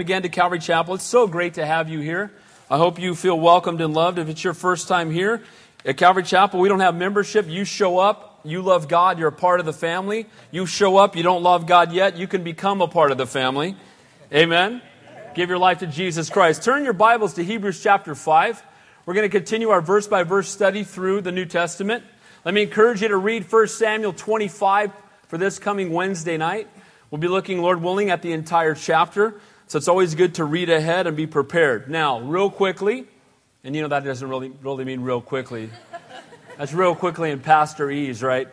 again 0.00 0.22
to 0.22 0.28
Calvary 0.28 0.58
Chapel. 0.58 0.94
It's 0.94 1.04
so 1.04 1.26
great 1.26 1.54
to 1.54 1.66
have 1.66 1.88
you 1.90 2.00
here. 2.00 2.32
I 2.70 2.78
hope 2.78 2.98
you 2.98 3.14
feel 3.14 3.38
welcomed 3.38 3.80
and 3.82 3.92
loved. 3.92 4.18
If 4.18 4.28
it's 4.28 4.42
your 4.42 4.54
first 4.54 4.88
time 4.88 5.10
here 5.10 5.42
at 5.84 5.98
Calvary 5.98 6.22
Chapel, 6.22 6.58
we 6.58 6.68
don't 6.68 6.80
have 6.80 6.94
membership. 6.94 7.46
You 7.46 7.64
show 7.64 7.98
up, 7.98 8.40
you 8.42 8.62
love 8.62 8.88
God, 8.88 9.18
you're 9.18 9.28
a 9.28 9.32
part 9.32 9.60
of 9.60 9.66
the 9.66 9.72
family. 9.72 10.26
You 10.50 10.64
show 10.64 10.96
up, 10.96 11.16
you 11.16 11.22
don't 11.22 11.42
love 11.42 11.66
God 11.66 11.92
yet, 11.92 12.16
you 12.16 12.26
can 12.26 12.42
become 12.42 12.80
a 12.80 12.88
part 12.88 13.12
of 13.12 13.18
the 13.18 13.26
family. 13.26 13.76
Amen. 14.32 14.80
Give 15.34 15.50
your 15.50 15.58
life 15.58 15.80
to 15.80 15.86
Jesus 15.86 16.30
Christ. 16.30 16.62
Turn 16.64 16.82
your 16.82 16.94
Bibles 16.94 17.34
to 17.34 17.44
Hebrews 17.44 17.82
chapter 17.82 18.14
5. 18.14 18.62
We're 19.04 19.14
going 19.14 19.30
to 19.30 19.38
continue 19.38 19.68
our 19.68 19.82
verse 19.82 20.08
by 20.08 20.22
verse 20.22 20.48
study 20.48 20.82
through 20.82 21.20
the 21.20 21.32
New 21.32 21.44
Testament. 21.44 22.04
Let 22.44 22.54
me 22.54 22.62
encourage 22.62 23.02
you 23.02 23.08
to 23.08 23.16
read 23.16 23.50
1 23.52 23.68
Samuel 23.68 24.14
25 24.14 24.92
for 25.28 25.36
this 25.36 25.58
coming 25.58 25.92
Wednesday 25.92 26.38
night. 26.38 26.68
We'll 27.10 27.20
be 27.20 27.28
looking, 27.28 27.60
Lord 27.60 27.82
willing, 27.82 28.10
at 28.10 28.22
the 28.22 28.32
entire 28.32 28.74
chapter. 28.74 29.40
So 29.70 29.76
it's 29.76 29.86
always 29.86 30.16
good 30.16 30.34
to 30.34 30.44
read 30.44 30.68
ahead 30.68 31.06
and 31.06 31.16
be 31.16 31.28
prepared. 31.28 31.88
Now, 31.88 32.18
real 32.18 32.50
quickly, 32.50 33.06
and 33.62 33.76
you 33.76 33.82
know 33.82 33.86
that 33.86 34.02
doesn't 34.02 34.28
really, 34.28 34.50
really 34.64 34.84
mean 34.84 35.00
real 35.02 35.20
quickly. 35.20 35.70
That's 36.58 36.72
real 36.72 36.96
quickly 36.96 37.30
in 37.30 37.38
Pastorese, 37.38 38.20
right? 38.20 38.48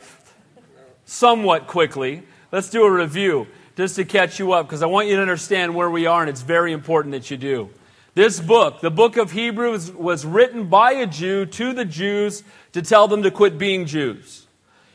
Somewhat 1.05 1.65
quickly. 1.65 2.21
Let's 2.51 2.69
do 2.69 2.83
a 2.83 2.91
review 2.91 3.47
just 3.75 3.95
to 3.95 4.05
catch 4.05 4.37
you 4.37 4.51
up 4.51 4.67
because 4.67 4.83
I 4.83 4.85
want 4.85 5.07
you 5.07 5.15
to 5.15 5.21
understand 5.23 5.73
where 5.73 5.89
we 5.89 6.05
are, 6.05 6.21
and 6.21 6.29
it's 6.29 6.43
very 6.43 6.71
important 6.71 7.13
that 7.13 7.31
you 7.31 7.37
do. 7.37 7.71
This 8.13 8.39
book, 8.39 8.81
the 8.81 8.91
book 8.91 9.17
of 9.17 9.31
Hebrews, 9.31 9.91
was 9.91 10.23
written 10.23 10.67
by 10.67 10.91
a 10.91 11.07
Jew 11.07 11.47
to 11.47 11.73
the 11.73 11.85
Jews 11.85 12.43
to 12.73 12.83
tell 12.83 13.07
them 13.07 13.23
to 13.23 13.31
quit 13.31 13.57
being 13.57 13.87
Jews. 13.87 14.45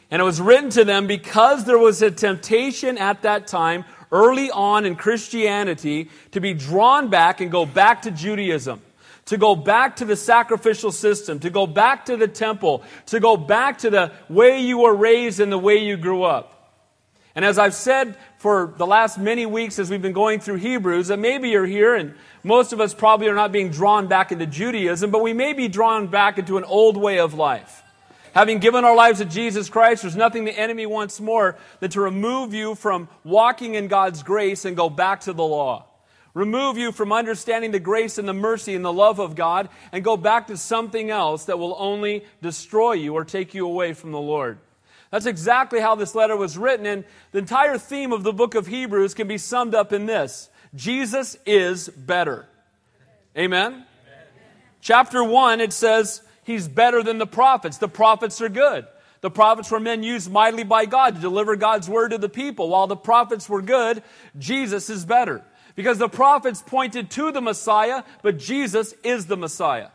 And 0.09 0.23
it 0.23 0.25
was 0.25 0.41
written 0.41 0.71
to 0.71 0.85
them 0.85 1.09
because 1.09 1.65
there 1.65 1.79
was 1.79 2.01
a 2.01 2.13
temptation 2.13 2.97
at 2.97 3.23
that 3.23 3.49
time 3.49 3.85
early 4.13 4.51
on 4.51 4.85
in 4.85 4.95
Christianity 4.95 6.11
to 6.33 6.41
be 6.41 6.55
drawn 6.55 7.09
back 7.09 7.41
and 7.41 7.51
go 7.51 7.67
back 7.67 8.03
to 8.03 8.11
Judaism, 8.11 8.81
to 9.25 9.39
go 9.39 9.57
back 9.57 9.97
to 9.97 10.05
the 10.05 10.17
sacrificial 10.17 10.93
system, 10.93 11.41
to 11.41 11.51
go 11.51 11.67
back 11.67 12.05
to 12.05 12.17
the 12.17 12.29
temple, 12.29 12.85
to 13.07 13.19
go 13.19 13.37
back 13.37 13.79
to 13.79 13.91
the 13.91 14.13
way 14.29 14.61
you 14.61 14.79
were 14.79 14.95
raised 14.95 15.41
and 15.41 15.51
the 15.51 15.59
way 15.59 15.79
you 15.79 15.97
grew 15.97 16.23
up. 16.23 16.51
And 17.35 17.45
as 17.45 17.59
I've 17.59 17.75
said 17.75 18.17
for 18.37 18.75
the 18.77 18.87
last 18.87 19.19
many 19.19 19.47
weeks 19.47 19.79
as 19.79 19.89
we've 19.89 20.03
been 20.03 20.13
going 20.13 20.41
through 20.41 20.57
Hebrews, 20.57 21.09
that 21.09 21.19
maybe 21.19 21.49
you're 21.49 21.67
here 21.67 21.95
and 21.95 22.15
most 22.45 22.73
of 22.73 22.81
us 22.81 22.93
probably 22.93 23.29
are 23.29 23.35
not 23.35 23.53
being 23.53 23.71
drawn 23.71 24.07
back 24.07 24.33
into 24.33 24.47
Judaism, 24.47 25.11
but 25.11 25.23
we 25.23 25.33
may 25.33 25.55
be 25.55 25.69
drawn 25.69 26.09
back 26.09 26.39
into 26.39 26.59
an 26.59 26.65
old 26.65 26.97
way 26.97 27.19
of 27.19 27.33
life. 27.35 27.82
Having 28.33 28.61
given 28.61 28.85
our 28.85 28.97
lives 28.97 29.19
to 29.19 29.27
Jesus 29.27 29.69
Christ, 29.69 30.03
there's 30.03 30.17
nothing 30.17 30.45
the 30.45 30.59
enemy 30.59 30.87
wants 30.87 31.21
more 31.21 31.57
than 31.81 31.91
to 31.91 32.01
remove 32.01 32.55
you 32.55 32.75
from 32.75 33.09
walking 33.25 33.75
in 33.75 33.89
God's 33.89 34.23
grace 34.23 34.65
and 34.65 34.77
go 34.77 34.89
back 34.89 35.21
to 35.23 35.33
the 35.33 35.45
law. 35.45 35.87
Remove 36.35 36.79
you 36.79 36.93
from 36.93 37.13
understanding 37.13 37.73
the 37.73 37.81
grace 37.81 38.17
and 38.17 38.27
the 38.27 38.33
mercy 38.33 38.75
and 38.75 38.83
the 38.83 38.93
love 38.93 39.19
of 39.19 39.35
God 39.35 39.69
and 39.93 40.03
go 40.03 40.17
back 40.17 40.47
to 40.47 40.57
something 40.57 41.11
else 41.11 41.45
that 41.45 41.59
will 41.59 41.77
only 41.79 42.25
destroy 42.41 42.93
you 42.93 43.13
or 43.13 43.25
take 43.25 43.53
you 43.53 43.67
away 43.67 43.93
from 43.93 44.13
the 44.13 44.21
Lord. 44.21 44.59
That's 45.11 45.27
exactly 45.27 45.79
how 45.79 45.95
this 45.95 46.15
letter 46.15 46.35
was 46.35 46.57
written, 46.57 46.87
and 46.87 47.05
the 47.33 47.39
entire 47.39 47.77
theme 47.77 48.13
of 48.13 48.23
the 48.23 48.33
book 48.33 48.55
of 48.55 48.67
Hebrews 48.67 49.13
can 49.13 49.29
be 49.29 49.37
summed 49.37 49.75
up 49.75 49.93
in 49.93 50.07
this 50.07 50.49
Jesus 50.75 51.37
is 51.45 51.91
better. 51.91 52.47
Amen? 53.37 53.73
Amen. 53.73 53.85
Chapter 54.81 55.23
1, 55.23 55.61
it 55.61 55.75
says, 55.75 56.23
He's 56.45 56.69
better 56.69 57.03
than 57.03 57.19
the 57.19 57.27
prophets. 57.27 57.79
The 57.79 57.89
prophets 57.89 58.41
are 58.41 58.49
good. 58.49 58.87
The 59.21 59.31
prophets 59.31 59.71
were 59.71 59.81
men 59.81 60.03
used 60.03 60.31
mightily 60.31 60.65
by 60.65 60.85
God 60.85 61.15
to 61.15 61.21
deliver 61.21 61.55
God's 61.55 61.89
word 61.89 62.11
to 62.11 62.19
the 62.19 62.29
people. 62.29 62.69
While 62.69 62.89
the 62.89 62.97
prophets 62.97 63.49
were 63.49 63.63
good, 63.63 64.03
Jesus 64.37 64.91
is 64.91 65.05
better. 65.05 65.45
Because 65.77 65.99
the 65.99 66.09
prophets 66.09 66.63
pointed 66.65 67.11
to 67.13 67.31
the 67.31 67.41
Messiah, 67.41 68.03
but 68.23 68.39
Jesus 68.39 68.95
is 69.05 69.27
the 69.27 69.37
Messiah. 69.37 69.89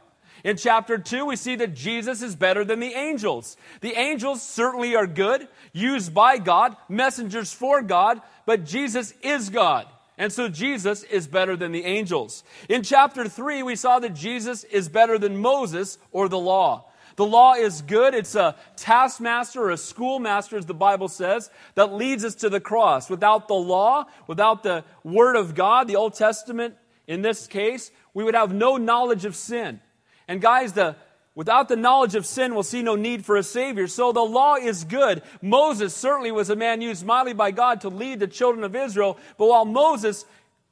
In 0.44 0.56
chapter 0.56 0.98
2, 0.98 1.25
we 1.25 1.36
see 1.36 1.56
that 1.56 1.73
Jesus 1.73 2.22
is 2.22 2.36
better 2.36 2.64
than 2.64 2.80
the 2.80 2.94
angels. 2.94 3.58
The 3.81 4.00
angels 4.00 4.42
certainly 4.42 4.96
are 4.96 5.07
good, 5.07 5.47
used 5.74 6.13
by 6.13 6.38
God, 6.38 6.78
messengers 6.88 7.52
for 7.52 7.81
God, 7.81 8.22
but 8.46 8.63
Jesus 8.63 9.13
is 9.22 9.50
God. 9.50 9.88
And 10.17 10.33
so 10.33 10.50
Jesus 10.50 11.03
is 11.03 11.28
better 11.28 11.55
than 11.55 11.72
the 11.72 11.85
angels. 11.85 12.44
In 12.67 12.81
chapter 12.81 13.29
3, 13.29 13.61
we 13.61 13.75
saw 13.75 14.00
that 14.00 14.16
Jesus 14.16 14.63
is 14.63 14.89
better 14.89 15.19
than 15.19 15.38
Moses 15.38 16.00
or 16.11 16.28
the 16.28 16.39
law. 16.39 16.85
The 17.17 17.25
law 17.25 17.53
is 17.53 17.81
good. 17.81 18.13
It's 18.13 18.35
a 18.35 18.56
taskmaster 18.75 19.61
or 19.61 19.72
a 19.72 19.77
schoolmaster, 19.77 20.57
as 20.57 20.66
the 20.66 20.73
Bible 20.73 21.07
says, 21.07 21.50
that 21.75 21.94
leads 21.94 22.23
us 22.23 22.35
to 22.35 22.50
the 22.50 22.59
cross. 22.59 23.09
Without 23.09 23.47
the 23.47 23.56
law, 23.56 24.06
without 24.27 24.63
the 24.63 24.83
Word 25.03 25.35
of 25.35 25.56
God, 25.56 25.88
the 25.88 25.95
Old 25.95 26.13
Testament 26.13 26.75
in 27.07 27.22
this 27.22 27.47
case, 27.47 27.91
we 28.13 28.23
would 28.23 28.35
have 28.35 28.53
no 28.53 28.77
knowledge 28.77 29.25
of 29.25 29.35
sin. 29.35 29.79
And 30.27 30.41
guys, 30.41 30.73
the 30.73 30.95
Without 31.38 31.70
the 31.70 31.75
knowledge 31.75 32.16
of 32.16 32.25
sin, 32.25 32.56
we'll 32.56 32.64
see 32.64 32.81
no 32.81 32.96
need 32.96 33.24
for 33.24 33.36
a 33.36 33.44
Savior. 33.44 33.86
So 33.86 34.12
the 34.12 34.22
law 34.22 34.56
is 34.56 34.84
good. 34.84 35.22
Moses 35.40 35.94
certainly 35.94 36.31
was 36.31 36.50
a 36.50 36.56
man 36.56 36.81
used 36.81 37.06
mightily 37.06 37.34
by 37.34 37.52
God 37.52 37.81
to 37.81 37.90
lead 37.90 38.20
the 38.20 38.25
children 38.25 38.64
of 38.64 38.75
Israel. 38.75 39.20
But 39.38 39.46
while 39.46 39.64
Moses 39.64 40.25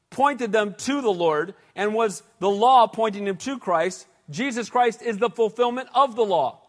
pointed 0.10 0.52
them 0.52 0.74
to 0.80 1.02
the 1.02 1.12
Lord 1.12 1.54
and 1.76 1.94
was 1.94 2.24
the 2.40 2.50
law 2.50 2.88
pointing 2.88 3.26
them 3.26 3.38
to 3.38 3.60
Christ, 3.60 4.08
Jesus 4.32 4.68
Christ 4.68 5.04
is 5.04 5.20
the 5.20 5.30
fulfillment 5.30 5.88
of 5.94 6.16
the 6.16 6.26
law. 6.26 6.62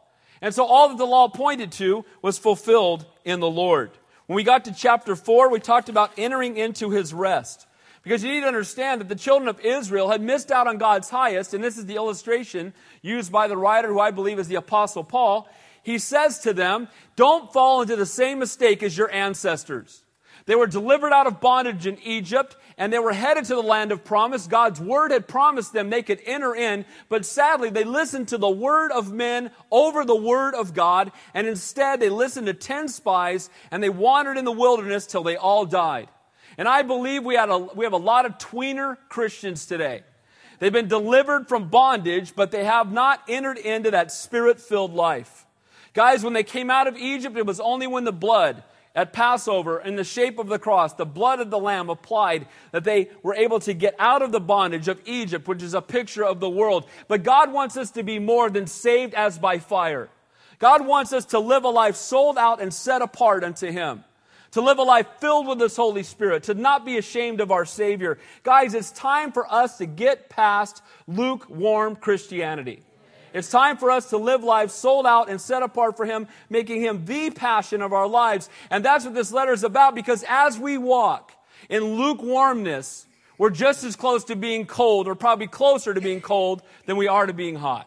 And 0.42 0.54
so 0.54 0.66
all 0.66 0.90
that 0.90 0.98
the 0.98 1.06
law 1.06 1.28
pointed 1.28 1.72
to 1.72 2.04
was 2.20 2.36
fulfilled 2.36 3.06
in 3.24 3.40
the 3.40 3.48
Lord. 3.48 3.92
When 4.26 4.36
we 4.36 4.44
got 4.44 4.66
to 4.66 4.74
chapter 4.74 5.16
4, 5.16 5.50
we 5.50 5.58
talked 5.58 5.88
about 5.88 6.12
entering 6.18 6.58
into 6.58 6.90
his 6.90 7.14
rest. 7.14 7.66
Because 8.06 8.22
you 8.22 8.30
need 8.30 8.42
to 8.42 8.46
understand 8.46 9.00
that 9.00 9.08
the 9.08 9.16
children 9.16 9.48
of 9.48 9.58
Israel 9.58 10.10
had 10.10 10.20
missed 10.20 10.52
out 10.52 10.68
on 10.68 10.78
God's 10.78 11.10
highest, 11.10 11.54
and 11.54 11.64
this 11.64 11.76
is 11.76 11.86
the 11.86 11.96
illustration 11.96 12.72
used 13.02 13.32
by 13.32 13.48
the 13.48 13.56
writer 13.56 13.88
who 13.88 13.98
I 13.98 14.12
believe 14.12 14.38
is 14.38 14.46
the 14.46 14.54
Apostle 14.54 15.02
Paul. 15.02 15.48
He 15.82 15.98
says 15.98 16.38
to 16.42 16.52
them, 16.52 16.86
Don't 17.16 17.52
fall 17.52 17.82
into 17.82 17.96
the 17.96 18.06
same 18.06 18.38
mistake 18.38 18.84
as 18.84 18.96
your 18.96 19.10
ancestors. 19.10 20.04
They 20.44 20.54
were 20.54 20.68
delivered 20.68 21.12
out 21.12 21.26
of 21.26 21.40
bondage 21.40 21.84
in 21.84 21.98
Egypt, 21.98 22.54
and 22.78 22.92
they 22.92 23.00
were 23.00 23.12
headed 23.12 23.46
to 23.46 23.56
the 23.56 23.60
land 23.60 23.90
of 23.90 24.04
promise. 24.04 24.46
God's 24.46 24.80
word 24.80 25.10
had 25.10 25.26
promised 25.26 25.72
them 25.72 25.90
they 25.90 26.04
could 26.04 26.20
enter 26.24 26.54
in, 26.54 26.84
but 27.08 27.26
sadly, 27.26 27.70
they 27.70 27.82
listened 27.82 28.28
to 28.28 28.38
the 28.38 28.48
word 28.48 28.92
of 28.92 29.12
men 29.12 29.50
over 29.72 30.04
the 30.04 30.14
word 30.14 30.54
of 30.54 30.74
God, 30.74 31.10
and 31.34 31.48
instead 31.48 31.98
they 31.98 32.10
listened 32.10 32.46
to 32.46 32.54
ten 32.54 32.86
spies, 32.86 33.50
and 33.72 33.82
they 33.82 33.90
wandered 33.90 34.38
in 34.38 34.44
the 34.44 34.52
wilderness 34.52 35.08
till 35.08 35.24
they 35.24 35.36
all 35.36 35.66
died. 35.66 36.08
And 36.58 36.66
I 36.66 36.82
believe 36.82 37.24
we, 37.24 37.34
had 37.34 37.50
a, 37.50 37.58
we 37.58 37.84
have 37.84 37.92
a 37.92 37.98
lot 37.98 38.26
of 38.26 38.38
tweener 38.38 38.96
Christians 39.08 39.66
today. 39.66 40.02
They've 40.58 40.72
been 40.72 40.88
delivered 40.88 41.48
from 41.48 41.68
bondage, 41.68 42.34
but 42.34 42.50
they 42.50 42.64
have 42.64 42.90
not 42.90 43.22
entered 43.28 43.58
into 43.58 43.90
that 43.90 44.10
spirit 44.10 44.60
filled 44.60 44.94
life. 44.94 45.44
Guys, 45.92 46.24
when 46.24 46.32
they 46.32 46.42
came 46.42 46.70
out 46.70 46.86
of 46.86 46.96
Egypt, 46.96 47.36
it 47.36 47.46
was 47.46 47.60
only 47.60 47.86
when 47.86 48.04
the 48.04 48.12
blood 48.12 48.62
at 48.94 49.12
Passover 49.12 49.78
in 49.78 49.96
the 49.96 50.04
shape 50.04 50.38
of 50.38 50.48
the 50.48 50.58
cross, 50.58 50.94
the 50.94 51.04
blood 51.04 51.38
of 51.40 51.50
the 51.50 51.58
lamb 51.58 51.90
applied, 51.90 52.46
that 52.72 52.84
they 52.84 53.10
were 53.22 53.34
able 53.34 53.60
to 53.60 53.74
get 53.74 53.94
out 53.98 54.22
of 54.22 54.32
the 54.32 54.40
bondage 54.40 54.88
of 54.88 54.98
Egypt, 55.04 55.46
which 55.46 55.62
is 55.62 55.74
a 55.74 55.82
picture 55.82 56.24
of 56.24 56.40
the 56.40 56.48
world. 56.48 56.88
But 57.06 57.22
God 57.22 57.52
wants 57.52 57.76
us 57.76 57.90
to 57.92 58.02
be 58.02 58.18
more 58.18 58.48
than 58.48 58.66
saved 58.66 59.12
as 59.12 59.38
by 59.38 59.58
fire. 59.58 60.08
God 60.58 60.86
wants 60.86 61.12
us 61.12 61.26
to 61.26 61.38
live 61.38 61.64
a 61.64 61.68
life 61.68 61.96
sold 61.96 62.38
out 62.38 62.62
and 62.62 62.72
set 62.72 63.02
apart 63.02 63.44
unto 63.44 63.70
Him 63.70 64.02
to 64.56 64.62
live 64.62 64.78
a 64.78 64.82
life 64.82 65.06
filled 65.20 65.46
with 65.46 65.58
this 65.58 65.76
Holy 65.76 66.02
Spirit, 66.02 66.44
to 66.44 66.54
not 66.54 66.86
be 66.86 66.96
ashamed 66.96 67.42
of 67.42 67.50
our 67.50 67.66
Savior. 67.66 68.16
Guys, 68.42 68.72
it's 68.72 68.90
time 68.90 69.30
for 69.30 69.46
us 69.52 69.76
to 69.76 69.84
get 69.84 70.30
past 70.30 70.82
lukewarm 71.06 71.94
Christianity. 71.94 72.82
It's 73.34 73.50
time 73.50 73.76
for 73.76 73.90
us 73.90 74.08
to 74.10 74.16
live 74.16 74.42
lives 74.42 74.72
sold 74.72 75.04
out 75.04 75.28
and 75.28 75.38
set 75.38 75.62
apart 75.62 75.98
for 75.98 76.06
Him, 76.06 76.26
making 76.48 76.80
Him 76.80 77.04
the 77.04 77.28
passion 77.28 77.82
of 77.82 77.92
our 77.92 78.06
lives. 78.06 78.48
And 78.70 78.82
that's 78.82 79.04
what 79.04 79.12
this 79.12 79.30
letter 79.30 79.52
is 79.52 79.62
about 79.62 79.94
because 79.94 80.24
as 80.26 80.58
we 80.58 80.78
walk 80.78 81.32
in 81.68 81.84
lukewarmness, 81.84 83.06
we're 83.36 83.50
just 83.50 83.84
as 83.84 83.94
close 83.94 84.24
to 84.24 84.36
being 84.36 84.64
cold, 84.64 85.06
or 85.06 85.14
probably 85.14 85.48
closer 85.48 85.92
to 85.92 86.00
being 86.00 86.22
cold 86.22 86.62
than 86.86 86.96
we 86.96 87.08
are 87.08 87.26
to 87.26 87.34
being 87.34 87.56
hot. 87.56 87.86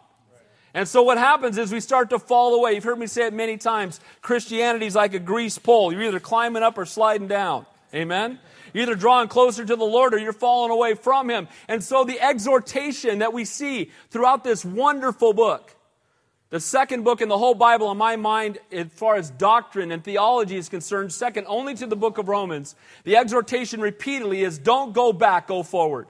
And 0.73 0.87
so 0.87 1.01
what 1.01 1.17
happens 1.17 1.57
is 1.57 1.71
we 1.71 1.79
start 1.79 2.11
to 2.11 2.19
fall 2.19 2.53
away. 2.53 2.73
You've 2.73 2.83
heard 2.83 2.99
me 2.99 3.07
say 3.07 3.25
it 3.25 3.33
many 3.33 3.57
times. 3.57 3.99
Christianity 4.21 4.85
is 4.85 4.95
like 4.95 5.13
a 5.13 5.19
grease 5.19 5.57
pole. 5.57 5.91
You're 5.91 6.03
either 6.03 6.19
climbing 6.19 6.63
up 6.63 6.77
or 6.77 6.85
sliding 6.85 7.27
down. 7.27 7.65
Amen? 7.93 8.39
You're 8.73 8.83
either 8.83 8.95
drawing 8.95 9.29
closer 9.29 9.65
to 9.65 9.75
the 9.75 9.83
Lord 9.83 10.13
or 10.13 10.19
you're 10.19 10.33
falling 10.33 10.71
away 10.71 10.93
from 10.93 11.29
Him. 11.29 11.47
And 11.67 11.83
so 11.83 12.03
the 12.03 12.19
exhortation 12.19 13.19
that 13.19 13.33
we 13.33 13.45
see 13.45 13.91
throughout 14.11 14.43
this 14.43 14.63
wonderful 14.63 15.33
book, 15.33 15.75
the 16.51 16.59
second 16.59 17.03
book 17.03 17.21
in 17.21 17.29
the 17.29 17.37
whole 17.37 17.55
Bible, 17.55 17.91
in 17.91 17.97
my 17.97 18.15
mind, 18.15 18.59
as 18.71 18.87
far 18.91 19.15
as 19.15 19.31
doctrine 19.31 19.91
and 19.91 20.03
theology 20.03 20.57
is 20.57 20.69
concerned, 20.69 21.11
second 21.11 21.45
only 21.47 21.75
to 21.75 21.87
the 21.87 21.95
book 21.95 22.17
of 22.17 22.27
Romans, 22.27 22.75
the 23.03 23.17
exhortation 23.17 23.81
repeatedly 23.81 24.43
is 24.43 24.57
don't 24.57 24.93
go 24.93 25.13
back, 25.13 25.47
go 25.47 25.63
forward. 25.63 26.07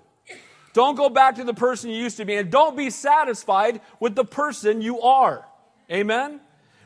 Don't 0.74 0.95
go 0.95 1.10
back 1.10 1.36
to 1.36 1.44
the 1.44 1.54
person 1.54 1.89
you 1.89 1.98
used 1.98 2.18
to 2.18 2.25
be, 2.25 2.36
and 2.36 2.51
don't 2.51 2.77
be 2.77 2.89
satisfied 2.89 3.81
with 4.00 4.16
the 4.16 4.25
person 4.25 4.81
you 4.81 5.01
are. 5.01 5.45
Amen? 5.92 6.39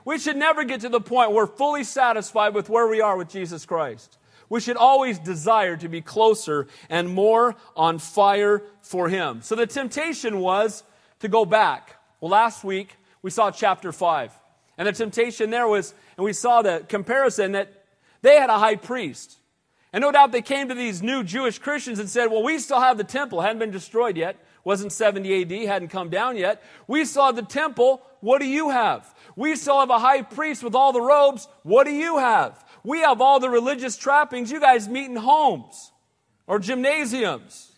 We 0.05 0.17
should 0.17 0.37
never 0.37 0.63
get 0.63 0.81
to 0.81 0.89
the 0.89 1.01
point 1.01 1.31
where 1.31 1.45
we're 1.45 1.55
fully 1.55 1.83
satisfied 1.83 2.53
with 2.53 2.69
where 2.69 2.87
we 2.87 3.01
are 3.01 3.17
with 3.17 3.29
Jesus 3.29 3.65
Christ. 3.65 4.17
We 4.49 4.59
should 4.59 4.77
always 4.77 5.19
desire 5.19 5.77
to 5.77 5.89
be 5.89 6.01
closer 6.01 6.67
and 6.89 7.09
more 7.09 7.55
on 7.75 7.99
fire 7.99 8.61
for 8.81 9.09
Him. 9.09 9.41
So 9.41 9.55
the 9.55 9.65
temptation 9.65 10.39
was 10.39 10.83
to 11.19 11.27
go 11.27 11.45
back. 11.45 11.95
Well, 12.19 12.31
last 12.31 12.63
week 12.63 12.95
we 13.21 13.31
saw 13.31 13.51
chapter 13.51 13.91
5. 13.91 14.31
And 14.77 14.87
the 14.87 14.91
temptation 14.91 15.49
there 15.49 15.67
was, 15.67 15.93
and 16.17 16.25
we 16.25 16.33
saw 16.33 16.61
the 16.61 16.85
comparison 16.87 17.53
that 17.53 17.83
they 18.21 18.39
had 18.39 18.49
a 18.49 18.57
high 18.57 18.75
priest. 18.75 19.37
And 19.93 20.01
no 20.01 20.11
doubt 20.11 20.31
they 20.31 20.41
came 20.41 20.69
to 20.69 20.75
these 20.75 21.03
new 21.03 21.23
Jewish 21.23 21.59
Christians 21.59 21.99
and 21.99 22.09
said, 22.09 22.31
Well, 22.31 22.41
we 22.41 22.57
still 22.57 22.81
have 22.81 22.97
the 22.97 23.03
temple, 23.03 23.41
hadn't 23.41 23.59
been 23.59 23.71
destroyed 23.71 24.17
yet, 24.17 24.37
wasn't 24.63 24.91
70 24.91 25.41
AD, 25.43 25.67
hadn't 25.67 25.89
come 25.89 26.09
down 26.09 26.35
yet. 26.35 26.63
We 26.87 27.05
have 27.05 27.35
the 27.35 27.43
temple. 27.43 28.01
What 28.19 28.39
do 28.39 28.47
you 28.47 28.71
have? 28.71 29.13
We 29.35 29.55
still 29.55 29.79
have 29.79 29.89
a 29.89 29.99
high 29.99 30.23
priest 30.23 30.63
with 30.63 30.73
all 30.73 30.93
the 30.93 31.01
robes. 31.01 31.47
What 31.61 31.83
do 31.85 31.91
you 31.91 32.17
have? 32.17 32.63
We 32.83 33.01
have 33.01 33.21
all 33.21 33.39
the 33.39 33.49
religious 33.49 33.95
trappings. 33.95 34.51
You 34.51 34.59
guys 34.59 34.87
meet 34.87 35.05
in 35.05 35.15
homes 35.15 35.91
or 36.47 36.59
gymnasiums. 36.59 37.71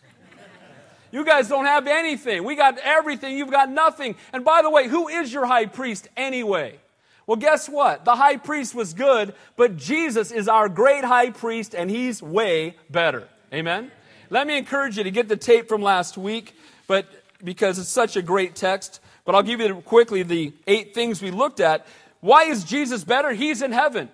You 1.12 1.24
guys 1.24 1.48
don't 1.48 1.66
have 1.66 1.86
anything. 1.86 2.44
We 2.44 2.56
got 2.56 2.78
everything. 2.78 3.36
You've 3.36 3.50
got 3.50 3.70
nothing. 3.70 4.16
And 4.32 4.44
by 4.44 4.62
the 4.62 4.70
way, 4.70 4.88
who 4.88 5.08
is 5.08 5.32
your 5.32 5.46
high 5.46 5.66
priest 5.66 6.08
anyway? 6.16 6.78
Well, 7.26 7.36
guess 7.36 7.68
what? 7.68 8.04
The 8.04 8.14
high 8.14 8.36
priest 8.36 8.74
was 8.74 8.94
good, 8.94 9.34
but 9.56 9.76
Jesus 9.76 10.30
is 10.30 10.48
our 10.48 10.68
great 10.68 11.04
high 11.04 11.30
priest, 11.30 11.74
and 11.74 11.90
he's 11.90 12.22
way 12.22 12.76
better. 12.88 13.28
Amen? 13.52 13.90
Let 14.30 14.46
me 14.46 14.56
encourage 14.56 14.96
you 14.96 15.04
to 15.04 15.10
get 15.10 15.28
the 15.28 15.36
tape 15.36 15.68
from 15.68 15.82
last 15.82 16.16
week, 16.16 16.54
but 16.86 17.06
because 17.42 17.78
it's 17.78 17.88
such 17.88 18.16
a 18.16 18.22
great 18.22 18.54
text. 18.54 19.00
But 19.24 19.34
I'll 19.34 19.42
give 19.42 19.60
you 19.60 19.74
quickly 19.82 20.22
the 20.22 20.52
eight 20.68 20.94
things 20.94 21.20
we 21.20 21.32
looked 21.32 21.58
at. 21.58 21.86
Why 22.20 22.44
is 22.44 22.64
Jesus 22.64 23.02
better? 23.02 23.32
He's 23.32 23.60
in 23.60 23.72
heaven. 23.72 24.08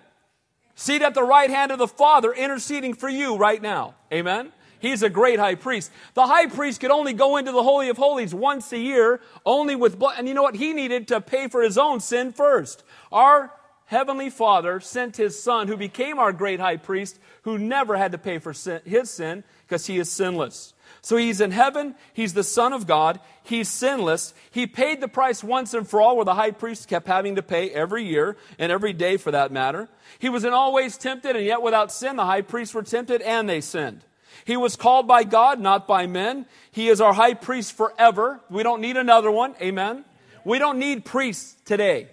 Seated 0.75 1.05
at 1.05 1.13
the 1.13 1.23
right 1.23 1.51
hand 1.51 1.71
of 1.71 1.77
the 1.77 1.87
Father, 1.87 2.33
interceding 2.33 2.95
for 2.95 3.07
you 3.07 3.37
right 3.37 3.61
now. 3.61 3.93
Amen? 4.11 4.51
He's 4.83 5.01
a 5.01 5.09
great 5.09 5.39
high 5.39 5.55
priest. 5.55 5.91
The 6.13 6.27
high 6.27 6.47
priest 6.47 6.81
could 6.81 6.91
only 6.91 7.13
go 7.13 7.37
into 7.37 7.53
the 7.53 7.63
Holy 7.63 7.87
of 7.87 7.95
Holies 7.95 8.35
once 8.35 8.69
a 8.73 8.77
year, 8.77 9.21
only 9.45 9.77
with 9.77 9.97
blood. 9.97 10.15
And 10.17 10.27
you 10.27 10.33
know 10.33 10.43
what? 10.43 10.55
He 10.55 10.73
needed 10.73 11.07
to 11.07 11.21
pay 11.21 11.47
for 11.47 11.61
his 11.61 11.77
own 11.77 12.01
sin 12.01 12.33
first. 12.33 12.83
Our 13.09 13.49
Heavenly 13.85 14.29
Father 14.29 14.81
sent 14.81 15.15
His 15.15 15.41
Son, 15.41 15.69
who 15.69 15.77
became 15.77 16.19
our 16.19 16.33
great 16.33 16.59
high 16.59 16.75
priest, 16.75 17.17
who 17.43 17.57
never 17.57 17.95
had 17.95 18.11
to 18.11 18.17
pay 18.17 18.39
for 18.39 18.53
sin, 18.53 18.81
his 18.83 19.09
sin 19.09 19.45
because 19.65 19.85
He 19.85 19.99
is 19.99 20.11
sinless. 20.11 20.73
So 21.01 21.15
He's 21.15 21.39
in 21.39 21.51
heaven. 21.51 21.95
He's 22.13 22.33
the 22.33 22.43
Son 22.43 22.73
of 22.73 22.85
God. 22.85 23.21
He's 23.43 23.69
sinless. 23.69 24.33
He 24.51 24.67
paid 24.67 24.99
the 24.99 25.07
price 25.07 25.45
once 25.45 25.73
and 25.73 25.87
for 25.87 26.01
all, 26.01 26.17
where 26.17 26.25
the 26.25 26.33
high 26.33 26.51
priest 26.51 26.89
kept 26.89 27.07
having 27.07 27.35
to 27.35 27.41
pay 27.41 27.69
every 27.69 28.03
year 28.03 28.35
and 28.59 28.69
every 28.69 28.91
day 28.91 29.15
for 29.15 29.31
that 29.31 29.53
matter. 29.53 29.87
He 30.19 30.27
was 30.27 30.43
in 30.43 30.51
all 30.51 30.73
ways 30.73 30.97
tempted, 30.97 31.37
and 31.37 31.45
yet 31.45 31.61
without 31.61 31.89
sin, 31.89 32.17
the 32.17 32.25
high 32.25 32.41
priests 32.41 32.73
were 32.73 32.83
tempted 32.83 33.21
and 33.21 33.47
they 33.47 33.61
sinned. 33.61 34.03
He 34.45 34.57
was 34.57 34.75
called 34.75 35.07
by 35.07 35.23
God, 35.23 35.59
not 35.59 35.87
by 35.87 36.07
men. 36.07 36.45
He 36.71 36.89
is 36.89 36.99
our 37.01 37.13
high 37.13 37.33
priest 37.33 37.73
forever. 37.73 38.41
We 38.49 38.63
don't 38.63 38.81
need 38.81 38.97
another 38.97 39.31
one. 39.31 39.55
Amen. 39.61 40.05
We 40.43 40.59
don't 40.59 40.79
need 40.79 41.05
priests 41.05 41.55
today. 41.65 42.09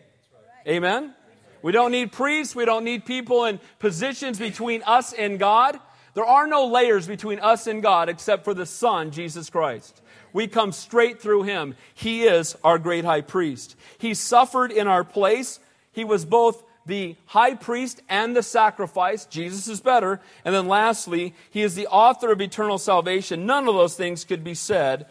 Amen? 0.67 1.15
We 1.63 1.73
don't 1.73 1.93
need 1.93 2.13
priests. 2.13 2.55
We 2.55 2.65
don't 2.65 2.85
need 2.85 3.05
people 3.05 3.45
in 3.45 3.61
positions 3.79 4.39
between 4.39 4.83
us 4.87 5.13
and 5.13 5.39
God. 5.39 5.79
There 6.15 6.25
are 6.25 6.47
no 6.47 6.67
layers 6.67 7.07
between 7.07 7.39
us 7.39 7.67
and 7.67 7.83
God 7.83 8.09
except 8.09 8.45
for 8.45 8.55
the 8.55 8.67
Son, 8.67 9.11
Jesus 9.11 9.51
Christ. 9.51 10.01
We 10.33 10.47
come 10.47 10.73
straight 10.73 11.21
through 11.21 11.43
Him. 11.43 11.75
He 11.95 12.23
is 12.25 12.57
our 12.63 12.79
great 12.79 13.05
high 13.05 13.21
priest. 13.21 13.77
He 13.99 14.15
suffered 14.15 14.71
in 14.71 14.87
our 14.87 15.05
place. 15.05 15.61
He 15.93 16.05
was 16.05 16.25
both 16.25 16.63
the 16.87 17.17
high 17.27 17.55
priest 17.55 18.01
and 18.09 18.35
the 18.35 18.43
sacrifice. 18.43 19.27
Jesus 19.27 19.69
is 19.69 19.81
better. 19.81 20.21
And 20.45 20.55
then 20.55 20.67
lastly, 20.69 21.35
He 21.51 21.63
is 21.63 21.75
the 21.75 21.87
author 21.87 22.33
of 22.33 22.41
eternal 22.41 22.79
salvation. 22.79 23.47
None 23.47 23.69
of 23.69 23.75
those 23.75 23.95
things 23.95 24.25
could 24.25 24.43
be 24.43 24.55
said 24.55 25.07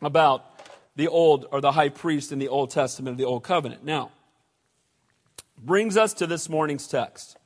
about 0.00 0.44
the 0.96 1.08
old 1.08 1.46
or 1.52 1.60
the 1.60 1.72
high 1.72 1.90
priest 1.90 2.32
in 2.32 2.38
the 2.38 2.48
Old 2.48 2.70
Testament 2.70 3.12
of 3.12 3.18
the 3.18 3.24
Old 3.24 3.44
Covenant. 3.44 3.84
Now, 3.84 4.10
brings 5.62 5.96
us 5.96 6.14
to 6.14 6.26
this 6.26 6.48
morning's 6.48 6.86
text. 6.88 7.36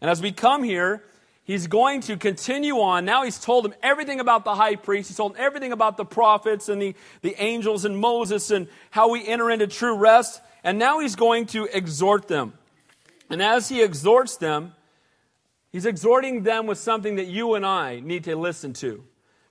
And 0.00 0.10
as 0.10 0.20
we 0.20 0.32
come 0.32 0.62
here, 0.62 1.02
he's 1.44 1.66
going 1.66 2.00
to 2.02 2.16
continue 2.16 2.80
on. 2.80 3.04
Now 3.04 3.24
he's 3.24 3.38
told 3.38 3.64
them 3.64 3.74
everything 3.82 4.20
about 4.20 4.44
the 4.44 4.54
high 4.54 4.76
priest. 4.76 5.08
He's 5.08 5.16
told 5.16 5.34
them 5.34 5.40
everything 5.42 5.72
about 5.72 5.96
the 5.96 6.04
prophets 6.04 6.68
and 6.68 6.80
the, 6.80 6.94
the 7.22 7.34
angels 7.38 7.84
and 7.84 7.98
Moses 7.98 8.50
and 8.50 8.68
how 8.90 9.10
we 9.10 9.26
enter 9.26 9.50
into 9.50 9.66
true 9.66 9.96
rest. 9.96 10.40
And 10.64 10.78
now 10.78 11.00
he's 11.00 11.16
going 11.16 11.46
to 11.46 11.64
exhort 11.72 12.28
them. 12.28 12.52
And 13.32 13.42
as 13.42 13.70
he 13.70 13.82
exhorts 13.82 14.36
them, 14.36 14.74
he's 15.70 15.86
exhorting 15.86 16.42
them 16.42 16.66
with 16.66 16.76
something 16.76 17.16
that 17.16 17.28
you 17.28 17.54
and 17.54 17.64
I 17.64 18.00
need 18.00 18.24
to 18.24 18.36
listen 18.36 18.74
to. 18.74 19.02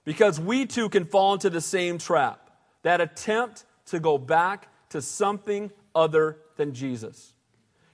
Because 0.05 0.39
we 0.39 0.67
too 0.67 0.87
can 0.87 1.05
fall 1.05 1.33
into 1.33 1.49
the 1.49 1.61
same 1.61 1.97
trap 1.97 2.51
that 2.83 3.01
attempt 3.01 3.65
to 3.87 3.99
go 3.99 4.19
back 4.19 4.67
to 4.89 5.01
something 5.01 5.71
other 5.95 6.37
than 6.57 6.75
Jesus. 6.75 7.33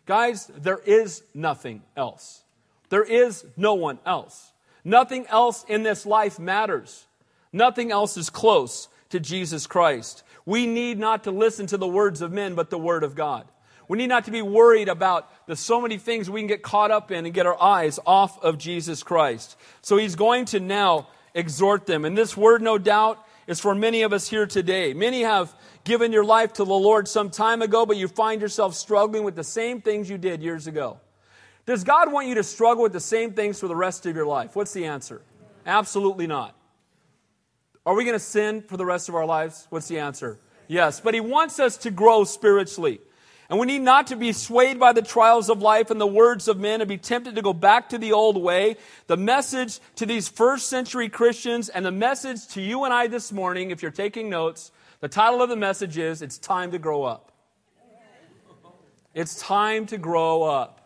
Guys, 0.05 0.47
there 0.57 0.79
is 0.79 1.23
nothing 1.33 1.83
else. 1.95 2.43
There 2.89 3.03
is 3.03 3.45
no 3.55 3.73
one 3.73 3.99
else. 4.05 4.51
Nothing 4.83 5.25
else 5.27 5.63
in 5.69 5.83
this 5.83 6.05
life 6.05 6.37
matters. 6.37 7.07
Nothing 7.53 7.93
else 7.93 8.17
is 8.17 8.29
close 8.29 8.89
to 9.09 9.21
Jesus 9.21 9.67
Christ. 9.67 10.23
We 10.45 10.67
need 10.67 10.99
not 10.99 11.23
to 11.23 11.31
listen 11.31 11.65
to 11.67 11.77
the 11.77 11.87
words 11.87 12.21
of 12.21 12.33
men, 12.33 12.55
but 12.55 12.69
the 12.71 12.77
Word 12.77 13.05
of 13.05 13.15
God. 13.15 13.47
We 13.87 13.97
need 13.97 14.07
not 14.07 14.25
to 14.25 14.31
be 14.31 14.41
worried 14.41 14.89
about 14.89 15.29
the 15.47 15.55
so 15.55 15.79
many 15.79 15.97
things 15.97 16.29
we 16.29 16.41
can 16.41 16.47
get 16.47 16.61
caught 16.61 16.91
up 16.91 17.11
in 17.11 17.25
and 17.25 17.33
get 17.33 17.45
our 17.45 17.61
eyes 17.61 17.99
off 18.05 18.41
of 18.43 18.57
Jesus 18.57 19.03
Christ. 19.03 19.55
So 19.81 19.97
he's 19.97 20.15
going 20.15 20.45
to 20.45 20.59
now 20.59 21.07
exhort 21.33 21.85
them. 21.85 22.03
And 22.03 22.17
this 22.17 22.35
word, 22.35 22.61
no 22.61 22.77
doubt, 22.77 23.23
is 23.47 23.59
for 23.59 23.73
many 23.73 24.01
of 24.01 24.11
us 24.11 24.27
here 24.27 24.45
today. 24.45 24.93
Many 24.93 25.21
have 25.21 25.55
given 25.85 26.11
your 26.11 26.25
life 26.25 26.53
to 26.53 26.65
the 26.65 26.73
Lord 26.73 27.07
some 27.07 27.29
time 27.29 27.61
ago, 27.61 27.85
but 27.85 27.95
you 27.95 28.09
find 28.09 28.41
yourself 28.41 28.75
struggling 28.75 29.23
with 29.23 29.35
the 29.35 29.43
same 29.43 29.81
things 29.81 30.09
you 30.09 30.17
did 30.17 30.43
years 30.43 30.67
ago. 30.67 30.99
Does 31.65 31.83
God 31.83 32.11
want 32.11 32.27
you 32.27 32.35
to 32.35 32.43
struggle 32.43 32.83
with 32.83 32.93
the 32.93 32.99
same 32.99 33.33
things 33.33 33.59
for 33.59 33.67
the 33.67 33.75
rest 33.75 34.05
of 34.05 34.15
your 34.15 34.25
life? 34.25 34.55
What's 34.55 34.73
the 34.73 34.85
answer? 34.85 35.21
Absolutely 35.65 36.27
not. 36.27 36.55
Are 37.85 37.95
we 37.95 38.03
going 38.03 38.15
to 38.15 38.19
sin 38.19 38.63
for 38.63 38.75
the 38.75 38.85
rest 38.85 39.07
of 39.07 39.15
our 39.15 39.25
lives? 39.25 39.65
What's 39.69 39.87
the 39.87 39.99
answer? 39.99 40.39
Yes, 40.67 40.99
but 40.99 41.13
He 41.13 41.21
wants 41.21 41.59
us 41.59 41.77
to 41.77 41.91
grow 41.91 42.25
spiritually. 42.25 42.99
And 43.49 43.59
we 43.59 43.65
need 43.65 43.81
not 43.81 44.07
to 44.07 44.17
be 44.17 44.33
swayed 44.33 44.77
by 44.77 44.91
the 44.91 45.01
trials 45.01 45.49
of 45.49 45.61
life 45.61 45.89
and 45.89 46.01
the 46.01 46.07
words 46.07 46.49
of 46.49 46.59
men 46.59 46.81
and 46.81 46.87
be 46.87 46.97
tempted 46.97 47.35
to 47.35 47.41
go 47.41 47.53
back 47.53 47.89
to 47.89 47.97
the 47.97 48.11
old 48.11 48.35
way. 48.41 48.75
The 49.07 49.15
message 49.15 49.79
to 49.95 50.05
these 50.05 50.27
first 50.27 50.67
century 50.67 51.07
Christians 51.07 51.69
and 51.69 51.85
the 51.85 51.91
message 51.91 52.47
to 52.49 52.61
you 52.61 52.83
and 52.83 52.93
I 52.93 53.07
this 53.07 53.31
morning, 53.31 53.71
if 53.71 53.81
you're 53.81 53.91
taking 53.91 54.29
notes, 54.29 54.71
the 54.99 55.07
title 55.07 55.41
of 55.41 55.49
the 55.49 55.55
message 55.55 55.97
is 55.97 56.21
It's 56.21 56.37
Time 56.37 56.71
to 56.71 56.79
Grow 56.79 57.03
Up. 57.03 57.31
It's 59.13 59.39
time 59.41 59.85
to 59.87 59.97
grow 59.97 60.43
up. 60.43 60.77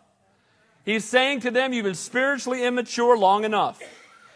He's 0.85 1.03
saying 1.03 1.41
to 1.41 1.51
them, 1.51 1.73
You've 1.73 1.83
been 1.83 1.95
spiritually 1.95 2.63
immature 2.63 3.17
long 3.17 3.43
enough. 3.43 3.81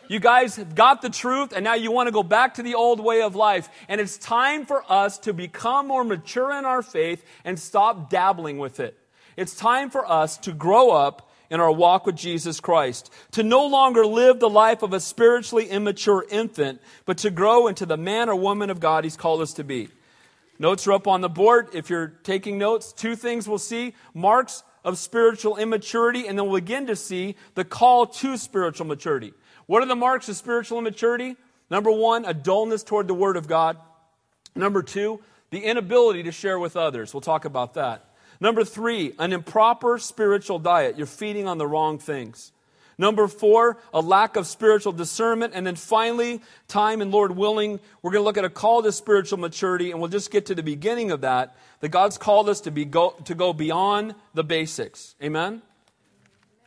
You 0.07 0.19
guys 0.19 0.55
have 0.57 0.75
got 0.75 1.01
the 1.01 1.09
truth, 1.09 1.51
and 1.51 1.63
now 1.63 1.74
you 1.74 1.91
want 1.91 2.07
to 2.07 2.12
go 2.12 2.24
back 2.24 2.55
to 2.55 2.63
the 2.63 2.75
old 2.75 3.00
way 3.00 3.21
of 3.21 3.35
life. 3.35 3.69
And 3.88 4.00
it's 4.00 4.17
time 4.17 4.65
for 4.65 4.83
us 4.89 5.17
to 5.19 5.33
become 5.33 5.88
more 5.88 6.03
mature 6.03 6.51
in 6.57 6.65
our 6.65 6.81
faith 6.81 7.24
and 7.43 7.57
stop 7.57 8.09
dabbling 8.09 8.57
with 8.57 8.79
it. 8.79 8.97
It's 9.38 9.55
time 9.55 9.89
for 9.89 10.09
us 10.09 10.38
to 10.39 10.51
grow 10.51 10.91
up 10.91 11.31
in 11.50 11.59
our 11.59 11.71
walk 11.71 12.05
with 12.05 12.15
Jesus 12.15 12.59
Christ. 12.59 13.12
To 13.31 13.43
no 13.43 13.65
longer 13.67 14.05
live 14.05 14.39
the 14.39 14.50
life 14.50 14.81
of 14.83 14.93
a 14.93 15.00
spiritually 15.00 15.69
immature 15.69 16.25
infant, 16.29 16.81
but 17.05 17.17
to 17.19 17.29
grow 17.29 17.67
into 17.67 17.85
the 17.85 17.97
man 17.97 18.29
or 18.29 18.35
woman 18.35 18.69
of 18.69 18.79
God 18.79 19.03
He's 19.03 19.17
called 19.17 19.41
us 19.41 19.53
to 19.53 19.63
be. 19.63 19.89
Notes 20.57 20.88
are 20.88 20.93
up 20.93 21.07
on 21.07 21.21
the 21.21 21.29
board. 21.29 21.69
If 21.74 21.89
you're 21.89 22.07
taking 22.24 22.57
notes, 22.57 22.93
two 22.93 23.15
things 23.15 23.47
we'll 23.47 23.57
see 23.57 23.93
marks 24.13 24.63
of 24.85 24.97
spiritual 24.97 25.57
immaturity, 25.57 26.27
and 26.27 26.38
then 26.38 26.45
we'll 26.47 26.62
begin 26.62 26.88
to 26.88 26.95
see 26.95 27.35
the 27.55 27.65
call 27.65 28.05
to 28.05 28.38
spiritual 28.38 28.85
maturity. 28.85 29.33
What 29.67 29.81
are 29.81 29.88
the 29.88 29.95
marks 29.95 30.29
of 30.29 30.36
spiritual 30.36 30.79
immaturity? 30.79 31.36
Number 31.69 31.91
one, 31.91 32.25
a 32.25 32.34
dullness 32.34 32.84
toward 32.84 33.07
the 33.07 33.13
Word 33.13 33.38
of 33.38 33.48
God. 33.48 33.77
Number 34.55 34.84
two, 34.84 35.22
the 35.50 35.60
inability 35.60 36.24
to 36.24 36.31
share 36.31 36.60
with 36.60 36.77
others. 36.77 37.13
We'll 37.13 37.22
talk 37.22 37.45
about 37.45 37.74
that. 37.74 38.10
Number 38.39 38.63
three, 38.63 39.13
an 39.17 39.34
improper 39.34 39.98
spiritual 39.98 40.60
diet. 40.60 40.98
You're 40.98 41.07
feeding 41.07 41.48
on 41.48 41.57
the 41.57 41.67
wrong 41.67 41.98
things. 41.98 42.51
Number 42.98 43.27
four, 43.27 43.77
a 43.93 44.00
lack 44.00 44.36
of 44.36 44.48
spiritual 44.48 44.93
discernment. 44.93 45.53
And 45.55 45.67
then 45.67 45.75
finally, 45.75 46.41
time 46.67 47.01
and 47.01 47.12
Lord 47.12 47.36
willing, 47.36 47.79
we're 48.01 48.12
going 48.12 48.22
to 48.22 48.25
look 48.25 48.38
at 48.38 48.45
a 48.45 48.50
call 48.50 48.84
to 48.84 48.91
spiritual 48.91 49.39
maturity, 49.39 49.91
and 49.91 50.00
we'll 50.00 50.10
just 50.10 50.31
get 50.31 50.45
to 50.48 50.55
the 50.55 50.63
beginning 50.63 51.12
of 51.12 51.22
that. 51.22 51.55
That 51.81 51.89
God's 51.89 52.17
called 52.17 52.48
us 52.48 52.62
to, 52.62 52.72
be 52.72 52.86
go, 52.86 53.15
to 53.25 53.36
go 53.36 53.51
beyond 53.51 54.15
the 54.34 54.43
basics. 54.43 55.15
Amen? 55.22 55.62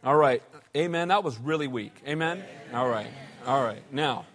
All 0.05 0.17
right. 0.17 0.43
Amen. 0.77 1.09
That 1.09 1.25
was 1.25 1.39
really 1.39 1.67
weak. 1.67 1.95
Amen? 2.07 2.43
All 2.73 2.89
right. 2.89 3.11
All 3.47 3.63
right. 3.63 3.83
Now, 3.91 4.27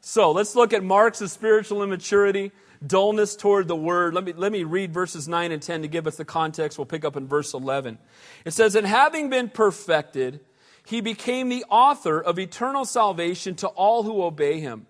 so 0.00 0.32
let's 0.32 0.56
look 0.56 0.72
at 0.72 0.82
marks 0.82 1.20
of 1.20 1.30
spiritual 1.30 1.82
immaturity 1.82 2.50
dullness 2.84 3.36
toward 3.36 3.68
the 3.68 3.76
word. 3.76 4.14
Let 4.14 4.24
me, 4.24 4.32
let 4.32 4.52
me 4.52 4.64
read 4.64 4.92
verses 4.92 5.28
9 5.28 5.52
and 5.52 5.62
10 5.62 5.82
to 5.82 5.88
give 5.88 6.06
us 6.06 6.16
the 6.16 6.24
context. 6.24 6.78
We'll 6.78 6.86
pick 6.86 7.04
up 7.04 7.16
in 7.16 7.26
verse 7.26 7.54
11. 7.54 7.98
It 8.44 8.52
says, 8.52 8.74
And 8.74 8.86
having 8.86 9.30
been 9.30 9.48
perfected, 9.48 10.40
he 10.84 11.00
became 11.00 11.48
the 11.48 11.64
author 11.68 12.20
of 12.20 12.38
eternal 12.38 12.84
salvation 12.84 13.54
to 13.56 13.68
all 13.68 14.02
who 14.02 14.22
obey 14.22 14.60
him, 14.60 14.86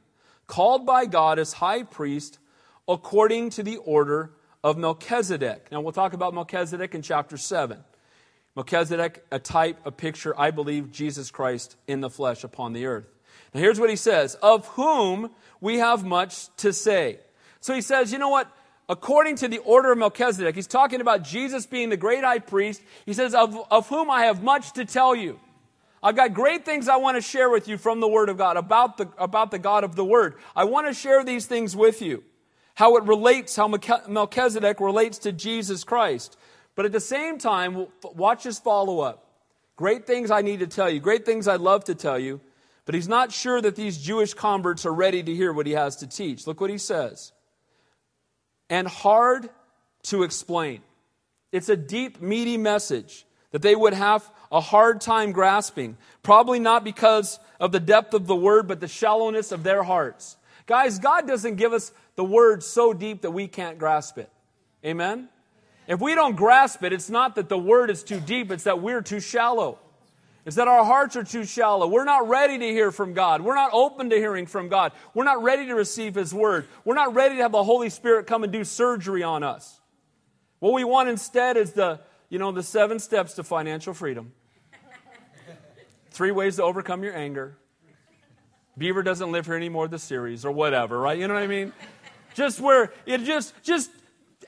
called 0.46 0.86
by 0.86 1.06
God 1.06 1.38
as 1.38 1.54
high 1.54 1.82
priest 1.82 2.38
according 2.86 3.50
to 3.50 3.62
the 3.62 3.76
order 3.78 4.30
of 4.64 4.78
Melchizedek. 4.78 5.68
Now, 5.70 5.80
we'll 5.80 5.92
talk 5.92 6.12
about 6.12 6.34
Melchizedek 6.34 6.94
in 6.94 7.02
chapter 7.02 7.36
7. 7.36 7.78
Melchizedek, 8.58 9.24
a 9.30 9.38
type, 9.38 9.78
a 9.84 9.92
picture, 9.92 10.34
I 10.36 10.50
believe, 10.50 10.90
Jesus 10.90 11.30
Christ 11.30 11.76
in 11.86 12.00
the 12.00 12.10
flesh 12.10 12.42
upon 12.42 12.72
the 12.72 12.86
earth. 12.86 13.06
Now, 13.54 13.60
here's 13.60 13.78
what 13.78 13.88
he 13.88 13.94
says 13.94 14.34
Of 14.42 14.66
whom 14.70 15.30
we 15.60 15.78
have 15.78 16.04
much 16.04 16.48
to 16.56 16.72
say. 16.72 17.20
So 17.60 17.72
he 17.72 17.80
says, 17.80 18.10
you 18.10 18.18
know 18.18 18.30
what? 18.30 18.50
According 18.88 19.36
to 19.36 19.48
the 19.48 19.58
order 19.58 19.92
of 19.92 19.98
Melchizedek, 19.98 20.56
he's 20.56 20.66
talking 20.66 21.00
about 21.00 21.22
Jesus 21.22 21.66
being 21.66 21.88
the 21.88 21.96
great 21.96 22.24
high 22.24 22.40
priest. 22.40 22.82
He 23.06 23.12
says, 23.12 23.32
of, 23.32 23.56
of 23.70 23.88
whom 23.88 24.10
I 24.10 24.24
have 24.24 24.42
much 24.42 24.72
to 24.72 24.84
tell 24.84 25.14
you. 25.14 25.38
I've 26.02 26.16
got 26.16 26.34
great 26.34 26.64
things 26.64 26.88
I 26.88 26.96
want 26.96 27.16
to 27.16 27.20
share 27.20 27.50
with 27.50 27.68
you 27.68 27.78
from 27.78 28.00
the 28.00 28.08
Word 28.08 28.28
of 28.28 28.38
God, 28.38 28.56
about 28.56 28.96
the, 28.96 29.08
about 29.18 29.52
the 29.52 29.60
God 29.60 29.84
of 29.84 29.94
the 29.94 30.04
Word. 30.04 30.34
I 30.56 30.64
want 30.64 30.88
to 30.88 30.94
share 30.94 31.22
these 31.22 31.46
things 31.46 31.76
with 31.76 32.02
you. 32.02 32.24
How 32.74 32.96
it 32.96 33.04
relates, 33.04 33.54
how 33.54 33.68
Melchizedek 33.68 34.80
relates 34.80 35.18
to 35.18 35.30
Jesus 35.30 35.84
Christ. 35.84 36.36
But 36.78 36.84
at 36.86 36.92
the 36.92 37.00
same 37.00 37.38
time, 37.38 37.88
watch 38.04 38.44
his 38.44 38.60
follow 38.60 39.00
up. 39.00 39.26
Great 39.74 40.06
things 40.06 40.30
I 40.30 40.42
need 40.42 40.60
to 40.60 40.68
tell 40.68 40.88
you, 40.88 41.00
great 41.00 41.26
things 41.26 41.48
I'd 41.48 41.60
love 41.60 41.82
to 41.86 41.94
tell 41.96 42.20
you, 42.20 42.40
but 42.84 42.94
he's 42.94 43.08
not 43.08 43.32
sure 43.32 43.60
that 43.60 43.74
these 43.74 43.98
Jewish 43.98 44.32
converts 44.32 44.86
are 44.86 44.94
ready 44.94 45.20
to 45.20 45.34
hear 45.34 45.52
what 45.52 45.66
he 45.66 45.72
has 45.72 45.96
to 45.96 46.06
teach. 46.06 46.46
Look 46.46 46.60
what 46.60 46.70
he 46.70 46.78
says. 46.78 47.32
And 48.70 48.86
hard 48.86 49.50
to 50.04 50.22
explain. 50.22 50.82
It's 51.50 51.68
a 51.68 51.76
deep, 51.76 52.22
meaty 52.22 52.56
message 52.56 53.26
that 53.50 53.62
they 53.62 53.74
would 53.74 53.94
have 53.94 54.30
a 54.52 54.60
hard 54.60 55.00
time 55.00 55.32
grasping. 55.32 55.96
Probably 56.22 56.60
not 56.60 56.84
because 56.84 57.40
of 57.58 57.72
the 57.72 57.80
depth 57.80 58.14
of 58.14 58.28
the 58.28 58.36
word, 58.36 58.68
but 58.68 58.78
the 58.78 58.86
shallowness 58.86 59.50
of 59.50 59.64
their 59.64 59.82
hearts. 59.82 60.36
Guys, 60.66 61.00
God 61.00 61.26
doesn't 61.26 61.56
give 61.56 61.72
us 61.72 61.90
the 62.14 62.22
word 62.22 62.62
so 62.62 62.92
deep 62.92 63.22
that 63.22 63.32
we 63.32 63.48
can't 63.48 63.80
grasp 63.80 64.16
it. 64.16 64.30
Amen? 64.84 65.28
If 65.88 66.00
we 66.00 66.14
don't 66.14 66.36
grasp 66.36 66.84
it, 66.84 66.92
it's 66.92 67.08
not 67.08 67.34
that 67.36 67.48
the 67.48 67.58
word 67.58 67.88
is 67.88 68.04
too 68.04 68.20
deep, 68.20 68.52
it's 68.52 68.64
that 68.64 68.82
we're 68.82 69.00
too 69.00 69.20
shallow. 69.20 69.78
It's 70.44 70.56
that 70.56 70.68
our 70.68 70.84
hearts 70.84 71.16
are 71.16 71.24
too 71.24 71.44
shallow. 71.44 71.88
We're 71.88 72.04
not 72.04 72.28
ready 72.28 72.58
to 72.58 72.66
hear 72.66 72.92
from 72.92 73.14
God. 73.14 73.40
We're 73.40 73.54
not 73.54 73.70
open 73.72 74.10
to 74.10 74.16
hearing 74.16 74.46
from 74.46 74.68
God. 74.68 74.92
We're 75.14 75.24
not 75.24 75.42
ready 75.42 75.66
to 75.66 75.74
receive 75.74 76.14
His 76.14 76.32
word. 76.32 76.66
We're 76.84 76.94
not 76.94 77.14
ready 77.14 77.36
to 77.36 77.42
have 77.42 77.52
the 77.52 77.64
Holy 77.64 77.88
Spirit 77.90 78.26
come 78.26 78.44
and 78.44 78.52
do 78.52 78.64
surgery 78.64 79.22
on 79.22 79.42
us. 79.42 79.80
What 80.58 80.74
we 80.74 80.84
want 80.84 81.08
instead 81.08 81.56
is 81.56 81.72
the, 81.72 82.00
you 82.28 82.38
know, 82.38 82.52
the 82.52 82.62
seven 82.62 82.98
steps 82.98 83.34
to 83.34 83.42
financial 83.42 83.94
freedom. 83.94 84.32
Three 86.10 86.30
ways 86.32 86.56
to 86.56 86.64
overcome 86.64 87.02
your 87.02 87.16
anger. 87.16 87.56
Beaver 88.76 89.02
doesn't 89.02 89.32
live 89.32 89.46
here 89.46 89.56
anymore, 89.56 89.88
the 89.88 89.98
series, 89.98 90.44
or 90.44 90.52
whatever, 90.52 90.98
right? 90.98 91.18
You 91.18 91.28
know 91.28 91.34
what 91.34 91.42
I 91.42 91.46
mean? 91.46 91.72
Just 92.34 92.60
where 92.60 92.92
it 93.06 93.24
just, 93.24 93.54
just 93.62 93.90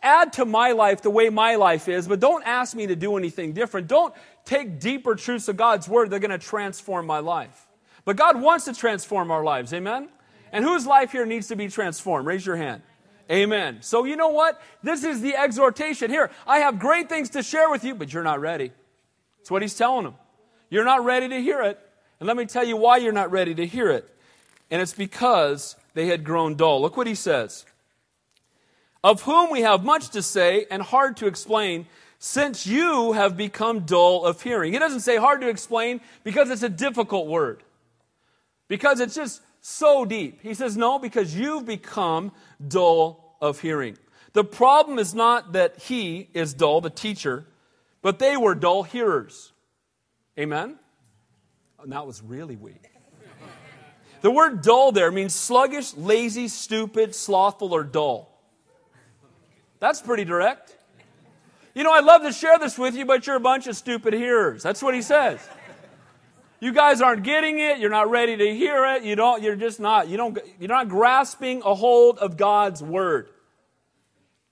add 0.02 0.34
to 0.34 0.44
my 0.44 0.72
life 0.72 1.02
the 1.02 1.10
way 1.10 1.28
my 1.30 1.56
life 1.56 1.88
is, 1.88 2.08
but 2.08 2.20
don't 2.20 2.42
ask 2.46 2.74
me 2.74 2.86
to 2.86 2.96
do 2.96 3.16
anything 3.16 3.52
different. 3.52 3.88
Don't 3.88 4.14
take 4.44 4.80
deeper 4.80 5.14
truths 5.14 5.48
of 5.48 5.56
God's 5.56 5.88
word. 5.88 6.10
They're 6.10 6.18
going 6.18 6.30
to 6.30 6.38
transform 6.38 7.06
my 7.06 7.18
life. 7.18 7.66
But 8.04 8.16
God 8.16 8.40
wants 8.40 8.64
to 8.64 8.72
transform 8.72 9.30
our 9.30 9.44
lives. 9.44 9.72
Amen? 9.72 10.08
And 10.52 10.64
whose 10.64 10.86
life 10.86 11.12
here 11.12 11.26
needs 11.26 11.48
to 11.48 11.56
be 11.56 11.68
transformed? 11.68 12.26
Raise 12.26 12.44
your 12.44 12.56
hand. 12.56 12.82
Amen. 13.30 13.78
So 13.80 14.04
you 14.04 14.16
know 14.16 14.30
what? 14.30 14.60
This 14.82 15.04
is 15.04 15.20
the 15.20 15.36
exhortation. 15.36 16.10
Here, 16.10 16.30
I 16.46 16.58
have 16.58 16.80
great 16.80 17.08
things 17.08 17.30
to 17.30 17.42
share 17.42 17.70
with 17.70 17.84
you, 17.84 17.94
but 17.94 18.12
you're 18.12 18.24
not 18.24 18.40
ready. 18.40 18.72
That's 19.38 19.50
what 19.50 19.62
he's 19.62 19.76
telling 19.76 20.04
them. 20.04 20.14
You're 20.68 20.84
not 20.84 21.04
ready 21.04 21.28
to 21.28 21.40
hear 21.40 21.62
it. 21.62 21.78
And 22.18 22.26
let 22.26 22.36
me 22.36 22.46
tell 22.46 22.64
you 22.64 22.76
why 22.76 22.96
you're 22.96 23.12
not 23.12 23.30
ready 23.30 23.54
to 23.54 23.66
hear 23.66 23.90
it. 23.90 24.08
And 24.70 24.82
it's 24.82 24.92
because 24.92 25.76
they 25.94 26.06
had 26.06 26.24
grown 26.24 26.56
dull. 26.56 26.80
Look 26.80 26.96
what 26.96 27.06
he 27.06 27.14
says. 27.14 27.64
Of 29.02 29.22
whom 29.22 29.50
we 29.50 29.62
have 29.62 29.84
much 29.84 30.10
to 30.10 30.22
say 30.22 30.66
and 30.70 30.82
hard 30.82 31.16
to 31.18 31.26
explain, 31.26 31.86
since 32.18 32.66
you 32.66 33.12
have 33.12 33.36
become 33.36 33.80
dull 33.80 34.26
of 34.26 34.42
hearing. 34.42 34.74
He 34.74 34.78
doesn't 34.78 35.00
say 35.00 35.16
hard 35.16 35.40
to 35.40 35.48
explain 35.48 36.02
because 36.22 36.50
it's 36.50 36.62
a 36.62 36.68
difficult 36.68 37.26
word, 37.26 37.62
because 38.68 39.00
it's 39.00 39.14
just 39.14 39.40
so 39.62 40.04
deep. 40.04 40.42
He 40.42 40.52
says, 40.52 40.76
no, 40.76 40.98
because 40.98 41.34
you've 41.34 41.64
become 41.64 42.32
dull 42.66 43.36
of 43.40 43.60
hearing. 43.60 43.96
The 44.34 44.44
problem 44.44 44.98
is 44.98 45.14
not 45.14 45.52
that 45.52 45.78
he 45.78 46.28
is 46.34 46.52
dull, 46.52 46.82
the 46.82 46.90
teacher, 46.90 47.46
but 48.02 48.18
they 48.18 48.36
were 48.36 48.54
dull 48.54 48.82
hearers. 48.82 49.52
Amen? 50.38 50.78
And 51.82 51.92
that 51.92 52.06
was 52.06 52.22
really 52.22 52.56
weak. 52.56 52.90
The 54.20 54.30
word 54.30 54.60
dull 54.60 54.92
there 54.92 55.10
means 55.10 55.34
sluggish, 55.34 55.96
lazy, 55.96 56.48
stupid, 56.48 57.14
slothful, 57.14 57.72
or 57.72 57.82
dull. 57.82 58.29
That's 59.80 60.00
pretty 60.00 60.24
direct. 60.24 60.76
You 61.74 61.84
know, 61.84 61.92
I'd 61.92 62.04
love 62.04 62.22
to 62.22 62.32
share 62.32 62.58
this 62.58 62.78
with 62.78 62.94
you, 62.94 63.04
but 63.04 63.26
you're 63.26 63.36
a 63.36 63.40
bunch 63.40 63.66
of 63.66 63.76
stupid 63.76 64.12
hearers. 64.12 64.62
That's 64.62 64.82
what 64.82 64.94
he 64.94 65.02
says. 65.02 65.40
You 66.60 66.72
guys 66.72 67.00
aren't 67.00 67.22
getting 67.22 67.58
it. 67.58 67.78
You're 67.78 67.90
not 67.90 68.10
ready 68.10 68.36
to 68.36 68.54
hear 68.54 68.84
it. 68.94 69.02
You 69.02 69.16
don't, 69.16 69.42
you're 69.42 69.56
just 69.56 69.80
not, 69.80 70.08
you 70.08 70.18
don't, 70.18 70.38
you're 70.58 70.68
not 70.68 70.90
grasping 70.90 71.62
a 71.64 71.74
hold 71.74 72.18
of 72.18 72.36
God's 72.36 72.82
word. 72.82 73.30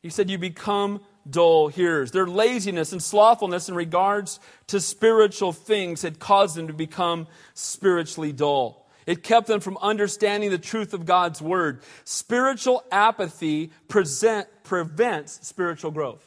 He 0.01 0.09
said, 0.09 0.31
You 0.31 0.39
become 0.39 1.01
dull 1.29 1.69
hearers. 1.69 2.13
Their 2.13 2.27
laziness 2.27 2.93
and 2.93 3.03
slothfulness 3.03 3.69
in 3.69 3.75
regards 3.75 4.41
to 4.69 4.81
spiritual 4.81 5.53
things 5.53 6.01
had 6.01 6.19
caused 6.19 6.57
them 6.57 6.69
to 6.69 6.73
become 6.73 7.27
spiritually 7.53 8.33
dull. 8.33 8.88
It 9.09 9.23
kept 9.23 9.47
them 9.47 9.61
from 9.61 9.79
understanding 9.79 10.51
the 10.51 10.59
truth 10.59 10.93
of 10.93 11.07
God's 11.07 11.41
word. 11.41 11.81
Spiritual 12.05 12.85
apathy 12.93 13.71
present, 13.89 14.47
prevents 14.65 15.49
spiritual 15.49 15.91
growth. 15.93 16.23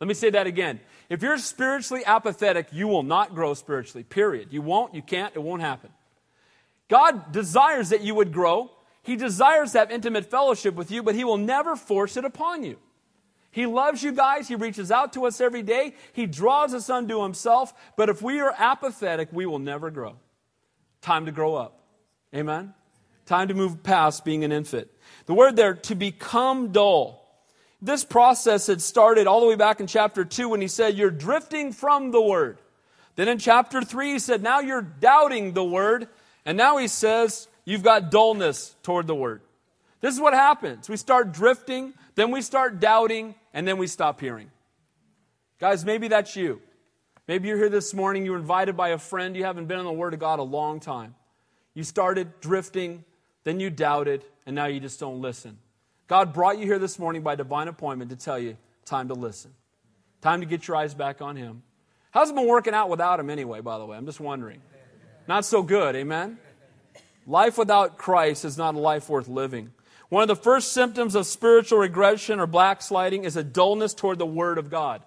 Let 0.00 0.08
me 0.08 0.14
say 0.14 0.30
that 0.30 0.46
again. 0.46 0.80
If 1.10 1.20
you're 1.20 1.36
spiritually 1.36 2.02
apathetic, 2.06 2.68
you 2.72 2.88
will 2.88 3.02
not 3.02 3.34
grow 3.34 3.52
spiritually, 3.52 4.02
period. 4.02 4.48
You 4.50 4.62
won't, 4.62 4.94
you 4.94 5.02
can't, 5.02 5.36
it 5.36 5.42
won't 5.42 5.60
happen. 5.60 5.90
God 6.88 7.32
desires 7.32 7.90
that 7.90 8.00
you 8.00 8.14
would 8.14 8.32
grow. 8.32 8.70
He 9.02 9.16
desires 9.16 9.72
to 9.72 9.80
have 9.80 9.90
intimate 9.90 10.30
fellowship 10.30 10.74
with 10.74 10.90
you, 10.90 11.02
but 11.02 11.14
He 11.14 11.24
will 11.24 11.36
never 11.36 11.76
force 11.76 12.16
it 12.16 12.24
upon 12.24 12.64
you. 12.64 12.78
He 13.50 13.66
loves 13.66 14.02
you 14.02 14.10
guys. 14.10 14.48
He 14.48 14.54
reaches 14.54 14.90
out 14.90 15.12
to 15.12 15.26
us 15.26 15.38
every 15.38 15.62
day. 15.62 15.96
He 16.14 16.24
draws 16.24 16.72
us 16.72 16.88
unto 16.88 17.22
Himself. 17.22 17.74
But 17.94 18.08
if 18.08 18.22
we 18.22 18.40
are 18.40 18.54
apathetic, 18.56 19.28
we 19.32 19.44
will 19.44 19.58
never 19.58 19.90
grow. 19.90 20.16
Time 21.02 21.26
to 21.26 21.32
grow 21.32 21.56
up. 21.56 21.81
Amen? 22.34 22.74
Time 23.26 23.48
to 23.48 23.54
move 23.54 23.82
past 23.82 24.24
being 24.24 24.44
an 24.44 24.52
infant. 24.52 24.88
The 25.26 25.34
word 25.34 25.56
there, 25.56 25.74
to 25.74 25.94
become 25.94 26.72
dull. 26.72 27.18
This 27.80 28.04
process 28.04 28.66
had 28.66 28.80
started 28.80 29.26
all 29.26 29.40
the 29.40 29.46
way 29.46 29.56
back 29.56 29.80
in 29.80 29.86
chapter 29.86 30.24
2 30.24 30.48
when 30.48 30.60
he 30.60 30.68
said, 30.68 30.96
You're 30.96 31.10
drifting 31.10 31.72
from 31.72 32.10
the 32.10 32.20
word. 32.20 32.58
Then 33.16 33.28
in 33.28 33.38
chapter 33.38 33.82
3, 33.82 34.12
he 34.12 34.18
said, 34.18 34.42
Now 34.42 34.60
you're 34.60 34.82
doubting 34.82 35.52
the 35.52 35.64
word. 35.64 36.08
And 36.44 36.56
now 36.56 36.78
he 36.78 36.88
says, 36.88 37.48
You've 37.64 37.82
got 37.82 38.10
dullness 38.10 38.74
toward 38.82 39.06
the 39.06 39.14
word. 39.14 39.42
This 40.00 40.14
is 40.14 40.20
what 40.20 40.34
happens. 40.34 40.88
We 40.88 40.96
start 40.96 41.32
drifting, 41.32 41.94
then 42.14 42.30
we 42.30 42.42
start 42.42 42.80
doubting, 42.80 43.34
and 43.54 43.66
then 43.66 43.78
we 43.78 43.86
stop 43.86 44.20
hearing. 44.20 44.50
Guys, 45.60 45.84
maybe 45.84 46.08
that's 46.08 46.34
you. 46.34 46.60
Maybe 47.28 47.48
you're 47.48 47.56
here 47.56 47.68
this 47.68 47.94
morning, 47.94 48.24
you 48.24 48.32
were 48.32 48.38
invited 48.38 48.76
by 48.76 48.88
a 48.88 48.98
friend, 48.98 49.36
you 49.36 49.44
haven't 49.44 49.66
been 49.66 49.78
in 49.78 49.84
the 49.84 49.92
Word 49.92 50.12
of 50.12 50.18
God 50.18 50.40
a 50.40 50.42
long 50.42 50.80
time. 50.80 51.14
You 51.74 51.84
started 51.84 52.40
drifting, 52.40 53.04
then 53.44 53.60
you 53.60 53.70
doubted, 53.70 54.24
and 54.46 54.54
now 54.54 54.66
you 54.66 54.80
just 54.80 55.00
don't 55.00 55.20
listen. 55.20 55.58
God 56.06 56.32
brought 56.34 56.58
you 56.58 56.66
here 56.66 56.78
this 56.78 56.98
morning 56.98 57.22
by 57.22 57.34
divine 57.34 57.68
appointment 57.68 58.10
to 58.10 58.16
tell 58.16 58.38
you 58.38 58.56
time 58.84 59.08
to 59.08 59.14
listen, 59.14 59.52
time 60.20 60.40
to 60.40 60.46
get 60.46 60.68
your 60.68 60.76
eyes 60.76 60.94
back 60.94 61.22
on 61.22 61.36
Him. 61.36 61.62
How's 62.10 62.28
it 62.28 62.34
been 62.34 62.46
working 62.46 62.74
out 62.74 62.90
without 62.90 63.18
Him 63.18 63.30
anyway, 63.30 63.60
by 63.60 63.78
the 63.78 63.86
way? 63.86 63.96
I'm 63.96 64.04
just 64.04 64.20
wondering. 64.20 64.60
Not 65.26 65.44
so 65.44 65.62
good, 65.62 65.96
amen? 65.96 66.38
Life 67.26 67.56
without 67.56 67.96
Christ 67.96 68.44
is 68.44 68.58
not 68.58 68.74
a 68.74 68.78
life 68.78 69.08
worth 69.08 69.28
living. 69.28 69.70
One 70.08 70.22
of 70.22 70.28
the 70.28 70.36
first 70.36 70.72
symptoms 70.72 71.14
of 71.14 71.26
spiritual 71.26 71.78
regression 71.78 72.38
or 72.38 72.46
backsliding 72.46 73.24
is 73.24 73.36
a 73.36 73.44
dullness 73.44 73.94
toward 73.94 74.18
the 74.18 74.26
Word 74.26 74.58
of 74.58 74.68
God. 74.68 75.02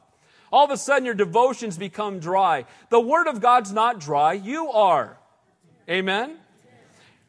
All 0.52 0.66
of 0.66 0.72
a 0.72 0.78
sudden, 0.78 1.06
your 1.06 1.14
devotions 1.14 1.78
become 1.78 2.20
dry. 2.20 2.66
The 2.90 3.00
Word 3.00 3.28
of 3.28 3.42
God's 3.42 3.72
not 3.72 4.00
dry, 4.00 4.34
you 4.34 4.72
are. 4.72 5.18
Amen? 5.88 6.38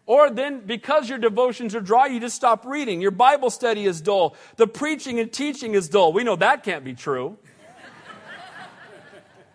Or 0.06 0.30
then, 0.30 0.60
because 0.60 1.08
your 1.08 1.18
devotions 1.18 1.74
are 1.74 1.80
dry, 1.80 2.06
you 2.06 2.20
just 2.20 2.36
stop 2.36 2.64
reading. 2.64 3.00
Your 3.00 3.10
Bible 3.10 3.50
study 3.50 3.84
is 3.84 4.00
dull. 4.00 4.36
The 4.56 4.68
preaching 4.68 5.18
and 5.18 5.32
teaching 5.32 5.74
is 5.74 5.88
dull. 5.88 6.12
We 6.12 6.22
know 6.22 6.36
that 6.36 6.62
can't 6.62 6.84
be 6.84 6.94
true. 6.94 7.36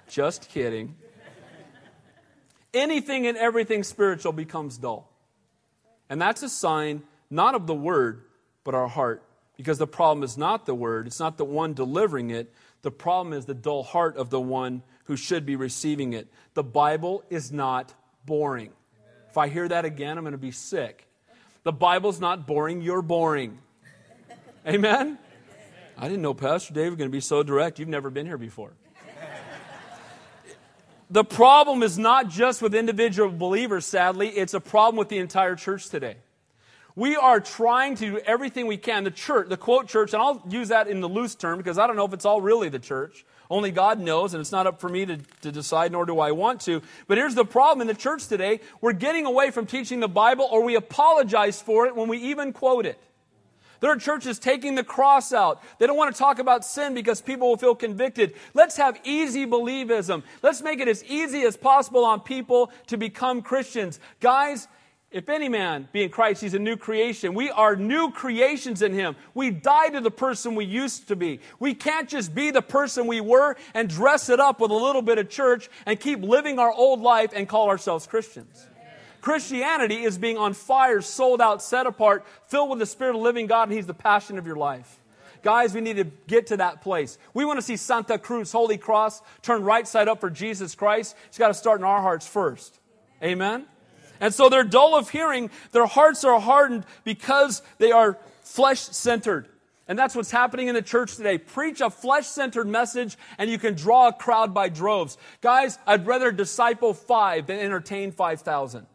just 0.09 0.49
kidding. 0.49 0.97
Anything 2.73 3.27
and 3.27 3.37
everything 3.37 3.83
spiritual 3.83 4.33
becomes 4.33 4.77
dull. 4.77 5.09
And 6.09 6.21
that's 6.21 6.43
a 6.43 6.49
sign 6.49 7.03
not 7.29 7.55
of 7.55 7.65
the 7.65 7.73
word, 7.73 8.23
but 8.65 8.75
our 8.75 8.89
heart. 8.89 9.23
Because 9.55 9.77
the 9.77 9.87
problem 9.87 10.23
is 10.23 10.37
not 10.37 10.65
the 10.65 10.75
word, 10.75 11.07
it's 11.07 11.19
not 11.19 11.37
the 11.37 11.45
one 11.45 11.73
delivering 11.73 12.29
it. 12.29 12.53
The 12.81 12.91
problem 12.91 13.31
is 13.33 13.45
the 13.45 13.53
dull 13.53 13.83
heart 13.83 14.17
of 14.17 14.29
the 14.29 14.41
one 14.41 14.83
who 15.05 15.15
should 15.15 15.45
be 15.45 15.55
receiving 15.55 16.13
it. 16.13 16.27
The 16.55 16.63
Bible 16.63 17.23
is 17.29 17.51
not 17.51 17.93
boring. 18.25 18.71
If 19.31 19.37
I 19.37 19.47
hear 19.47 19.65
that 19.65 19.85
again, 19.85 20.17
I'm 20.17 20.25
going 20.25 20.33
to 20.33 20.37
be 20.37 20.51
sick. 20.51 21.07
The 21.63 21.71
Bible's 21.71 22.19
not 22.19 22.45
boring, 22.45 22.81
you're 22.81 23.01
boring. 23.01 23.59
Amen? 24.67 25.17
I 25.97 26.09
didn't 26.09 26.21
know 26.21 26.33
Pastor 26.33 26.73
Dave 26.73 26.91
was 26.91 26.97
going 26.97 27.09
to 27.09 27.15
be 27.15 27.21
so 27.21 27.41
direct. 27.41 27.79
You've 27.79 27.87
never 27.87 28.09
been 28.09 28.25
here 28.25 28.37
before. 28.37 28.73
the 31.09 31.23
problem 31.23 31.81
is 31.81 31.97
not 31.97 32.27
just 32.27 32.61
with 32.61 32.75
individual 32.75 33.31
believers, 33.31 33.85
sadly, 33.85 34.27
it's 34.27 34.53
a 34.53 34.59
problem 34.59 34.97
with 34.97 35.07
the 35.07 35.19
entire 35.19 35.55
church 35.55 35.87
today. 35.87 36.17
We 36.97 37.15
are 37.15 37.39
trying 37.39 37.95
to 37.95 38.05
do 38.05 38.17
everything 38.17 38.67
we 38.67 38.75
can. 38.75 39.05
The 39.05 39.11
church, 39.11 39.47
the 39.47 39.55
quote 39.55 39.87
church, 39.87 40.11
and 40.11 40.21
I'll 40.21 40.43
use 40.49 40.67
that 40.67 40.89
in 40.89 40.99
the 40.99 41.07
loose 41.07 41.35
term 41.35 41.57
because 41.57 41.77
I 41.77 41.87
don't 41.87 41.95
know 41.95 42.05
if 42.05 42.11
it's 42.11 42.25
all 42.25 42.41
really 42.41 42.67
the 42.67 42.79
church. 42.79 43.23
Only 43.51 43.71
God 43.71 43.99
knows, 43.99 44.33
and 44.33 44.39
it's 44.39 44.53
not 44.53 44.65
up 44.65 44.79
for 44.79 44.87
me 44.87 45.05
to, 45.05 45.17
to 45.41 45.51
decide, 45.51 45.91
nor 45.91 46.05
do 46.05 46.21
I 46.21 46.31
want 46.31 46.61
to. 46.61 46.81
But 47.07 47.17
here's 47.17 47.35
the 47.35 47.43
problem 47.43 47.81
in 47.81 47.87
the 47.87 47.99
church 47.99 48.27
today 48.27 48.61
we're 48.79 48.93
getting 48.93 49.25
away 49.25 49.51
from 49.51 49.65
teaching 49.65 49.99
the 49.99 50.07
Bible, 50.07 50.47
or 50.49 50.63
we 50.63 50.75
apologize 50.75 51.61
for 51.61 51.85
it 51.85 51.93
when 51.93 52.07
we 52.07 52.17
even 52.17 52.53
quote 52.53 52.85
it. 52.85 52.97
There 53.81 53.91
are 53.91 53.97
churches 53.97 54.39
taking 54.39 54.75
the 54.75 54.85
cross 54.85 55.33
out. 55.33 55.61
They 55.79 55.87
don't 55.87 55.97
want 55.97 56.15
to 56.15 56.17
talk 56.17 56.39
about 56.39 56.63
sin 56.63 56.93
because 56.93 57.19
people 57.19 57.49
will 57.49 57.57
feel 57.57 57.75
convicted. 57.75 58.35
Let's 58.53 58.77
have 58.77 58.97
easy 59.03 59.45
believism. 59.45 60.23
Let's 60.41 60.61
make 60.61 60.79
it 60.79 60.87
as 60.87 61.03
easy 61.03 61.41
as 61.41 61.57
possible 61.57 62.05
on 62.05 62.21
people 62.21 62.71
to 62.87 62.95
become 62.95 63.41
Christians. 63.41 63.99
Guys, 64.21 64.69
if 65.11 65.27
any 65.27 65.49
man 65.49 65.89
be 65.91 66.03
in 66.03 66.09
Christ, 66.09 66.41
he's 66.41 66.53
a 66.53 66.59
new 66.59 66.77
creation. 66.77 67.33
We 67.33 67.51
are 67.51 67.75
new 67.75 68.11
creations 68.11 68.81
in 68.81 68.93
him. 68.93 69.17
We 69.33 69.51
die 69.51 69.89
to 69.89 69.99
the 69.99 70.11
person 70.11 70.55
we 70.55 70.63
used 70.63 71.09
to 71.09 71.17
be. 71.17 71.41
We 71.59 71.73
can't 71.73 72.07
just 72.07 72.33
be 72.33 72.49
the 72.49 72.61
person 72.61 73.07
we 73.07 73.19
were 73.19 73.57
and 73.73 73.89
dress 73.89 74.29
it 74.29 74.39
up 74.39 74.61
with 74.61 74.71
a 74.71 74.75
little 74.75 75.01
bit 75.01 75.17
of 75.17 75.29
church 75.29 75.69
and 75.85 75.99
keep 75.99 76.21
living 76.21 76.59
our 76.59 76.71
old 76.71 77.01
life 77.01 77.31
and 77.35 77.47
call 77.47 77.67
ourselves 77.67 78.07
Christians. 78.07 78.67
Christianity 79.19 80.03
is 80.03 80.17
being 80.17 80.37
on 80.37 80.53
fire, 80.53 81.01
sold 81.01 81.41
out, 81.41 81.61
set 81.61 81.85
apart, 81.85 82.25
filled 82.47 82.69
with 82.69 82.79
the 82.79 82.85
Spirit 82.85 83.15
of 83.15 83.21
living 83.21 83.47
God, 83.47 83.63
and 83.63 83.73
He's 83.73 83.85
the 83.85 83.93
passion 83.93 84.37
of 84.37 84.47
your 84.47 84.55
life. 84.55 84.97
Guys, 85.43 85.73
we 85.73 85.81
need 85.81 85.97
to 85.97 86.05
get 86.27 86.47
to 86.47 86.57
that 86.57 86.81
place. 86.81 87.17
We 87.33 87.45
want 87.45 87.57
to 87.57 87.61
see 87.61 87.75
Santa 87.75 88.17
Cruz, 88.17 88.51
Holy 88.51 88.77
Cross, 88.77 89.21
turn 89.41 89.63
right 89.63 89.87
side 89.87 90.07
up 90.07 90.21
for 90.21 90.29
Jesus 90.29 90.73
Christ. 90.73 91.15
It's 91.27 91.37
got 91.37 91.49
to 91.49 91.53
start 91.53 91.79
in 91.79 91.85
our 91.85 92.01
hearts 92.01 92.27
first. 92.27 92.79
Amen? 93.21 93.65
And 94.21 94.33
so 94.33 94.47
they're 94.47 94.63
dull 94.63 94.95
of 94.95 95.09
hearing. 95.09 95.49
Their 95.71 95.87
hearts 95.87 96.23
are 96.23 96.39
hardened 96.39 96.85
because 97.03 97.61
they 97.79 97.91
are 97.91 98.17
flesh 98.43 98.79
centered. 98.79 99.47
And 99.87 99.99
that's 99.99 100.15
what's 100.15 100.31
happening 100.31 100.69
in 100.69 100.75
the 100.75 100.81
church 100.81 101.17
today. 101.17 101.37
Preach 101.37 101.81
a 101.81 101.89
flesh 101.89 102.27
centered 102.27 102.67
message 102.67 103.17
and 103.37 103.49
you 103.49 103.57
can 103.57 103.73
draw 103.73 104.07
a 104.07 104.13
crowd 104.13 104.53
by 104.53 104.69
droves. 104.69 105.17
Guys, 105.41 105.77
I'd 105.85 106.07
rather 106.07 106.31
disciple 106.31 106.93
five 106.93 107.47
than 107.47 107.59
entertain 107.59 108.13
5,000. 108.13 108.85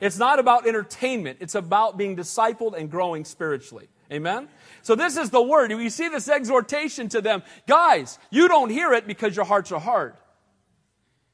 It's 0.00 0.18
not 0.18 0.38
about 0.38 0.66
entertainment, 0.66 1.38
it's 1.40 1.54
about 1.54 1.96
being 1.96 2.16
discipled 2.16 2.78
and 2.78 2.90
growing 2.90 3.24
spiritually. 3.24 3.88
Amen? 4.12 4.48
So 4.82 4.94
this 4.94 5.16
is 5.16 5.30
the 5.30 5.42
word. 5.42 5.72
You 5.72 5.90
see 5.90 6.08
this 6.08 6.28
exhortation 6.28 7.08
to 7.08 7.20
them. 7.20 7.42
Guys, 7.66 8.18
you 8.30 8.46
don't 8.46 8.70
hear 8.70 8.92
it 8.92 9.06
because 9.06 9.34
your 9.34 9.46
hearts 9.46 9.72
are 9.72 9.80
hard. 9.80 10.14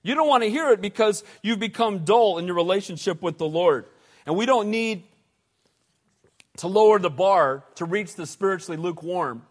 You 0.03 0.15
don't 0.15 0.29
want 0.29 0.43
to 0.43 0.51
hear 0.51 0.71
it 0.71 0.81
because 0.81 1.23
you've 1.43 1.61
become 1.61 2.05
dull 2.05 2.39
in 2.39 2.47
your 2.47 2.57
relationship 2.57 3.23
with 3.23 3.39
the 3.39 3.47
Lord. 3.47 3.87
And 4.27 4.37
we 4.37 4.47
don't 4.47 4.71
need 4.71 5.05
to 6.59 6.69
lower 6.69 6.99
the 6.99 7.11
bar 7.11 7.65
to 7.77 7.85
reach 7.85 8.15
the 8.15 8.27
spiritually 8.27 8.77
lukewarm. 8.77 9.43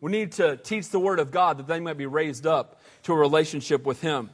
We 0.00 0.10
need 0.10 0.32
to 0.32 0.56
teach 0.56 0.90
the 0.90 1.00
Word 1.00 1.18
of 1.18 1.30
God 1.30 1.58
that 1.58 1.66
they 1.66 1.80
might 1.80 1.96
be 1.96 2.06
raised 2.06 2.46
up 2.46 2.80
to 3.04 3.12
a 3.12 3.16
relationship 3.16 3.86
with 3.86 4.00
Him. 4.02 4.30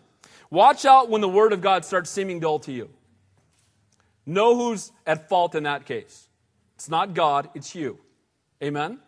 Watch 0.51 0.85
out 0.85 1.11
when 1.11 1.21
the 1.21 1.29
Word 1.29 1.53
of 1.53 1.61
God 1.61 1.85
starts 1.85 2.11
seeming 2.11 2.41
dull 2.41 2.59
to 2.61 2.73
you. 2.73 2.91
Know 4.27 4.57
who's 4.57 4.91
at 5.07 5.29
fault 5.29 5.55
in 5.55 5.65
that 5.65 5.87
case. 5.87 6.29
It's 6.75 6.89
not 6.89 7.15
God, 7.15 7.51
it's 7.55 7.75
you. 7.75 7.99
Amen? 8.63 8.83
Amen? 8.83 9.01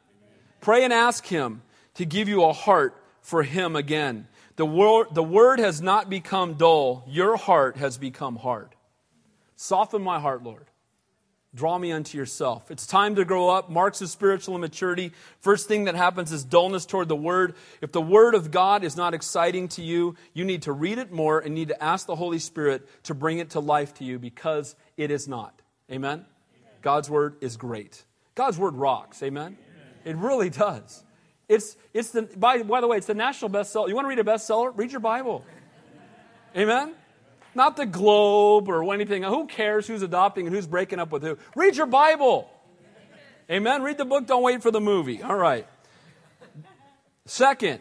Pray 0.60 0.84
and 0.84 0.92
ask 0.92 1.26
Him 1.26 1.62
to 1.94 2.04
give 2.04 2.28
you 2.28 2.44
a 2.44 2.52
heart 2.52 2.96
for 3.22 3.42
Him 3.42 3.74
again. 3.74 4.28
The 4.56 4.66
word, 4.66 5.08
the 5.12 5.22
word 5.22 5.58
has 5.58 5.80
not 5.80 6.10
become 6.10 6.54
dull, 6.54 7.04
your 7.06 7.36
heart 7.36 7.76
has 7.76 7.96
become 7.98 8.36
hard. 8.36 8.74
Soften 9.56 10.02
my 10.02 10.20
heart, 10.20 10.42
Lord. 10.42 10.66
Draw 11.54 11.78
me 11.78 11.92
unto 11.92 12.16
yourself. 12.16 12.70
It's 12.70 12.86
time 12.86 13.16
to 13.16 13.26
grow 13.26 13.50
up. 13.50 13.68
Marks 13.68 14.00
of 14.00 14.08
spiritual 14.08 14.56
immaturity. 14.56 15.12
First 15.40 15.68
thing 15.68 15.84
that 15.84 15.94
happens 15.94 16.32
is 16.32 16.44
dullness 16.44 16.86
toward 16.86 17.08
the 17.08 17.16
Word. 17.16 17.54
If 17.82 17.92
the 17.92 18.00
Word 18.00 18.34
of 18.34 18.50
God 18.50 18.84
is 18.84 18.96
not 18.96 19.12
exciting 19.12 19.68
to 19.68 19.82
you, 19.82 20.16
you 20.32 20.46
need 20.46 20.62
to 20.62 20.72
read 20.72 20.96
it 20.96 21.12
more 21.12 21.40
and 21.40 21.54
need 21.54 21.68
to 21.68 21.82
ask 21.82 22.06
the 22.06 22.16
Holy 22.16 22.38
Spirit 22.38 22.88
to 23.04 23.14
bring 23.14 23.36
it 23.38 23.50
to 23.50 23.60
life 23.60 23.92
to 23.94 24.04
you 24.04 24.18
because 24.18 24.74
it 24.96 25.10
is 25.10 25.28
not. 25.28 25.60
Amen? 25.90 26.24
Amen. 26.24 26.26
God's 26.80 27.10
Word 27.10 27.36
is 27.42 27.58
great. 27.58 28.02
God's 28.34 28.56
Word 28.56 28.74
rocks. 28.74 29.22
Amen? 29.22 29.58
Amen. 29.58 29.58
It 30.06 30.16
really 30.16 30.48
does. 30.48 31.04
It's, 31.48 31.76
it's 31.92 32.10
the, 32.10 32.22
by, 32.22 32.62
by 32.62 32.80
the 32.80 32.86
way, 32.86 32.96
it's 32.96 33.06
the 33.06 33.14
national 33.14 33.50
bestseller. 33.50 33.88
You 33.88 33.94
want 33.94 34.06
to 34.06 34.08
read 34.08 34.18
a 34.18 34.24
bestseller? 34.24 34.72
Read 34.74 34.92
your 34.92 35.00
Bible. 35.00 35.44
Amen? 36.56 36.94
Not 37.54 37.76
the 37.76 37.86
globe 37.86 38.68
or 38.68 38.92
anything. 38.94 39.22
Who 39.22 39.46
cares 39.46 39.86
who's 39.86 40.02
adopting 40.02 40.46
and 40.46 40.54
who's 40.54 40.66
breaking 40.66 40.98
up 40.98 41.12
with 41.12 41.22
who? 41.22 41.38
Read 41.54 41.76
your 41.76 41.86
Bible. 41.86 42.50
Amen. 43.50 43.82
Read 43.82 43.98
the 43.98 44.04
book, 44.04 44.26
don't 44.26 44.42
wait 44.42 44.62
for 44.62 44.70
the 44.70 44.80
movie. 44.80 45.22
All 45.22 45.36
right. 45.36 45.66
Second, 47.26 47.80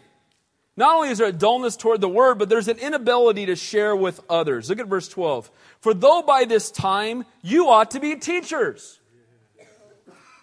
not 0.76 0.96
only 0.96 1.10
is 1.10 1.18
there 1.18 1.28
a 1.28 1.32
dullness 1.32 1.78
toward 1.78 2.02
the 2.02 2.10
word, 2.10 2.40
but 2.40 2.50
there's 2.50 2.68
an 2.68 2.78
inability 2.78 3.46
to 3.48 3.56
share 3.56 3.96
with 3.96 4.20
others. 4.30 4.70
Look 4.70 4.80
at 4.80 4.88
verse 4.88 5.08
12. 5.08 5.50
For 5.80 5.94
though 5.94 6.22
by 6.22 6.46
this 6.46 6.72
time 6.72 7.26
you 7.42 7.70
ought 7.70 7.92
to 7.92 8.00
be 8.00 8.16
teachers. 8.16 9.00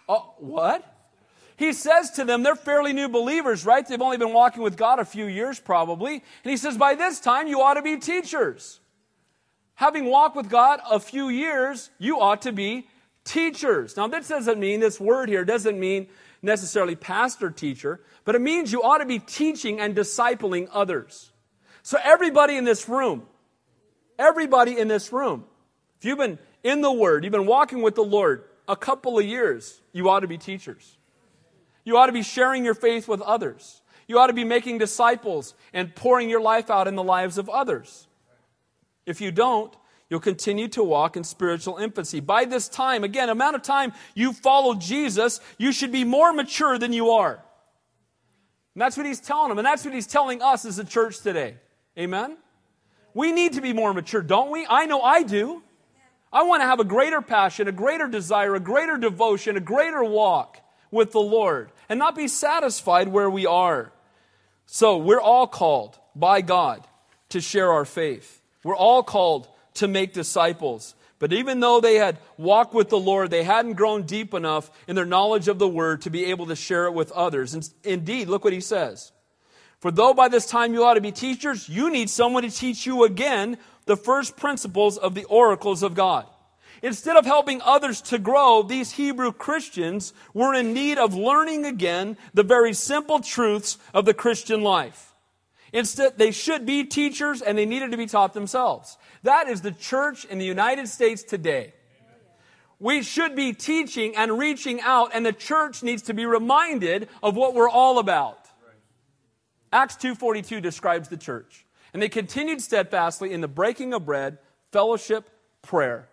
Oh, 0.09 0.35
what? 0.39 0.98
He 1.59 1.73
says 1.73 2.13
to 2.13 2.25
them, 2.25 2.43
they're 2.43 2.55
fairly 2.55 2.93
new 2.93 3.09
believers, 3.09 3.67
right? 3.67 3.87
They've 3.87 4.01
only 4.01 4.17
been 4.17 4.33
walking 4.33 4.63
with 4.63 4.77
God 4.77 5.01
a 5.01 5.05
few 5.05 5.27
years 5.27 5.59
probably. 5.61 6.15
And 6.15 6.51
he 6.51 6.57
says, 6.57 6.79
by 6.79 6.95
this 6.95 7.21
time 7.21 7.49
you 7.49 7.61
ought 7.61 7.75
to 7.75 7.83
be 7.83 7.99
teachers 7.99 8.81
having 9.79 10.07
walked 10.07 10.35
with 10.35 10.51
God 10.51 10.81
a 10.91 10.99
few 10.99 11.29
years, 11.29 11.91
you 12.01 12.21
ought 12.21 12.43
to 12.43 12.51
be 12.51 12.89
teachers. 13.23 13.97
Now, 13.97 14.09
this 14.09 14.27
doesn't 14.27 14.59
mean, 14.59 14.81
this 14.81 14.99
word 14.99 15.29
here 15.29 15.45
doesn't 15.45 15.79
mean 15.79 16.09
necessarily 16.43 16.97
pastor 16.97 17.49
teacher, 17.51 18.01
but 18.25 18.35
it 18.35 18.41
means 18.41 18.73
you 18.73 18.83
ought 18.83 18.99
to 18.99 19.07
be 19.07 19.21
teaching 19.21 19.79
and 19.79 19.95
discipling 19.95 20.69
others. 20.73 21.31
So, 21.85 21.97
everybody 22.03 22.57
in 22.57 22.65
this 22.65 22.89
room, 22.89 23.23
everybody 24.19 24.77
in 24.77 24.89
this 24.89 25.13
room, 25.13 25.45
if 26.01 26.05
you've 26.05 26.19
been 26.19 26.41
in 26.65 26.81
the 26.81 26.93
Word, 26.93 27.23
you've 27.23 27.33
been 27.33 27.47
walking 27.47 27.81
with 27.81 27.95
the 27.95 28.03
Lord 28.03 28.43
a 28.67 28.75
couple 28.75 29.17
of 29.17 29.25
years, 29.25 29.81
you 29.93 30.09
ought 30.09 30.21
to 30.21 30.29
be 30.29 30.39
teachers. 30.39 30.98
You 31.89 31.97
ought 31.97 32.09
to 32.09 32.13
be 32.13 32.23
sharing 32.23 32.67
your 32.67 32.75
faith 32.75 33.09
with 33.09 33.23
others. 33.23 33.81
You 34.07 34.19
ought 34.19 34.27
to 34.27 34.35
be 34.35 34.45
making 34.45 34.77
disciples 34.77 35.55
and 35.73 35.95
pouring 35.95 36.29
your 36.29 36.43
life 36.43 36.69
out 36.69 36.87
in 36.87 36.97
the 36.97 37.03
lives 37.03 37.39
of 37.39 37.49
others. 37.49 38.07
If 39.07 39.23
you 39.23 39.33
don't, 39.33 39.75
you'll 40.11 40.21
continue 40.21 40.69
to 40.69 40.85
walk 40.85 41.17
in 41.17 41.25
spiritual 41.25 41.79
infancy. 41.79 42.21
By 42.21 42.45
this 42.45 42.69
time, 42.69 43.05
again, 43.05 43.31
amount 43.31 43.57
of 43.57 43.63
time 43.63 43.95
you 44.15 44.35
follow 44.35 44.75
Jesus, 44.75 45.41
you 45.57 45.73
should 45.73 45.91
be 45.91 46.05
more 46.05 46.31
mature 46.35 46.79
than 46.79 46.93
you 46.93 47.13
are. 47.13 47.43
And 48.75 48.83
that's 48.83 48.99
what 48.99 49.07
he's 49.07 49.21
telling 49.21 49.49
them. 49.49 49.57
And 49.57 49.65
that's 49.65 49.87
what 49.87 49.95
he's 49.95 50.07
telling 50.07 50.43
us 50.43 50.67
as 50.67 50.79
a 50.79 50.85
church 50.85 51.21
today. 51.23 51.55
Amen? 51.99 52.37
We 53.15 53.33
need 53.33 53.55
to 53.55 53.63
be 53.63 53.73
more 53.73 53.95
mature, 53.95 54.21
don't 54.21 54.51
we? 54.51 54.67
I 54.69 54.85
know 54.85 55.01
I 55.01 55.23
do. 55.23 55.63
I 56.35 56.43
want 56.43 56.61
to 56.61 56.67
have 56.67 56.81
a 56.81 56.85
greater 56.85 57.23
passion, 57.23 57.67
a 57.67 57.73
greater 57.73 58.09
desire, 58.09 58.55
a 58.55 58.61
greater 58.61 58.99
devotion, 58.99 59.57
a 59.57 59.61
greater 59.61 60.05
walk 60.05 60.61
with 60.91 61.13
the 61.13 61.21
Lord 61.21 61.71
and 61.89 61.99
not 61.99 62.15
be 62.15 62.29
satisfied 62.29 63.09
where 63.09 63.31
we 63.31 63.47
are. 63.47 63.93
So 64.67 64.99
we're 64.99 65.21
all 65.21 65.47
called 65.47 65.99
by 66.15 66.41
God 66.41 66.87
to 67.31 67.41
share 67.41 67.73
our 67.73 67.85
faith. 67.85 68.41
We're 68.65 68.77
all 68.77 69.03
called 69.03 69.49
to 69.75 69.89
make 69.89 70.13
disciples. 70.13 70.95
But 71.19 71.33
even 71.33 71.61
though 71.61 71.81
they 71.81 71.97
had 71.97 72.19
walked 72.37 72.75
with 72.75 72.91
the 72.91 72.99
Lord, 72.99 73.31
they 73.31 73.43
hadn't 73.43 73.75
grown 73.75 74.03
deep 74.03 74.35
enough 74.35 74.71
in 74.87 74.95
their 74.95 75.05
knowledge 75.05 75.49
of 75.49 75.59
the 75.59 75.69
Word 75.69 76.03
to 76.03 76.11
be 76.11 76.27
able 76.27 76.47
to 76.47 76.57
share 76.57 76.87
it 76.87 76.95
with 76.95 77.11
others. 77.13 77.55
And 77.55 77.69
indeed, 77.83 78.29
look 78.29 78.45
what 78.45 78.53
he 78.53 78.61
says. 78.61 79.13
For 79.81 79.91
though 79.91 80.15
by 80.15 80.29
this 80.29 80.47
time 80.47 80.75
you 80.75 80.85
ought 80.85 80.95
to 80.95 81.01
be 81.01 81.13
teachers, 81.13 81.69
you 81.69 81.91
need 81.91 82.11
someone 82.11 82.43
to 82.43 82.51
teach 82.51 82.87
you 82.87 83.05
again 83.05 83.59
the 83.87 83.97
first 83.97 84.37
principles 84.37 84.99
of 84.99 85.15
the 85.15 85.25
oracles 85.25 85.83
of 85.83 85.95
God. 85.95 86.27
Instead 86.83 87.17
of 87.17 87.27
helping 87.27 87.61
others 87.63 88.01
to 88.01 88.19
grow, 88.19 88.63
these 88.63 88.93
Hebrew 88.93 89.33
Christians 89.33 90.13
were 90.33 90.55
in 90.55 90.73
need 90.73 90.99
of 90.99 91.15
learning 91.15 91.65
again 91.65 92.17
the 92.35 92.43
very 92.43 92.73
simple 92.73 93.21
truths 93.21 93.79
of 93.93 94.05
the 94.05 94.15
Christian 94.15 94.63
life. 94.63 95.15
Instead, 95.73 96.17
they 96.17 96.31
should 96.31 96.65
be 96.65 96.85
teachers 96.85 97.43
and 97.43 97.59
they 97.59 97.67
needed 97.67 97.91
to 97.91 97.97
be 97.97 98.07
taught 98.07 98.33
themselves. 98.33 98.97
That 99.23 99.49
is 99.49 99.61
the 99.61 99.73
church 99.73 100.25
in 100.25 100.39
the 100.39 100.45
United 100.45 100.89
States 100.89 101.23
today. 101.23 101.75
We 102.79 103.03
should 103.03 103.35
be 103.35 103.53
teaching 103.53 104.15
and 104.15 104.39
reaching 104.39 104.81
out, 104.81 105.11
and 105.13 105.27
the 105.27 105.33
church 105.33 105.83
needs 105.83 106.03
to 106.03 106.15
be 106.15 106.27
reminded 106.27 107.09
of 107.25 107.35
what 107.35 107.53
we're 107.53 107.69
all 107.69 107.99
about. 107.99 108.39
Acts 109.73 109.97
2.42 109.97 110.63
describes 110.63 111.09
the 111.09 111.17
church. 111.17 111.67
And 111.93 112.01
they 112.01 112.09
continued 112.09 112.63
steadfastly 112.63 113.33
in 113.33 113.41
the 113.41 113.49
breaking 113.49 113.93
of 113.95 114.07
bread, 114.07 114.39
fellowship, 114.71 115.29
prayer 115.61 116.09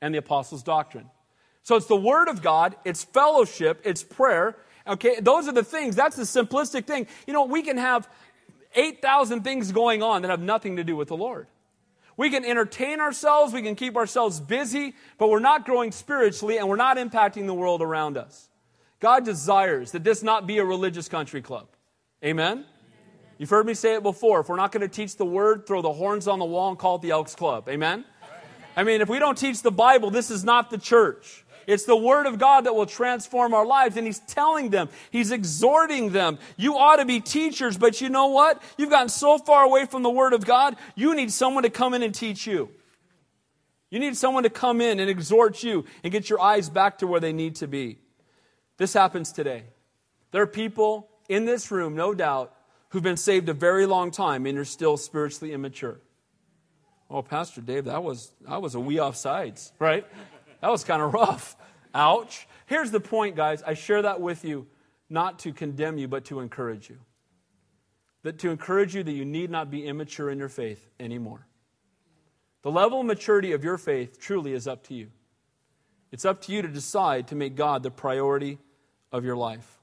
and 0.00 0.14
the 0.14 0.18
apostles' 0.18 0.62
doctrine. 0.62 1.10
So 1.62 1.76
it's 1.76 1.86
the 1.86 1.96
Word 1.96 2.28
of 2.28 2.42
God, 2.42 2.76
it's 2.84 3.04
fellowship, 3.04 3.80
it's 3.84 4.04
prayer. 4.04 4.56
Okay, 4.86 5.18
those 5.20 5.48
are 5.48 5.52
the 5.52 5.64
things. 5.64 5.96
That's 5.96 6.16
the 6.16 6.24
simplistic 6.24 6.86
thing. 6.86 7.06
You 7.26 7.32
know, 7.32 7.44
we 7.44 7.62
can 7.62 7.78
have 7.78 8.08
8,000 8.74 9.42
things 9.42 9.72
going 9.72 10.02
on 10.02 10.22
that 10.22 10.30
have 10.30 10.40
nothing 10.40 10.76
to 10.76 10.84
do 10.84 10.94
with 10.94 11.08
the 11.08 11.16
Lord. 11.16 11.46
We 12.16 12.30
can 12.30 12.44
entertain 12.44 13.00
ourselves, 13.00 13.52
we 13.52 13.62
can 13.62 13.74
keep 13.74 13.96
ourselves 13.96 14.40
busy, 14.40 14.94
but 15.18 15.30
we're 15.30 15.40
not 15.40 15.64
growing 15.64 15.90
spiritually 15.90 16.58
and 16.58 16.68
we're 16.68 16.76
not 16.76 16.96
impacting 16.96 17.46
the 17.46 17.54
world 17.54 17.82
around 17.82 18.16
us. 18.16 18.48
God 19.00 19.24
desires 19.24 19.92
that 19.92 20.04
this 20.04 20.22
not 20.22 20.46
be 20.46 20.58
a 20.58 20.64
religious 20.64 21.08
country 21.08 21.42
club. 21.42 21.68
Amen? 22.24 22.64
You've 23.36 23.50
heard 23.50 23.66
me 23.66 23.74
say 23.74 23.96
it 23.96 24.02
before. 24.02 24.40
If 24.40 24.48
we're 24.48 24.56
not 24.56 24.70
going 24.70 24.82
to 24.82 24.88
teach 24.88 25.16
the 25.16 25.24
word, 25.24 25.66
throw 25.66 25.82
the 25.82 25.92
horns 25.92 26.28
on 26.28 26.38
the 26.38 26.44
wall 26.44 26.70
and 26.70 26.78
call 26.78 26.96
it 26.96 27.02
the 27.02 27.10
Elks 27.10 27.34
Club. 27.34 27.68
Amen? 27.68 28.04
I 28.76 28.84
mean, 28.84 29.00
if 29.00 29.08
we 29.08 29.18
don't 29.18 29.38
teach 29.38 29.62
the 29.62 29.70
Bible, 29.70 30.10
this 30.10 30.30
is 30.30 30.44
not 30.44 30.70
the 30.70 30.78
church. 30.78 31.44
It's 31.66 31.84
the 31.84 31.96
Word 31.96 32.26
of 32.26 32.38
God 32.38 32.66
that 32.66 32.74
will 32.74 32.86
transform 32.86 33.54
our 33.54 33.64
lives. 33.64 33.96
And 33.96 34.06
He's 34.06 34.20
telling 34.20 34.70
them, 34.70 34.88
He's 35.10 35.30
exhorting 35.30 36.10
them. 36.10 36.38
You 36.56 36.76
ought 36.76 36.96
to 36.96 37.04
be 37.04 37.20
teachers, 37.20 37.78
but 37.78 38.00
you 38.00 38.08
know 38.08 38.26
what? 38.26 38.62
You've 38.76 38.90
gotten 38.90 39.08
so 39.08 39.38
far 39.38 39.64
away 39.64 39.86
from 39.86 40.02
the 40.02 40.10
Word 40.10 40.32
of 40.32 40.44
God, 40.44 40.76
you 40.94 41.14
need 41.14 41.32
someone 41.32 41.62
to 41.62 41.70
come 41.70 41.94
in 41.94 42.02
and 42.02 42.14
teach 42.14 42.46
you. 42.46 42.70
You 43.90 44.00
need 44.00 44.16
someone 44.16 44.42
to 44.42 44.50
come 44.50 44.80
in 44.80 44.98
and 44.98 45.08
exhort 45.08 45.62
you 45.62 45.84
and 46.02 46.12
get 46.12 46.28
your 46.28 46.40
eyes 46.40 46.68
back 46.68 46.98
to 46.98 47.06
where 47.06 47.20
they 47.20 47.32
need 47.32 47.56
to 47.56 47.68
be. 47.68 47.98
This 48.76 48.92
happens 48.92 49.30
today. 49.30 49.64
There 50.32 50.42
are 50.42 50.48
people 50.48 51.08
in 51.28 51.44
this 51.44 51.70
room, 51.70 51.94
no 51.94 52.12
doubt, 52.12 52.52
who've 52.88 53.02
been 53.02 53.16
saved 53.16 53.48
a 53.48 53.52
very 53.52 53.86
long 53.86 54.10
time 54.10 54.46
and 54.46 54.58
are 54.58 54.64
still 54.64 54.96
spiritually 54.96 55.52
immature. 55.52 56.00
Oh, 57.10 57.22
Pastor 57.22 57.60
Dave, 57.60 57.84
that 57.84 58.02
was, 58.02 58.32
that 58.48 58.60
was 58.60 58.74
a 58.74 58.80
wee 58.80 58.98
off 58.98 59.16
sides, 59.16 59.72
right? 59.78 60.06
That 60.60 60.70
was 60.70 60.84
kind 60.84 61.02
of 61.02 61.12
rough. 61.12 61.56
Ouch. 61.94 62.48
Here's 62.66 62.90
the 62.90 63.00
point, 63.00 63.36
guys. 63.36 63.62
I 63.62 63.74
share 63.74 64.02
that 64.02 64.20
with 64.20 64.44
you 64.44 64.66
not 65.10 65.38
to 65.40 65.52
condemn 65.52 65.98
you, 65.98 66.08
but 66.08 66.24
to 66.26 66.40
encourage 66.40 66.88
you. 66.88 66.98
That 68.22 68.38
to 68.38 68.50
encourage 68.50 68.94
you 68.94 69.02
that 69.02 69.12
you 69.12 69.24
need 69.24 69.50
not 69.50 69.70
be 69.70 69.86
immature 69.86 70.30
in 70.30 70.38
your 70.38 70.48
faith 70.48 70.88
anymore. 70.98 71.46
The 72.62 72.70
level 72.70 73.00
of 73.00 73.06
maturity 73.06 73.52
of 73.52 73.62
your 73.62 73.76
faith 73.76 74.18
truly 74.18 74.54
is 74.54 74.66
up 74.66 74.84
to 74.84 74.94
you. 74.94 75.08
It's 76.10 76.24
up 76.24 76.40
to 76.42 76.52
you 76.52 76.62
to 76.62 76.68
decide 76.68 77.28
to 77.28 77.34
make 77.34 77.54
God 77.56 77.82
the 77.82 77.90
priority 77.90 78.58
of 79.12 79.24
your 79.24 79.36
life. 79.36 79.78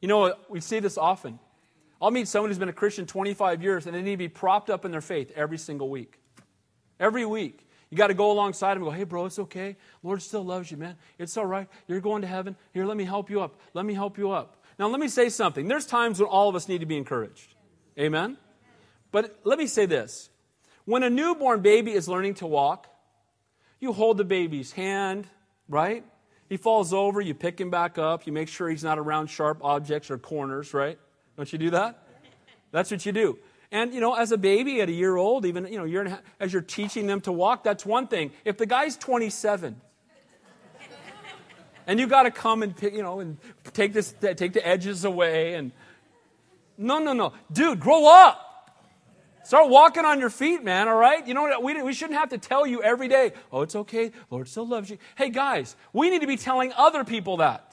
You 0.00 0.08
know, 0.08 0.34
we 0.48 0.60
see 0.60 0.80
this 0.80 0.96
often. 0.96 1.38
I'll 2.02 2.10
meet 2.10 2.26
someone 2.26 2.50
who's 2.50 2.58
been 2.58 2.68
a 2.68 2.72
Christian 2.72 3.06
25 3.06 3.62
years 3.62 3.86
and 3.86 3.94
they 3.94 4.02
need 4.02 4.10
to 4.10 4.16
be 4.16 4.28
propped 4.28 4.70
up 4.70 4.84
in 4.84 4.90
their 4.90 5.00
faith 5.00 5.30
every 5.36 5.56
single 5.56 5.88
week. 5.88 6.18
Every 6.98 7.24
week. 7.24 7.64
You 7.90 7.96
got 7.96 8.08
to 8.08 8.14
go 8.14 8.32
alongside 8.32 8.72
him 8.72 8.82
and 8.82 8.86
go, 8.86 8.90
hey, 8.90 9.04
bro, 9.04 9.26
it's 9.26 9.38
okay. 9.38 9.76
Lord 10.02 10.20
still 10.20 10.44
loves 10.44 10.70
you, 10.70 10.76
man. 10.78 10.96
It's 11.18 11.36
all 11.36 11.46
right. 11.46 11.68
You're 11.86 12.00
going 12.00 12.22
to 12.22 12.28
heaven. 12.28 12.56
Here, 12.74 12.86
let 12.86 12.96
me 12.96 13.04
help 13.04 13.30
you 13.30 13.40
up. 13.40 13.54
Let 13.72 13.84
me 13.84 13.94
help 13.94 14.18
you 14.18 14.32
up. 14.32 14.56
Now, 14.78 14.88
let 14.88 14.98
me 14.98 15.06
say 15.06 15.28
something. 15.28 15.68
There's 15.68 15.86
times 15.86 16.18
when 16.18 16.28
all 16.28 16.48
of 16.48 16.56
us 16.56 16.68
need 16.68 16.80
to 16.80 16.86
be 16.86 16.96
encouraged. 16.96 17.54
Amen? 17.96 18.36
But 19.12 19.38
let 19.44 19.58
me 19.58 19.66
say 19.66 19.86
this. 19.86 20.30
When 20.86 21.04
a 21.04 21.10
newborn 21.10 21.60
baby 21.60 21.92
is 21.92 22.08
learning 22.08 22.34
to 22.34 22.46
walk, 22.46 22.88
you 23.78 23.92
hold 23.92 24.16
the 24.16 24.24
baby's 24.24 24.72
hand, 24.72 25.28
right? 25.68 26.04
He 26.48 26.56
falls 26.56 26.92
over, 26.92 27.20
you 27.20 27.34
pick 27.34 27.60
him 27.60 27.70
back 27.70 27.96
up, 27.96 28.26
you 28.26 28.32
make 28.32 28.48
sure 28.48 28.68
he's 28.68 28.82
not 28.82 28.98
around 28.98 29.28
sharp 29.28 29.58
objects 29.62 30.10
or 30.10 30.18
corners, 30.18 30.74
right? 30.74 30.98
Don't 31.36 31.52
you 31.52 31.58
do 31.58 31.70
that? 31.70 31.98
That's 32.70 32.90
what 32.90 33.04
you 33.04 33.12
do. 33.12 33.38
And, 33.70 33.94
you 33.94 34.00
know, 34.00 34.14
as 34.14 34.32
a 34.32 34.38
baby 34.38 34.80
at 34.82 34.88
a 34.88 34.92
year 34.92 35.16
old, 35.16 35.46
even, 35.46 35.66
you 35.66 35.78
know, 35.78 35.84
year 35.84 36.00
and 36.00 36.10
half, 36.10 36.22
as 36.38 36.52
you're 36.52 36.60
teaching 36.60 37.06
them 37.06 37.22
to 37.22 37.32
walk, 37.32 37.64
that's 37.64 37.86
one 37.86 38.06
thing. 38.06 38.32
If 38.44 38.58
the 38.58 38.66
guy's 38.66 38.96
27, 38.96 39.80
and 41.86 41.98
you 41.98 42.06
got 42.06 42.24
to 42.24 42.30
come 42.30 42.62
and, 42.62 42.74
you 42.82 43.02
know, 43.02 43.20
and 43.20 43.38
take, 43.72 43.92
this, 43.94 44.14
take 44.20 44.52
the 44.52 44.66
edges 44.66 45.04
away 45.04 45.54
and, 45.54 45.72
no, 46.76 46.98
no, 46.98 47.12
no. 47.12 47.32
Dude, 47.50 47.80
grow 47.80 48.06
up. 48.06 48.48
Start 49.44 49.68
walking 49.70 50.04
on 50.04 50.20
your 50.20 50.30
feet, 50.30 50.62
man, 50.62 50.88
all 50.88 50.96
right? 50.96 51.26
You 51.26 51.34
know, 51.34 51.60
we, 51.60 51.82
we 51.82 51.92
shouldn't 51.92 52.18
have 52.18 52.28
to 52.30 52.38
tell 52.38 52.66
you 52.66 52.82
every 52.82 53.08
day, 53.08 53.32
oh, 53.50 53.62
it's 53.62 53.74
okay. 53.74 54.12
Lord 54.30 54.48
still 54.48 54.66
loves 54.66 54.88
you. 54.88 54.98
Hey, 55.16 55.30
guys, 55.30 55.76
we 55.92 56.10
need 56.10 56.20
to 56.20 56.26
be 56.26 56.36
telling 56.36 56.72
other 56.74 57.04
people 57.04 57.38
that. 57.38 57.71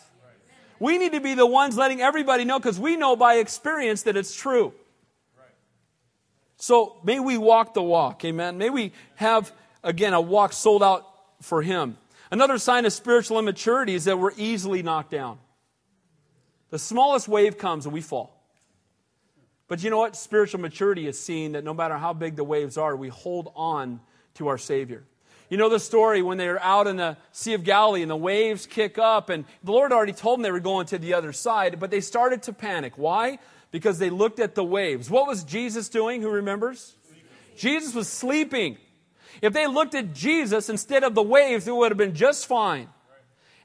We 0.80 0.98
need 0.98 1.12
to 1.12 1.20
be 1.20 1.34
the 1.34 1.46
ones 1.46 1.78
letting 1.78 2.02
everybody 2.02 2.46
know 2.46 2.58
because 2.58 2.80
we 2.80 2.96
know 2.96 3.16
by 3.16 3.36
experience 3.36 4.04
that 4.04 4.16
it's 4.16 4.34
true. 4.34 4.74
So 6.58 6.98
may 7.04 7.20
we 7.20 7.38
walk 7.38 7.74
the 7.74 7.82
walk, 7.82 8.24
amen. 8.26 8.58
May 8.58 8.70
we 8.70 8.92
have, 9.16 9.52
again, 9.84 10.14
a 10.14 10.20
walk 10.20 10.52
sold 10.52 10.84
out 10.84 11.06
for 11.42 11.62
Him. 11.62 11.98
Another 12.32 12.58
sign 12.58 12.86
of 12.86 12.94
spiritual 12.94 13.40
immaturity 13.40 13.96
is 13.96 14.06
that 14.06 14.20
we're 14.20 14.34
easily 14.38 14.84
knocked 14.84 15.12
down. 15.12 15.40
The 16.70 16.80
smallest 16.80 17.28
wave 17.28 17.58
comes 17.58 17.86
and 17.86 17.94
we 17.94 18.02
fall. 18.02 18.36
But 19.68 19.84
you 19.84 19.90
know 19.90 20.00
what? 20.00 20.16
Spiritual 20.16 20.60
maturity 20.60 21.08
is 21.08 21.20
seeing 21.20 21.54
that 21.54 21.64
no 21.64 21.74
matter 21.74 21.98
how 21.98 22.14
big 22.14 22.36
the 22.36 22.44
waves 22.44 22.78
are, 22.78 22.96
we 22.96 23.08
hold 23.08 23.52
on 23.56 24.02
to 24.36 24.48
our 24.48 24.58
Savior. 24.58 25.04
You 25.50 25.58
know 25.58 25.70
the 25.70 25.80
story 25.80 26.22
when 26.22 26.38
they 26.38 26.48
were 26.48 26.62
out 26.62 26.88
in 26.88 26.98
the 26.98 27.18
Sea 27.32 27.54
of 27.56 27.64
Galilee 27.64 28.04
and 28.04 28.12
the 28.12 28.16
waves 28.16 28.68
kick 28.68 28.98
up, 28.98 29.30
and 29.30 29.46
the 29.64 29.72
Lord 29.72 29.92
already 29.92 30.14
told 30.14 30.38
them 30.38 30.44
they 30.44 30.52
were 30.52 30.60
going 30.60 30.86
to 30.88 30.98
the 30.98 31.16
other 31.16 31.34
side, 31.34 31.80
but 31.80 31.90
they 31.90 32.02
started 32.02 32.44
to 32.44 32.54
panic. 32.54 32.94
Why? 32.98 33.40
because 33.72 34.00
they 34.00 34.10
looked 34.10 34.40
at 34.40 34.56
the 34.56 34.64
waves. 34.64 35.10
What 35.10 35.28
was 35.28 35.44
Jesus 35.44 35.90
doing? 35.90 36.22
Who 36.22 36.30
remembers? 36.30 36.96
Jesus 37.56 37.94
was 37.94 38.08
sleeping. 38.08 38.78
If 39.42 39.54
they 39.54 39.68
looked 39.68 39.96
at 39.96 40.14
Jesus 40.14 40.70
instead 40.70 41.04
of 41.04 41.14
the 41.14 41.22
waves, 41.22 41.68
it 41.68 41.76
would 41.76 41.92
have 41.92 41.98
been 41.98 42.16
just 42.16 42.48
fine. 42.48 42.90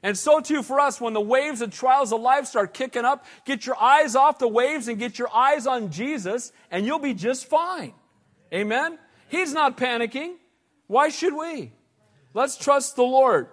And 0.03 0.17
so 0.17 0.39
too 0.39 0.61
for 0.61 0.79
us, 0.79 1.01
when 1.01 1.13
the 1.13 1.21
waves 1.21 1.61
and 1.61 1.73
trials 1.73 2.13
of 2.13 2.21
life 2.21 2.45
start 2.45 2.73
kicking 2.73 3.05
up, 3.05 3.25
get 3.45 3.65
your 3.65 3.81
eyes 3.81 4.15
off 4.15 4.37
the 4.37 4.47
waves 4.47 4.87
and 4.87 4.99
get 4.99 5.17
your 5.17 5.33
eyes 5.33 5.65
on 5.65 5.89
Jesus, 5.89 6.51
and 6.69 6.85
you'll 6.85 6.99
be 6.99 7.15
just 7.15 7.47
fine. 7.47 7.93
Amen? 8.53 8.99
He's 9.29 9.53
not 9.53 9.77
panicking. 9.77 10.35
Why 10.87 11.09
should 11.09 11.33
we? 11.33 11.71
Let's 12.35 12.57
trust 12.57 12.95
the 12.95 13.03
Lord. 13.03 13.47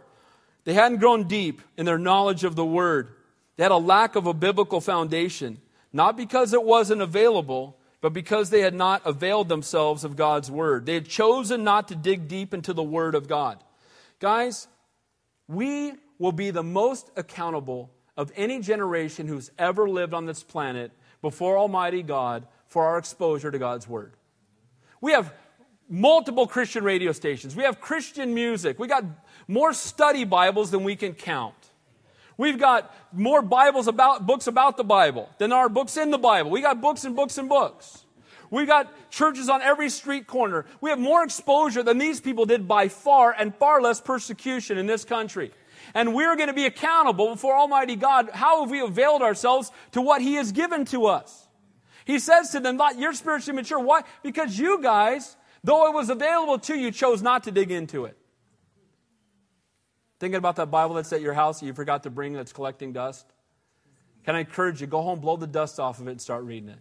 They 0.64 0.74
hadn't 0.74 0.98
grown 0.98 1.28
deep 1.28 1.62
in 1.78 1.86
their 1.86 1.98
knowledge 1.98 2.44
of 2.44 2.56
the 2.56 2.66
Word. 2.66 3.14
They 3.56 3.62
had 3.62 3.72
a 3.72 3.76
lack 3.76 4.16
of 4.16 4.26
a 4.26 4.34
biblical 4.34 4.80
foundation. 4.80 5.58
Not 5.92 6.16
because 6.16 6.52
it 6.52 6.64
wasn't 6.64 7.00
available, 7.00 7.76
but 8.00 8.12
because 8.12 8.50
they 8.50 8.60
had 8.60 8.74
not 8.74 9.02
availed 9.06 9.48
themselves 9.48 10.04
of 10.04 10.16
God's 10.16 10.50
word. 10.50 10.86
They 10.86 10.94
had 10.94 11.06
chosen 11.06 11.64
not 11.64 11.88
to 11.88 11.94
dig 11.94 12.28
deep 12.28 12.52
into 12.52 12.72
the 12.72 12.82
word 12.82 13.14
of 13.14 13.28
God. 13.28 13.62
Guys, 14.18 14.66
we 15.46 15.92
will 16.18 16.32
be 16.32 16.50
the 16.50 16.62
most 16.62 17.10
accountable 17.16 17.90
of 18.16 18.32
any 18.34 18.60
generation 18.60 19.28
who's 19.28 19.50
ever 19.58 19.88
lived 19.88 20.14
on 20.14 20.26
this 20.26 20.42
planet 20.42 20.92
before 21.20 21.58
Almighty 21.58 22.02
God 22.02 22.46
for 22.66 22.86
our 22.86 22.98
exposure 22.98 23.50
to 23.50 23.58
God's 23.58 23.86
word. 23.86 24.14
We 25.00 25.12
have 25.12 25.32
multiple 25.92 26.46
Christian 26.46 26.84
radio 26.84 27.12
stations. 27.12 27.54
We 27.54 27.64
have 27.64 27.78
Christian 27.78 28.32
music. 28.32 28.78
We 28.78 28.88
got 28.88 29.04
more 29.46 29.74
study 29.74 30.24
Bibles 30.24 30.70
than 30.70 30.84
we 30.84 30.96
can 30.96 31.12
count. 31.12 31.54
We've 32.38 32.58
got 32.58 32.94
more 33.12 33.42
Bibles 33.42 33.88
about 33.88 34.26
books 34.26 34.46
about 34.46 34.78
the 34.78 34.84
Bible 34.84 35.28
than 35.36 35.52
our 35.52 35.68
books 35.68 35.98
in 35.98 36.10
the 36.10 36.18
Bible. 36.18 36.50
We 36.50 36.62
got 36.62 36.80
books 36.80 37.04
and 37.04 37.14
books 37.14 37.36
and 37.36 37.46
books. 37.46 38.04
We've 38.50 38.66
got 38.66 39.10
churches 39.10 39.50
on 39.50 39.60
every 39.60 39.90
street 39.90 40.26
corner. 40.26 40.64
We 40.80 40.88
have 40.88 40.98
more 40.98 41.22
exposure 41.22 41.82
than 41.82 41.98
these 41.98 42.22
people 42.22 42.46
did 42.46 42.66
by 42.66 42.88
far 42.88 43.32
and 43.32 43.54
far 43.54 43.82
less 43.82 44.00
persecution 44.00 44.78
in 44.78 44.86
this 44.86 45.04
country. 45.04 45.52
And 45.94 46.14
we're 46.14 46.36
going 46.36 46.48
to 46.48 46.54
be 46.54 46.64
accountable 46.64 47.34
before 47.34 47.54
Almighty 47.54 47.96
God. 47.96 48.30
How 48.32 48.62
have 48.62 48.70
we 48.70 48.80
availed 48.80 49.20
ourselves 49.20 49.70
to 49.92 50.00
what 50.00 50.22
He 50.22 50.34
has 50.34 50.52
given 50.52 50.86
to 50.86 51.06
us? 51.06 51.48
He 52.06 52.18
says 52.18 52.50
to 52.50 52.60
them, 52.60 52.80
You're 52.96 53.12
spiritually 53.12 53.56
mature. 53.56 53.78
Why? 53.78 54.02
Because 54.22 54.58
you 54.58 54.82
guys, 54.82 55.36
though 55.64 55.88
it 55.88 55.94
was 55.94 56.10
available 56.10 56.58
to 56.60 56.76
you, 56.76 56.90
chose 56.90 57.22
not 57.22 57.44
to 57.44 57.50
dig 57.50 57.70
into 57.70 58.04
it. 58.04 58.16
Thinking 60.18 60.38
about 60.38 60.56
that 60.56 60.70
Bible 60.70 60.94
that's 60.94 61.12
at 61.12 61.20
your 61.20 61.34
house 61.34 61.60
that 61.60 61.66
you 61.66 61.74
forgot 61.74 62.04
to 62.04 62.10
bring 62.10 62.32
that's 62.32 62.52
collecting 62.52 62.92
dust? 62.92 63.26
Can 64.24 64.36
I 64.36 64.40
encourage 64.40 64.80
you? 64.80 64.86
Go 64.86 65.02
home, 65.02 65.18
blow 65.18 65.36
the 65.36 65.48
dust 65.48 65.80
off 65.80 65.98
of 65.98 66.06
it, 66.06 66.12
and 66.12 66.20
start 66.20 66.44
reading 66.44 66.68
it. 66.68 66.78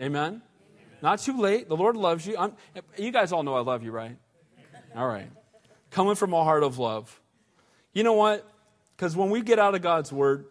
Amen? 0.00 0.22
Amen? 0.22 0.42
Not 1.02 1.18
too 1.18 1.36
late. 1.38 1.68
The 1.68 1.76
Lord 1.76 1.96
loves 1.96 2.26
you. 2.26 2.36
I'm, 2.38 2.52
you 2.96 3.10
guys 3.10 3.32
all 3.32 3.42
know 3.42 3.54
I 3.54 3.60
love 3.60 3.82
you, 3.82 3.90
right? 3.90 4.16
All 4.94 5.06
right. 5.06 5.28
Coming 5.90 6.14
from 6.14 6.32
a 6.32 6.44
heart 6.44 6.62
of 6.62 6.78
love. 6.78 7.20
You 7.92 8.04
know 8.04 8.12
what? 8.12 8.46
Because 8.96 9.16
when 9.16 9.30
we 9.30 9.42
get 9.42 9.58
out 9.58 9.74
of 9.74 9.82
God's 9.82 10.12
Word, 10.12 10.46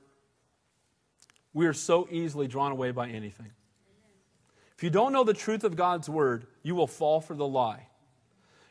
we 1.54 1.68
are 1.68 1.74
so 1.74 2.08
easily 2.12 2.48
drawn 2.48 2.72
away 2.72 2.92
by 2.92 3.10
anything. 3.10 3.52
If 4.80 4.84
you 4.84 4.90
don't 4.90 5.12
know 5.12 5.26
the 5.26 5.34
truth 5.34 5.66
of 5.66 5.76
God's 5.76 6.08
Word, 6.08 6.48
you 6.64 6.74
will 6.74 6.88
fall 6.88 7.20
for 7.20 7.36
the 7.36 7.46
lie. 7.46 7.88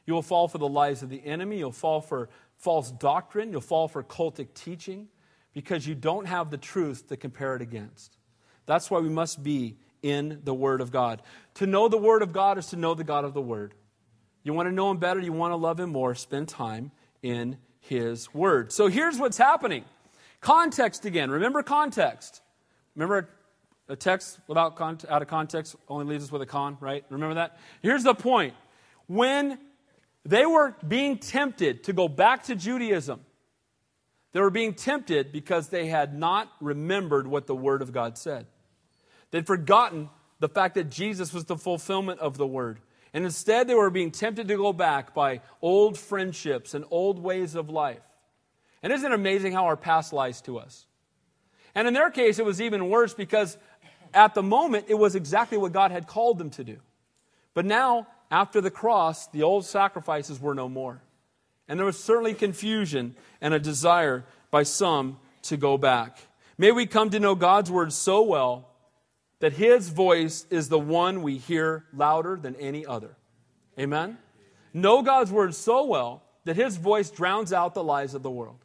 You 0.07 0.15
will 0.15 0.23
fall 0.23 0.49
for 0.49 0.57
the 0.57 0.67
lies 0.67 1.03
of 1.03 1.11
the 1.11 1.23
enemy. 1.23 1.59
You'll 1.59 1.71
fall 1.71 2.01
for 2.01 2.31
false 2.57 2.91
doctrine, 2.91 3.53
you'll 3.53 3.61
fall 3.61 3.89
for 3.89 4.03
cultic 4.03 4.55
teaching 4.55 5.09
because 5.53 5.87
you 5.87 5.95
don't 5.95 6.25
have 6.25 6.51
the 6.51 6.57
truth 6.57 7.11
to 7.11 7.19
compare 7.19 7.57
it 7.57 7.61
against. 7.61 8.17
That's 8.65 8.91
why 8.91 9.01
we 9.01 9.11
must 9.11 9.43
be 9.43 9.77
in 10.01 10.41
the 10.45 10.55
Word 10.55 10.81
of 10.81 10.91
God. 10.91 11.21
To 11.57 11.67
know 11.67 11.89
the 11.89 11.99
Word 11.99 12.23
of 12.23 12.33
God 12.33 12.57
is 12.57 12.69
to 12.69 12.77
know 12.77 12.95
the 12.95 13.05
God 13.05 13.27
of 13.27 13.35
the 13.35 13.43
Word. 13.43 13.75
You 14.45 14.55
want 14.55 14.67
to 14.67 14.75
know 14.75 14.91
Him 14.91 14.97
better, 14.97 15.21
you 15.21 15.35
want 15.35 15.53
to 15.53 15.57
love 15.57 15.79
Him 15.79 15.91
more, 15.91 16.15
spend 16.15 16.49
time 16.49 16.91
in 17.23 17.59
His 17.81 18.33
Word. 18.33 18.73
So 18.73 18.87
here's 18.87 19.19
what's 19.19 19.37
happening 19.37 19.85
context 20.41 21.05
again. 21.05 21.31
Remember 21.31 21.63
context. 21.63 22.41
Remember 22.95 23.29
a 23.89 23.97
text 23.97 24.39
without 24.47 24.77
con- 24.77 24.99
out 25.09 25.23
of 25.23 25.29
context 25.29 25.77
only 25.89 26.05
leaves 26.05 26.25
us 26.25 26.33
with 26.33 26.43
a 26.43 26.47
con, 26.47 26.77
right? 26.81 27.05
Remember 27.09 27.35
that? 27.37 27.59
Here's 27.83 28.05
the 28.05 28.15
point. 28.15 28.55
When 29.07 29.59
they 30.25 30.45
were 30.45 30.77
being 30.87 31.19
tempted 31.19 31.85
to 31.85 31.93
go 31.93 32.09
back 32.09 32.45
to 32.45 32.55
Judaism, 32.55 33.21
they 34.33 34.41
were 34.41 34.51
being 34.51 34.75
tempted 34.75 35.33
because 35.33 35.69
they 35.69 35.87
had 35.87 36.17
not 36.17 36.53
remembered 36.61 37.27
what 37.27 37.47
the 37.47 37.57
Word 37.57 37.81
of 37.81 37.93
God 37.93 38.19
said. 38.19 38.47
They'd 39.31 39.47
forgotten 39.47 40.11
the 40.39 40.49
fact 40.49 40.75
that 40.75 40.91
Jesus 40.91 41.33
was 41.33 41.47
the 41.47 41.57
fulfillment 41.57 42.21
of 42.21 42.37
the 42.37 42.47
Word. 42.47 42.81
And 43.15 43.25
instead, 43.25 43.67
they 43.67 43.75
were 43.75 43.91
being 43.91 44.11
tempted 44.11 44.49
to 44.49 44.57
go 44.57 44.73
back 44.73 45.15
by 45.15 45.41
old 45.63 45.99
friendships 45.99 46.75
and 46.75 46.85
old 46.91 47.19
ways 47.19 47.55
of 47.55 47.71
life. 47.71 48.03
And 48.83 48.93
isn't 48.93 49.11
it 49.11 49.15
amazing 49.15 49.53
how 49.53 49.65
our 49.65 49.77
past 49.77 50.13
lies 50.13 50.43
to 50.43 50.59
us? 50.59 50.87
And 51.75 51.89
in 51.89 51.95
their 51.95 52.11
case, 52.11 52.39
it 52.39 52.45
was 52.45 52.61
even 52.61 52.89
worse 52.89 53.15
because 53.15 53.57
at 54.15 54.35
the 54.35 54.43
moment, 54.43 54.87
it 54.89 54.95
was 54.95 55.15
exactly 55.15 55.59
what 55.59 55.73
God 55.73 55.91
had 55.91 56.07
called 56.07 56.39
them 56.39 56.51
to 56.51 56.65
do. 56.65 56.77
But 57.55 57.65
now, 57.65 58.07
after 58.31 58.61
the 58.61 58.71
cross, 58.71 59.27
the 59.29 59.43
old 59.43 59.65
sacrifices 59.65 60.41
were 60.41 60.55
no 60.55 60.69
more. 60.69 61.03
And 61.69 61.79
there 61.79 61.87
was 61.87 62.03
certainly 62.03 62.35
confusion 62.35 63.15
and 63.41 63.53
a 63.53 63.59
desire 63.59 64.25
by 64.51 64.63
some 64.63 65.19
to 65.43 65.57
go 65.57 65.77
back. 65.77 66.19
May 66.57 66.73
we 66.73 66.87
come 66.87 67.11
to 67.11 67.21
know 67.21 67.35
God's 67.35 67.71
word 67.71 67.93
so 67.93 68.23
well 68.23 68.69
that 69.41 69.53
his 69.53 69.89
voice 69.91 70.47
is 70.51 70.69
the 70.69 70.79
one 70.79 71.23
we 71.23 71.39
hear 71.39 71.85
louder 71.93 72.37
than 72.37 72.57
any 72.57 72.85
other. 72.85 73.17
Amen? 73.79 74.19
Know 74.75 75.03
God's 75.03 75.31
word 75.31 75.55
so 75.55 75.85
well 75.85 76.23
that 76.45 76.57
his 76.57 76.77
voice 76.77 77.11
drowns 77.11 77.53
out 77.53 77.75
the 77.75 77.85
lies 77.85 78.15
of 78.15 78.23
the 78.23 78.31
world. 78.31 78.65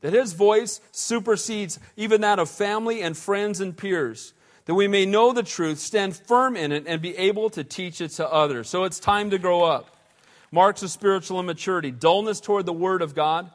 That 0.00 0.12
his 0.12 0.32
voice 0.32 0.80
supersedes 0.90 1.78
even 1.96 2.20
that 2.20 2.38
of 2.38 2.50
family 2.50 3.02
and 3.02 3.16
friends 3.16 3.60
and 3.60 3.76
peers. 3.76 4.34
That 4.66 4.74
we 4.74 4.88
may 4.88 5.06
know 5.06 5.32
the 5.32 5.42
truth, 5.42 5.78
stand 5.78 6.16
firm 6.16 6.56
in 6.56 6.72
it, 6.72 6.84
and 6.86 7.02
be 7.02 7.16
able 7.16 7.50
to 7.50 7.64
teach 7.64 8.00
it 8.00 8.10
to 8.10 8.30
others. 8.30 8.68
So 8.68 8.84
it's 8.84 9.00
time 9.00 9.30
to 9.30 9.38
grow 9.38 9.64
up 9.64 9.92
marks 10.52 10.82
of 10.82 10.90
spiritual 10.90 11.40
immaturity 11.40 11.90
dullness 11.90 12.38
toward 12.38 12.66
the 12.66 12.72
Word 12.72 13.02
of 13.02 13.14
God, 13.14 13.50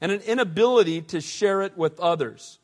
and 0.00 0.12
an 0.12 0.20
inability 0.22 1.00
to 1.02 1.20
share 1.20 1.62
it 1.62 1.78
with 1.78 1.98
others. 2.00 2.58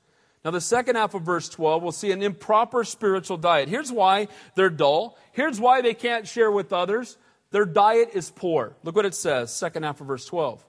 Now, 0.44 0.50
the 0.50 0.60
second 0.60 0.96
half 0.96 1.14
of 1.14 1.22
verse 1.22 1.48
12, 1.48 1.82
we'll 1.82 1.92
see 1.92 2.12
an 2.12 2.22
improper 2.22 2.84
spiritual 2.84 3.36
diet. 3.36 3.68
Here's 3.68 3.90
why 3.90 4.28
they're 4.54 4.70
dull. 4.70 5.18
Here's 5.32 5.60
why 5.60 5.80
they 5.80 5.94
can't 5.94 6.26
share 6.26 6.50
with 6.50 6.72
others. 6.72 7.16
Their 7.50 7.64
diet 7.64 8.10
is 8.14 8.30
poor. 8.30 8.74
Look 8.82 8.96
what 8.96 9.06
it 9.06 9.14
says, 9.14 9.54
second 9.54 9.84
half 9.84 10.00
of 10.00 10.06
verse 10.06 10.24
12. 10.26 10.64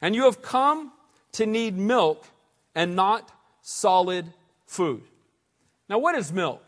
And 0.00 0.14
you 0.14 0.24
have 0.24 0.42
come 0.42 0.92
to 1.32 1.46
need 1.46 1.78
milk 1.78 2.26
and 2.74 2.96
not 2.96 3.30
solid 3.62 4.26
food. 4.66 5.02
Now, 5.88 5.98
what 5.98 6.14
is 6.14 6.32
milk? 6.32 6.64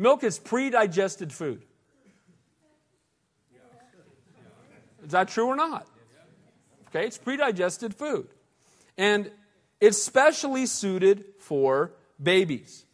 Milk 0.00 0.24
is 0.24 0.38
pre 0.38 0.70
digested 0.70 1.30
food. 1.30 1.62
Is 5.04 5.12
that 5.12 5.28
true 5.28 5.46
or 5.46 5.56
not? 5.56 5.86
Okay, 6.88 7.06
it's 7.06 7.18
pre-digested 7.18 7.94
food. 7.94 8.28
And 8.96 9.30
it's 9.80 10.00
specially 10.00 10.66
suited 10.66 11.24
for 11.38 11.92
babies. 12.22 12.84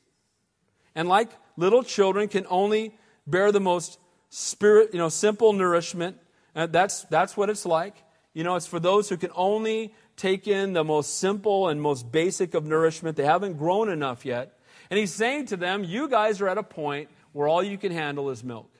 And 0.94 1.08
like 1.08 1.30
little 1.56 1.82
children 1.82 2.28
can 2.28 2.46
only 2.48 2.94
bear 3.26 3.52
the 3.52 3.60
most 3.60 3.98
spirit, 4.30 4.90
you 4.92 4.98
know, 4.98 5.08
simple 5.08 5.52
nourishment. 5.52 6.18
and 6.54 6.72
that's, 6.72 7.02
that's 7.04 7.36
what 7.36 7.50
it's 7.50 7.66
like. 7.66 7.96
You 8.34 8.44
know, 8.44 8.56
it's 8.56 8.66
for 8.66 8.80
those 8.80 9.08
who 9.08 9.16
can 9.16 9.30
only 9.34 9.94
take 10.16 10.46
in 10.48 10.72
the 10.72 10.84
most 10.84 11.18
simple 11.18 11.68
and 11.68 11.80
most 11.80 12.10
basic 12.10 12.54
of 12.54 12.64
nourishment. 12.64 13.16
They 13.16 13.24
haven't 13.24 13.54
grown 13.54 13.88
enough 13.90 14.24
yet. 14.24 14.55
And 14.90 14.98
he's 14.98 15.12
saying 15.12 15.46
to 15.46 15.56
them, 15.56 15.84
you 15.84 16.08
guys 16.08 16.40
are 16.40 16.48
at 16.48 16.58
a 16.58 16.62
point 16.62 17.08
where 17.32 17.48
all 17.48 17.62
you 17.62 17.78
can 17.78 17.92
handle 17.92 18.30
is 18.30 18.42
milk. 18.44 18.70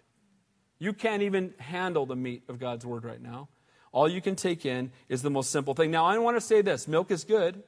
You 0.78 0.92
can't 0.92 1.22
even 1.22 1.54
handle 1.58 2.06
the 2.06 2.16
meat 2.16 2.44
of 2.48 2.58
God's 2.58 2.84
word 2.84 3.04
right 3.04 3.20
now. 3.20 3.48
All 3.92 4.08
you 4.08 4.20
can 4.20 4.36
take 4.36 4.66
in 4.66 4.92
is 5.08 5.22
the 5.22 5.30
most 5.30 5.50
simple 5.50 5.74
thing. 5.74 5.90
Now, 5.90 6.04
I 6.04 6.18
want 6.18 6.36
to 6.36 6.40
say 6.40 6.60
this 6.60 6.86
milk 6.86 7.10
is 7.10 7.24
good. 7.24 7.62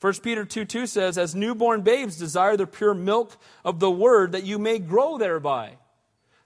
1 0.00 0.14
Peter 0.22 0.44
2 0.44 0.64
2 0.64 0.86
says, 0.86 1.16
As 1.16 1.34
newborn 1.34 1.82
babes 1.82 2.16
desire 2.16 2.56
the 2.56 2.66
pure 2.66 2.94
milk 2.94 3.36
of 3.64 3.78
the 3.78 3.90
word 3.90 4.32
that 4.32 4.44
you 4.44 4.58
may 4.58 4.78
grow 4.78 5.16
thereby. 5.16 5.78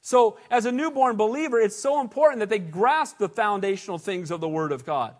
So, 0.00 0.38
as 0.50 0.64
a 0.64 0.72
newborn 0.72 1.16
believer, 1.16 1.58
it's 1.58 1.76
so 1.76 2.00
important 2.00 2.40
that 2.40 2.48
they 2.48 2.58
grasp 2.58 3.18
the 3.18 3.28
foundational 3.28 3.98
things 3.98 4.30
of 4.30 4.40
the 4.40 4.48
Word 4.48 4.72
of 4.72 4.86
God. 4.86 5.14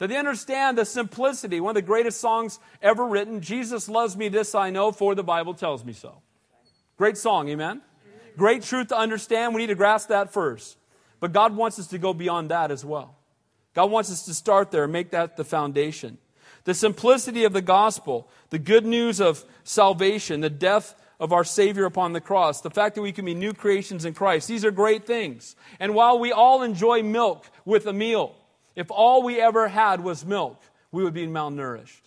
That 0.00 0.08
they 0.08 0.16
understand 0.16 0.78
the 0.78 0.86
simplicity. 0.86 1.60
One 1.60 1.72
of 1.72 1.74
the 1.74 1.82
greatest 1.82 2.20
songs 2.20 2.58
ever 2.80 3.06
written, 3.06 3.42
Jesus 3.42 3.86
loves 3.86 4.16
me, 4.16 4.30
this 4.30 4.54
I 4.54 4.70
know, 4.70 4.92
for 4.92 5.14
the 5.14 5.22
Bible 5.22 5.52
tells 5.52 5.84
me 5.84 5.92
so. 5.92 6.22
Great 6.96 7.18
song, 7.18 7.50
amen? 7.50 7.82
Great 8.36 8.62
truth 8.62 8.88
to 8.88 8.96
understand. 8.96 9.54
We 9.54 9.60
need 9.60 9.66
to 9.66 9.74
grasp 9.74 10.08
that 10.08 10.32
first. 10.32 10.78
But 11.20 11.32
God 11.32 11.54
wants 11.54 11.78
us 11.78 11.86
to 11.88 11.98
go 11.98 12.14
beyond 12.14 12.50
that 12.50 12.70
as 12.70 12.82
well. 12.82 13.14
God 13.74 13.90
wants 13.90 14.10
us 14.10 14.24
to 14.24 14.32
start 14.32 14.70
there 14.70 14.84
and 14.84 14.92
make 14.92 15.10
that 15.10 15.36
the 15.36 15.44
foundation. 15.44 16.16
The 16.64 16.72
simplicity 16.72 17.44
of 17.44 17.52
the 17.52 17.60
gospel, 17.60 18.26
the 18.48 18.58
good 18.58 18.86
news 18.86 19.20
of 19.20 19.44
salvation, 19.64 20.40
the 20.40 20.48
death 20.48 20.94
of 21.18 21.30
our 21.30 21.44
Savior 21.44 21.84
upon 21.84 22.14
the 22.14 22.22
cross, 22.22 22.62
the 22.62 22.70
fact 22.70 22.94
that 22.94 23.02
we 23.02 23.12
can 23.12 23.26
be 23.26 23.34
new 23.34 23.52
creations 23.52 24.06
in 24.06 24.14
Christ, 24.14 24.48
these 24.48 24.64
are 24.64 24.70
great 24.70 25.06
things. 25.06 25.56
And 25.78 25.94
while 25.94 26.18
we 26.18 26.32
all 26.32 26.62
enjoy 26.62 27.02
milk 27.02 27.50
with 27.66 27.86
a 27.86 27.92
meal, 27.92 28.34
if 28.76 28.90
all 28.90 29.22
we 29.22 29.40
ever 29.40 29.68
had 29.68 30.02
was 30.02 30.24
milk, 30.24 30.60
we 30.92 31.02
would 31.02 31.14
be 31.14 31.26
malnourished. 31.26 32.00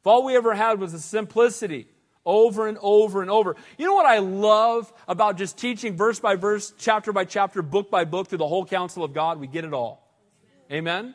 If 0.00 0.06
all 0.06 0.24
we 0.24 0.36
ever 0.36 0.54
had 0.54 0.78
was 0.78 0.92
the 0.92 0.98
simplicity 0.98 1.88
over 2.24 2.68
and 2.68 2.78
over 2.80 3.22
and 3.22 3.30
over. 3.30 3.56
You 3.78 3.86
know 3.86 3.94
what 3.94 4.06
I 4.06 4.18
love 4.18 4.92
about 5.08 5.36
just 5.36 5.58
teaching 5.58 5.96
verse 5.96 6.20
by 6.20 6.36
verse, 6.36 6.72
chapter 6.78 7.12
by 7.12 7.24
chapter, 7.24 7.62
book 7.62 7.90
by 7.90 8.04
book 8.04 8.28
through 8.28 8.38
the 8.38 8.48
whole 8.48 8.64
counsel 8.64 9.04
of 9.04 9.12
God? 9.12 9.40
We 9.40 9.46
get 9.46 9.64
it 9.64 9.72
all. 9.72 10.06
Amen? 10.70 11.14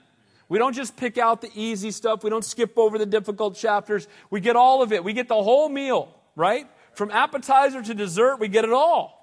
We 0.50 0.60
don't 0.60 0.74
just 0.74 0.96
pick 0.96 1.18
out 1.18 1.42
the 1.42 1.50
easy 1.56 1.92
stuff. 1.92 2.24
We 2.24 2.30
don't 2.30 2.46
skip 2.46 2.78
over 2.78 2.98
the 2.98 3.06
difficult 3.06 3.56
chapters. 3.56 4.08
We 4.30 4.40
get 4.40 4.56
all 4.56 4.84
of 4.84 4.92
it. 4.92 5.04
We 5.04 5.14
get 5.14 5.28
the 5.28 5.42
whole 5.42 5.70
meal, 5.70 6.14
right? 6.36 6.68
From 6.94 7.12
appetizer 7.12 7.82
to 7.82 7.94
dessert, 7.94 8.38
we 8.40 8.48
get 8.48 8.64
it 8.64 8.72
all. 8.72 9.15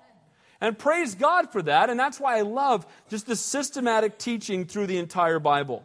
And 0.62 0.79
praise 0.79 1.16
God 1.16 1.51
for 1.51 1.61
that. 1.62 1.90
And 1.90 1.98
that's 1.98 2.20
why 2.20 2.38
I 2.38 2.42
love 2.42 2.87
just 3.11 3.27
the 3.27 3.35
systematic 3.35 4.16
teaching 4.16 4.64
through 4.64 4.87
the 4.87 4.98
entire 4.98 5.40
Bible. 5.40 5.85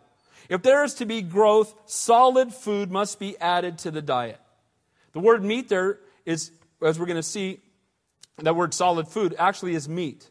If 0.50 0.62
there 0.62 0.84
is 0.84 0.94
to 0.96 1.06
be 1.06 1.24
growth, 1.24 1.74
solid 1.88 2.54
food 2.54 2.92
must 2.92 3.20
be 3.20 3.36
added 3.40 3.80
to 3.80 3.92
the 3.92 4.04
diet. 4.04 4.40
The 5.14 5.20
word 5.20 5.44
meat 5.44 5.68
there 5.68 5.98
is, 6.28 6.52
as 6.80 7.00
we're 7.00 7.08
going 7.08 7.16
to 7.16 7.24
see, 7.24 7.60
that 8.38 8.56
word 8.56 8.72
solid 8.72 9.08
food 9.08 9.34
actually 9.40 9.74
is 9.74 9.90
meat. 9.90 10.30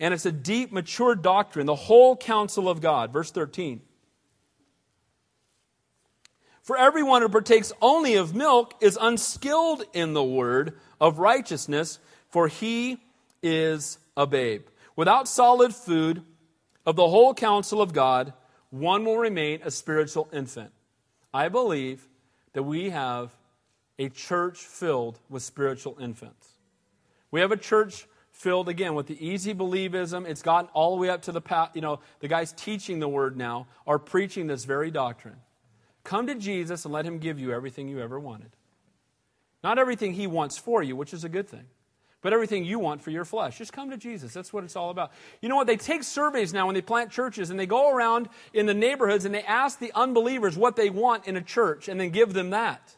And 0.00 0.14
it's 0.14 0.24
a 0.24 0.32
deep, 0.32 0.72
mature 0.72 1.14
doctrine, 1.14 1.66
the 1.66 1.74
whole 1.74 2.16
counsel 2.16 2.70
of 2.70 2.80
God. 2.80 3.12
Verse 3.12 3.30
13. 3.30 3.82
For 6.62 6.78
everyone 6.78 7.20
who 7.20 7.28
partakes 7.28 7.72
only 7.82 8.14
of 8.14 8.34
milk 8.34 8.72
is 8.80 8.96
unskilled 8.98 9.84
in 9.92 10.14
the 10.14 10.24
word 10.24 10.78
of 10.98 11.18
righteousness, 11.18 11.98
for 12.30 12.48
he 12.48 12.98
is 13.42 13.98
a 14.16 14.26
babe. 14.26 14.62
Without 14.96 15.28
solid 15.28 15.74
food 15.74 16.22
of 16.84 16.96
the 16.96 17.08
whole 17.08 17.34
counsel 17.34 17.80
of 17.80 17.92
God, 17.92 18.32
one 18.70 19.04
will 19.04 19.18
remain 19.18 19.60
a 19.64 19.70
spiritual 19.70 20.28
infant. 20.32 20.72
I 21.32 21.48
believe 21.48 22.08
that 22.52 22.62
we 22.62 22.90
have 22.90 23.30
a 23.98 24.08
church 24.08 24.58
filled 24.58 25.18
with 25.28 25.42
spiritual 25.42 25.96
infants. 26.00 26.48
We 27.30 27.40
have 27.40 27.52
a 27.52 27.56
church 27.56 28.06
filled 28.30 28.68
again 28.68 28.94
with 28.94 29.06
the 29.06 29.26
easy 29.26 29.54
believism. 29.54 30.26
It's 30.26 30.42
gotten 30.42 30.68
all 30.72 30.96
the 30.96 31.00
way 31.00 31.08
up 31.08 31.22
to 31.22 31.32
the 31.32 31.68
you 31.74 31.80
know 31.80 32.00
the 32.20 32.28
guys 32.28 32.52
teaching 32.52 32.98
the 32.98 33.08
word 33.08 33.36
now 33.36 33.66
are 33.86 33.98
preaching 33.98 34.46
this 34.46 34.64
very 34.64 34.90
doctrine. 34.90 35.36
Come 36.04 36.26
to 36.26 36.34
Jesus 36.34 36.84
and 36.84 36.92
let 36.92 37.04
him 37.04 37.18
give 37.18 37.38
you 37.38 37.52
everything 37.52 37.88
you 37.88 38.00
ever 38.00 38.18
wanted. 38.18 38.50
Not 39.62 39.78
everything 39.78 40.14
he 40.14 40.26
wants 40.26 40.58
for 40.58 40.82
you, 40.82 40.96
which 40.96 41.14
is 41.14 41.22
a 41.22 41.28
good 41.28 41.48
thing, 41.48 41.66
but 42.22 42.32
everything 42.32 42.64
you 42.64 42.78
want 42.78 43.02
for 43.02 43.10
your 43.10 43.24
flesh. 43.24 43.58
Just 43.58 43.72
come 43.72 43.90
to 43.90 43.96
Jesus. 43.96 44.32
That's 44.32 44.52
what 44.52 44.64
it's 44.64 44.76
all 44.76 44.90
about. 44.90 45.12
You 45.40 45.48
know 45.48 45.56
what? 45.56 45.66
They 45.66 45.76
take 45.76 46.04
surveys 46.04 46.52
now 46.52 46.66
when 46.66 46.74
they 46.74 46.80
plant 46.80 47.10
churches 47.10 47.50
and 47.50 47.58
they 47.58 47.66
go 47.66 47.94
around 47.94 48.28
in 48.54 48.66
the 48.66 48.74
neighborhoods 48.74 49.24
and 49.24 49.34
they 49.34 49.42
ask 49.42 49.78
the 49.78 49.92
unbelievers 49.94 50.56
what 50.56 50.76
they 50.76 50.88
want 50.88 51.26
in 51.26 51.36
a 51.36 51.42
church 51.42 51.88
and 51.88 52.00
then 52.00 52.10
give 52.10 52.32
them 52.32 52.50
that. 52.50 52.96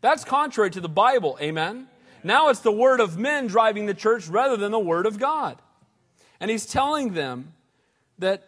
That's 0.00 0.24
contrary 0.24 0.70
to 0.70 0.80
the 0.80 0.88
Bible, 0.88 1.38
amen? 1.40 1.88
Now 2.22 2.48
it's 2.48 2.60
the 2.60 2.72
word 2.72 3.00
of 3.00 3.18
men 3.18 3.46
driving 3.46 3.86
the 3.86 3.94
church 3.94 4.26
rather 4.26 4.56
than 4.56 4.72
the 4.72 4.78
word 4.78 5.04
of 5.06 5.18
God. 5.18 5.60
And 6.40 6.50
he's 6.50 6.66
telling 6.66 7.12
them 7.12 7.52
that 8.18 8.42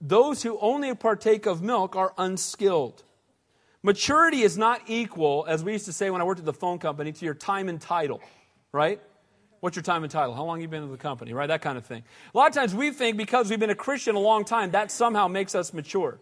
those 0.00 0.42
who 0.42 0.58
only 0.60 0.94
partake 0.94 1.46
of 1.46 1.62
milk 1.62 1.94
are 1.94 2.12
unskilled. 2.18 3.04
Maturity 3.82 4.42
is 4.42 4.58
not 4.58 4.82
equal, 4.88 5.46
as 5.48 5.64
we 5.64 5.72
used 5.72 5.86
to 5.86 5.92
say 5.92 6.10
when 6.10 6.20
I 6.20 6.24
worked 6.24 6.40
at 6.40 6.46
the 6.46 6.52
phone 6.52 6.78
company, 6.78 7.12
to 7.12 7.24
your 7.24 7.34
time 7.34 7.68
and 7.68 7.80
title, 7.80 8.20
right? 8.72 9.00
What's 9.60 9.76
your 9.76 9.82
time 9.82 10.02
and 10.02 10.10
title? 10.10 10.34
How 10.34 10.44
long 10.44 10.60
you 10.60 10.68
been 10.68 10.82
in 10.82 10.90
the 10.90 10.96
company, 10.96 11.34
right? 11.34 11.46
That 11.46 11.60
kind 11.60 11.76
of 11.76 11.84
thing. 11.84 12.02
A 12.34 12.36
lot 12.36 12.48
of 12.48 12.54
times 12.54 12.74
we 12.74 12.90
think 12.90 13.16
because 13.16 13.50
we've 13.50 13.60
been 13.60 13.70
a 13.70 13.74
Christian 13.74 14.14
a 14.14 14.20
long 14.20 14.44
time, 14.44 14.70
that 14.70 14.90
somehow 14.90 15.28
makes 15.28 15.54
us 15.54 15.74
mature. 15.74 16.18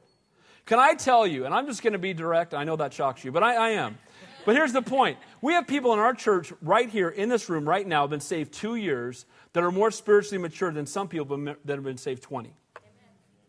Can 0.67 0.79
I 0.79 0.95
tell 0.95 1.27
you, 1.27 1.47
and 1.47 1.55
I'm 1.55 1.67
just 1.67 1.83
going 1.83 1.93
to 1.93 1.99
be 1.99 2.13
direct, 2.13 2.53
I 2.53 2.65
know 2.65 2.77
that 2.77 2.93
shocks 2.93 3.25
you, 3.25 3.33
but 3.33 3.43
I, 3.43 3.55
I 3.55 3.69
am. 3.71 3.97
But 4.45 4.57
here's 4.57 4.73
the 4.73 4.83
point. 4.83 5.19
We 5.41 5.53
have 5.53 5.67
people 5.67 5.93
in 5.93 5.99
our 5.99 6.15
church 6.15 6.53
right 6.63 6.89
here 6.89 7.09
in 7.09 7.29
this 7.29 7.49
room 7.49 7.69
right 7.69 7.87
now 7.87 8.03
have 8.03 8.11
been 8.11 8.21
saved 8.21 8.53
two 8.53 8.75
years 8.75 9.25
that 9.53 9.63
are 9.63 9.71
more 9.71 9.91
spiritually 9.91 10.39
mature 10.39 10.73
than 10.73 10.87
some 10.87 11.09
people 11.09 11.37
that 11.37 11.75
have 11.75 11.85
been 11.85 11.99
saved 11.99 12.23
20. 12.23 12.53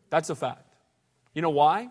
That's 0.09 0.29
a 0.29 0.35
fact. 0.35 0.65
You 1.33 1.41
know 1.41 1.49
why? 1.49 1.89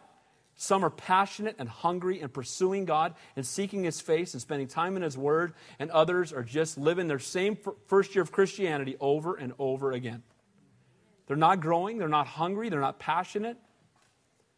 Some 0.61 0.85
are 0.85 0.91
passionate 0.91 1.55
and 1.61 1.69
hungry 1.69 2.21
and 2.21 2.33
pursuing 2.33 2.85
God 2.85 3.15
and 3.37 3.47
seeking 3.47 3.85
His 3.85 4.01
face 4.01 4.35
and 4.35 4.43
spending 4.43 4.67
time 4.67 4.97
in 4.97 5.03
His 5.03 5.17
Word, 5.17 5.55
and 5.79 5.89
others 5.93 6.33
are 6.33 6.43
just 6.43 6.77
living 6.77 7.07
their 7.07 7.21
same 7.21 7.57
first 7.87 8.17
year 8.17 8.23
of 8.23 8.33
Christianity 8.33 8.97
over 8.99 9.37
and 9.37 9.53
over 9.61 9.93
again. 9.93 10.25
They're 11.29 11.37
not 11.37 11.61
growing, 11.61 11.99
they're 11.99 12.09
not 12.09 12.27
hungry, 12.27 12.71
they're 12.71 12.81
not 12.81 12.99
passionate. 12.99 13.57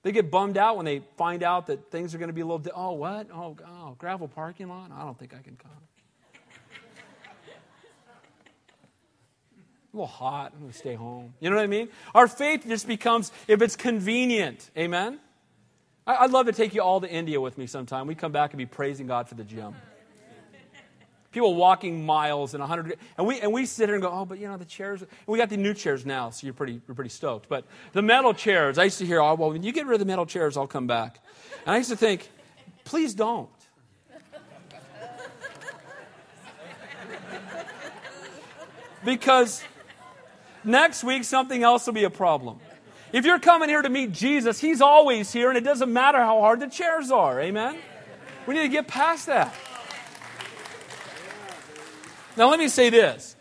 They 0.02 0.12
get 0.12 0.30
bummed 0.30 0.56
out 0.56 0.78
when 0.78 0.86
they 0.86 1.02
find 1.18 1.42
out 1.42 1.66
that 1.66 1.90
things 1.90 2.14
are 2.14 2.18
going 2.18 2.30
to 2.30 2.34
be 2.34 2.40
a 2.40 2.46
little, 2.46 2.60
di- 2.60 2.70
oh, 2.74 2.92
what? 2.92 3.28
Oh, 3.30 3.54
oh, 3.66 3.94
gravel 3.98 4.26
parking 4.26 4.70
lot? 4.70 4.90
I 4.90 5.04
don't 5.04 5.18
think 5.18 5.34
I 5.34 5.42
can 5.42 5.56
come. 5.56 5.70
a 9.92 9.96
little 9.96 10.06
hot. 10.06 10.52
I'm 10.54 10.60
going 10.60 10.72
to 10.72 10.78
stay 10.78 10.94
home. 10.94 11.34
You 11.40 11.50
know 11.50 11.56
what 11.56 11.62
I 11.62 11.66
mean? 11.66 11.90
Our 12.14 12.26
faith 12.26 12.64
just 12.66 12.86
becomes, 12.86 13.32
if 13.48 13.60
it's 13.60 13.76
convenient, 13.76 14.70
amen? 14.78 15.18
I'd 16.18 16.30
love 16.30 16.46
to 16.46 16.52
take 16.52 16.74
you 16.74 16.82
all 16.82 17.00
to 17.00 17.08
India 17.08 17.40
with 17.40 17.58
me 17.58 17.66
sometime. 17.66 18.06
We 18.06 18.14
come 18.14 18.32
back 18.32 18.50
and 18.52 18.58
be 18.58 18.66
praising 18.66 19.06
God 19.06 19.28
for 19.28 19.34
the 19.34 19.44
gym. 19.44 19.74
People 21.32 21.54
walking 21.54 22.04
miles 22.04 22.54
and 22.54 22.60
100 22.60 22.98
and 23.16 23.26
we 23.26 23.40
and 23.40 23.52
we 23.52 23.64
sit 23.64 23.88
here 23.88 23.94
and 23.94 24.02
go, 24.02 24.10
"Oh, 24.10 24.24
but 24.24 24.38
you 24.38 24.48
know 24.48 24.56
the 24.56 24.64
chairs. 24.64 25.04
We 25.26 25.38
got 25.38 25.48
the 25.48 25.56
new 25.56 25.74
chairs 25.74 26.04
now, 26.04 26.30
so 26.30 26.44
you're 26.44 26.54
pretty 26.54 26.80
you're 26.88 26.94
pretty 26.94 27.10
stoked. 27.10 27.48
But 27.48 27.66
the 27.92 28.02
metal 28.02 28.34
chairs, 28.34 28.78
I 28.78 28.84
used 28.84 28.98
to 28.98 29.06
hear, 29.06 29.20
"Oh, 29.20 29.34
well, 29.34 29.50
when 29.50 29.62
you 29.62 29.70
get 29.70 29.86
rid 29.86 29.94
of 29.94 30.00
the 30.00 30.06
metal 30.06 30.26
chairs, 30.26 30.56
I'll 30.56 30.66
come 30.66 30.88
back." 30.88 31.20
And 31.64 31.74
I 31.74 31.76
used 31.76 31.90
to 31.90 31.96
think, 31.96 32.28
"Please 32.84 33.14
don't." 33.14 33.48
because 39.04 39.62
next 40.64 41.04
week 41.04 41.24
something 41.24 41.62
else 41.62 41.86
will 41.86 41.94
be 41.94 42.04
a 42.04 42.10
problem. 42.10 42.58
If 43.12 43.24
you're 43.24 43.40
coming 43.40 43.68
here 43.68 43.82
to 43.82 43.88
meet 43.88 44.12
Jesus, 44.12 44.60
He's 44.60 44.80
always 44.80 45.32
here, 45.32 45.48
and 45.48 45.58
it 45.58 45.64
doesn't 45.64 45.92
matter 45.92 46.18
how 46.18 46.40
hard 46.40 46.60
the 46.60 46.68
chairs 46.68 47.10
are. 47.10 47.40
Amen? 47.40 47.78
We 48.46 48.54
need 48.54 48.62
to 48.62 48.68
get 48.68 48.86
past 48.86 49.26
that. 49.26 49.54
Now, 52.36 52.48
let 52.48 52.58
me 52.58 52.68
say 52.68 52.90
this. 52.90 53.36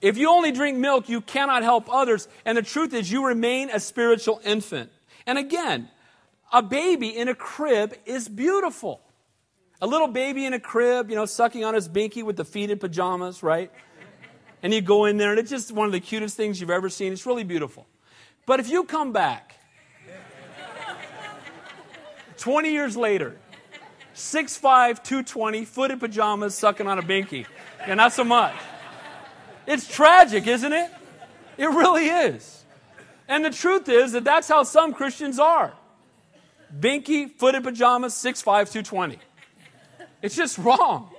If 0.00 0.16
you 0.16 0.30
only 0.30 0.50
drink 0.50 0.78
milk, 0.78 1.08
you 1.08 1.20
cannot 1.20 1.62
help 1.62 1.92
others. 1.92 2.26
And 2.44 2.58
the 2.58 2.62
truth 2.62 2.92
is, 2.92 3.10
you 3.10 3.24
remain 3.24 3.70
a 3.70 3.78
spiritual 3.78 4.40
infant. 4.44 4.90
And 5.26 5.38
again, 5.38 5.88
a 6.52 6.62
baby 6.62 7.16
in 7.16 7.28
a 7.28 7.34
crib 7.34 7.94
is 8.04 8.28
beautiful. 8.28 9.00
A 9.80 9.86
little 9.86 10.08
baby 10.08 10.44
in 10.44 10.54
a 10.54 10.60
crib, 10.60 11.08
you 11.08 11.16
know, 11.16 11.24
sucking 11.26 11.64
on 11.64 11.74
his 11.74 11.88
binky 11.88 12.24
with 12.24 12.36
the 12.36 12.44
feet 12.44 12.70
in 12.70 12.78
pajamas, 12.78 13.42
right? 13.42 13.70
And 14.62 14.72
you 14.72 14.80
go 14.80 15.04
in 15.04 15.18
there, 15.18 15.30
and 15.30 15.38
it's 15.38 15.50
just 15.50 15.70
one 15.70 15.86
of 15.86 15.92
the 15.92 16.00
cutest 16.00 16.36
things 16.36 16.60
you've 16.60 16.70
ever 16.70 16.88
seen. 16.88 17.12
It's 17.12 17.26
really 17.26 17.44
beautiful. 17.44 17.86
But 18.46 18.60
if 18.60 18.68
you 18.68 18.84
come 18.84 19.12
back 19.12 19.56
20 22.38 22.72
years 22.72 22.96
later, 22.96 23.36
6'5, 24.14 25.02
220, 25.02 25.64
foot 25.64 25.98
pajamas, 25.98 26.54
sucking 26.54 26.86
on 26.86 26.98
a 26.98 27.02
binky, 27.02 27.46
and 27.86 27.96
not 27.96 28.12
so 28.12 28.24
much. 28.24 28.54
It's 29.66 29.86
tragic, 29.86 30.46
isn't 30.46 30.72
it? 30.72 30.90
It 31.56 31.66
really 31.66 32.06
is. 32.06 32.64
And 33.28 33.44
the 33.44 33.50
truth 33.50 33.88
is 33.88 34.12
that 34.12 34.24
that's 34.24 34.48
how 34.48 34.64
some 34.64 34.92
Christians 34.92 35.38
are. 35.38 35.72
Binky, 36.78 37.30
foot 37.30 37.54
in 37.54 37.62
pajamas, 37.62 38.14
6'5, 38.14 38.44
220. 38.44 39.18
It's 40.20 40.34
just 40.34 40.58
wrong. 40.58 41.10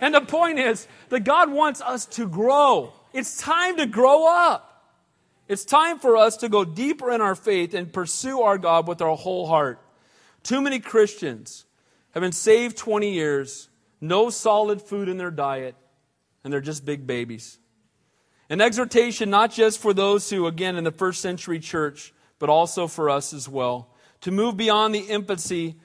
And 0.00 0.14
the 0.14 0.20
point 0.20 0.58
is 0.58 0.86
that 1.08 1.20
God 1.20 1.50
wants 1.50 1.80
us 1.80 2.06
to 2.06 2.28
grow. 2.28 2.92
It's 3.12 3.36
time 3.38 3.76
to 3.78 3.86
grow 3.86 4.26
up. 4.26 4.67
It's 5.48 5.64
time 5.64 5.98
for 5.98 6.16
us 6.16 6.36
to 6.38 6.50
go 6.50 6.64
deeper 6.64 7.10
in 7.10 7.22
our 7.22 7.34
faith 7.34 7.72
and 7.72 7.90
pursue 7.90 8.42
our 8.42 8.58
God 8.58 8.86
with 8.86 9.00
our 9.00 9.16
whole 9.16 9.46
heart. 9.46 9.80
Too 10.42 10.60
many 10.60 10.78
Christians 10.78 11.64
have 12.12 12.20
been 12.20 12.32
saved 12.32 12.76
20 12.76 13.10
years, 13.10 13.70
no 14.00 14.28
solid 14.28 14.82
food 14.82 15.08
in 15.08 15.16
their 15.16 15.30
diet, 15.30 15.74
and 16.44 16.52
they're 16.52 16.60
just 16.60 16.84
big 16.84 17.06
babies. 17.06 17.58
An 18.50 18.60
exhortation 18.60 19.30
not 19.30 19.50
just 19.50 19.80
for 19.80 19.94
those 19.94 20.28
who, 20.28 20.46
again, 20.46 20.76
in 20.76 20.84
the 20.84 20.92
first 20.92 21.20
century 21.22 21.58
church, 21.58 22.12
but 22.38 22.50
also 22.50 22.86
for 22.86 23.08
us 23.08 23.32
as 23.32 23.48
well, 23.48 23.88
to 24.20 24.30
move 24.30 24.56
beyond 24.56 24.94
the 24.94 25.00
infancy 25.00 25.76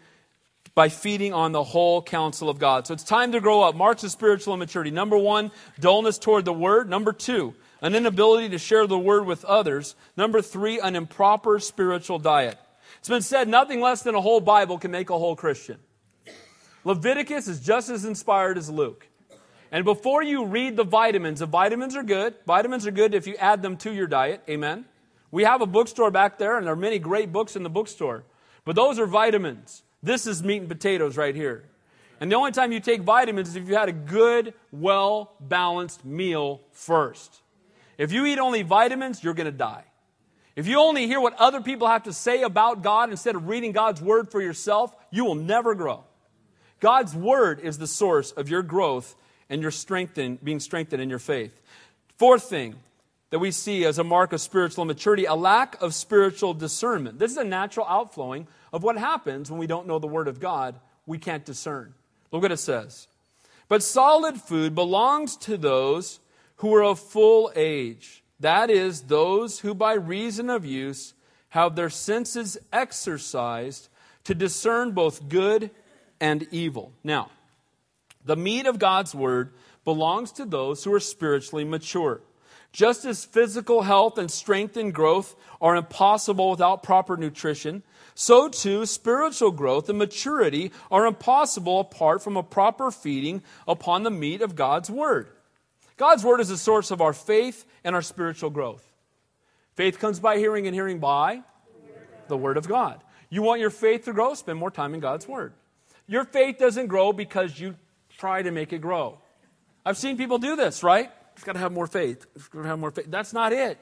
by 0.76 0.90
feeding 0.90 1.34
on 1.34 1.52
the 1.52 1.64
whole 1.64 2.02
counsel 2.02 2.50
of 2.50 2.60
God. 2.60 2.88
So 2.88 2.94
it's 2.94 3.04
time 3.04 3.32
to 3.34 3.40
grow 3.40 3.62
up. 3.62 3.76
Marks 3.76 4.04
of 4.04 4.12
spiritual 4.12 4.54
immaturity. 4.54 4.92
Number 4.92 5.18
one, 5.18 5.52
dullness 5.80 6.18
toward 6.18 6.46
the 6.46 6.54
word. 6.54 6.90
Number 6.90 7.14
two, 7.14 7.54
an 7.84 7.94
inability 7.94 8.50
to 8.50 8.58
share 8.58 8.88
the 8.88 8.98
word 8.98 9.26
with 9.26 9.44
others. 9.46 9.96
Number 10.18 10.42
three, 10.42 10.80
an 10.80 10.96
improper 10.96 11.60
spiritual 11.60 12.18
diet. 12.18 12.58
It's 13.00 13.10
been 13.10 13.22
said 13.22 13.50
nothing 13.50 13.82
less 13.82 14.02
than 14.02 14.16
a 14.16 14.22
whole 14.22 14.40
Bible 14.40 14.80
can 14.80 14.90
make 14.90 15.10
a 15.10 15.18
whole 15.20 15.36
Christian. 15.36 15.78
Leviticus 16.86 17.48
is 17.48 17.60
just 17.60 17.90
as 17.90 18.06
inspired 18.06 18.58
as 18.58 18.70
Luke. 18.70 19.08
And 19.70 19.84
before 19.84 20.24
you 20.24 20.46
read 20.46 20.78
the 20.78 20.84
vitamins, 20.86 21.40
the 21.40 21.46
vitamins 21.46 21.96
are 21.96 22.04
good. 22.04 22.36
Vitamins 22.48 22.88
are 22.88 22.92
good 22.92 23.14
if 23.14 23.28
you 23.28 23.36
add 23.36 23.62
them 23.62 23.76
to 23.78 23.94
your 23.94 24.08
diet. 24.08 24.42
Amen. 24.50 24.86
We 25.30 25.44
have 25.44 25.62
a 25.62 25.66
bookstore 25.66 26.12
back 26.12 26.38
there, 26.38 26.58
and 26.58 26.66
there 26.66 26.74
are 26.74 26.78
many 26.78 27.00
great 27.00 27.34
books 27.34 27.56
in 27.56 27.64
the 27.64 27.70
bookstore. 27.70 28.24
But 28.66 28.76
those 28.76 28.98
are 29.00 29.08
vitamins. 29.08 29.84
This 30.02 30.26
is 30.26 30.44
meat 30.44 30.60
and 30.60 30.70
potatoes 30.70 31.18
right 31.18 31.36
here. 31.36 31.66
And 32.22 32.32
the 32.32 32.36
only 32.36 32.52
time 32.52 32.72
you 32.72 32.80
take 32.80 33.02
vitamins 33.02 33.50
is 33.50 33.56
if 33.58 33.68
you 33.68 33.76
had 33.76 33.90
a 33.90 33.94
good, 33.94 34.54
well 34.72 35.34
balanced 35.42 36.06
meal 36.06 36.62
first. 36.72 37.43
If 38.04 38.12
you 38.12 38.26
eat 38.26 38.38
only 38.38 38.64
vitamins, 38.64 39.24
you're 39.24 39.34
going 39.34 39.46
to 39.46 39.52
die. 39.58 39.86
If 40.58 40.68
you 40.68 40.78
only 40.82 41.08
hear 41.08 41.22
what 41.22 41.36
other 41.36 41.62
people 41.62 41.88
have 41.88 42.04
to 42.04 42.12
say 42.12 42.42
about 42.42 42.82
God 42.84 43.10
instead 43.10 43.34
of 43.34 43.48
reading 43.48 43.72
God's 43.72 44.02
word 44.02 44.30
for 44.30 44.42
yourself, 44.42 44.94
you 45.10 45.24
will 45.24 45.36
never 45.36 45.74
grow. 45.74 46.04
God's 46.82 47.16
word 47.16 47.62
is 47.62 47.78
the 47.78 47.88
source 47.88 48.34
of 48.34 48.50
your 48.50 48.62
growth 48.62 49.16
and 49.50 49.62
your 49.62 49.72
strengthen, 49.72 50.38
being 50.44 50.60
strengthened 50.60 51.02
in 51.02 51.10
your 51.10 51.18
faith. 51.18 51.58
Fourth 52.18 52.44
thing 52.44 52.76
that 53.30 53.40
we 53.40 53.52
see 53.52 53.86
as 53.86 54.00
a 54.00 54.04
mark 54.04 54.34
of 54.34 54.42
spiritual 54.42 54.84
maturity, 54.84 55.24
a 55.24 55.34
lack 55.34 55.82
of 55.82 55.94
spiritual 55.94 56.54
discernment. 56.54 57.20
This 57.20 57.32
is 57.32 57.38
a 57.38 57.46
natural 57.46 57.86
outflowing 57.88 58.50
of 58.74 58.84
what 58.84 58.98
happens 58.98 59.50
when 59.50 59.62
we 59.62 59.66
don't 59.66 59.88
know 59.88 60.00
the 60.00 60.08
word 60.08 60.28
of 60.28 60.42
God. 60.42 60.76
We 61.06 61.20
can't 61.20 61.46
discern. 61.46 61.94
Look 62.34 62.42
what 62.42 62.52
it 62.52 62.58
says. 62.58 63.08
But 63.70 63.82
solid 63.82 64.42
food 64.42 64.76
belongs 64.76 65.38
to 65.38 65.56
those 65.56 66.20
who 66.64 66.74
are 66.74 66.84
of 66.86 66.98
full 66.98 67.52
age. 67.58 68.24
That 68.40 68.70
is, 68.70 69.02
those 69.02 69.60
who 69.60 69.74
by 69.74 69.96
reason 69.96 70.50
of 70.50 70.66
use 70.66 71.14
have 71.50 71.76
their 71.76 71.90
senses 71.90 72.58
exercised 72.72 73.90
to 74.24 74.34
discern 74.34 74.94
both 74.94 75.28
good 75.28 75.72
and 76.22 76.48
evil. 76.52 76.94
Now, 77.04 77.32
the 78.24 78.38
meat 78.38 78.66
of 78.66 78.80
God's 78.80 79.14
word 79.14 79.52
belongs 79.84 80.32
to 80.32 80.46
those 80.46 80.86
who 80.86 80.94
are 80.94 81.02
spiritually 81.02 81.66
mature. 81.66 82.22
Just 82.72 83.04
as 83.04 83.26
physical 83.26 83.82
health 83.82 84.18
and 84.18 84.32
strength 84.32 84.78
and 84.78 84.94
growth 84.94 85.36
are 85.60 85.76
impossible 85.76 86.50
without 86.50 86.82
proper 86.82 87.18
nutrition, 87.18 87.84
so 88.16 88.48
too 88.48 88.86
spiritual 88.86 89.52
growth 89.52 89.90
and 89.90 90.00
maturity 90.00 90.72
are 90.90 91.06
impossible 91.06 91.82
apart 91.82 92.24
from 92.24 92.38
a 92.38 92.42
proper 92.42 92.90
feeding 92.90 93.44
upon 93.68 94.04
the 94.04 94.10
meat 94.10 94.42
of 94.42 94.56
God's 94.56 94.90
word. 94.90 95.28
God's 95.98 96.24
word 96.24 96.40
is 96.40 96.50
the 96.50 96.58
source 96.58 96.92
of 96.92 97.02
our 97.02 97.14
faith 97.14 97.66
and 97.84 97.96
our 97.96 98.02
spiritual 98.02 98.50
growth. 98.50 98.86
Faith 99.76 100.00
comes 100.00 100.20
by 100.20 100.38
hearing, 100.38 100.68
and 100.68 100.76
hearing 100.76 101.00
by 101.00 101.42
the 102.28 102.38
word 102.38 102.58
of 102.58 102.68
God. 102.68 103.02
You 103.30 103.42
want 103.42 103.60
your 103.60 103.70
faith 103.70 104.06
to 104.06 104.14
grow? 104.14 104.34
Spend 104.34 104.60
more 104.60 104.72
time 104.72 104.94
in 104.94 105.00
God's 105.00 105.28
word. 105.28 105.54
Your 106.08 106.26
faith 106.26 106.58
doesn't 106.60 106.88
grow 106.88 107.14
because 107.14 107.60
you 107.60 107.76
try 108.18 108.42
to 108.42 108.52
make 108.52 108.74
it 108.74 108.80
grow. 108.80 109.20
I've 109.86 109.98
seen 109.98 110.18
people 110.18 110.38
do 110.38 110.56
this, 110.56 110.84
right? 110.84 111.12
Just 111.36 111.46
got 111.46 111.54
to 111.54 111.60
have 111.60 111.72
more 111.72 111.88
faith. 111.88 112.26
Just 112.36 112.52
got 112.52 112.62
to 112.62 112.68
have 112.68 112.80
more 112.80 112.92
faith. 112.92 113.08
That's 113.10 113.34
not 113.34 113.54
it. 113.54 113.80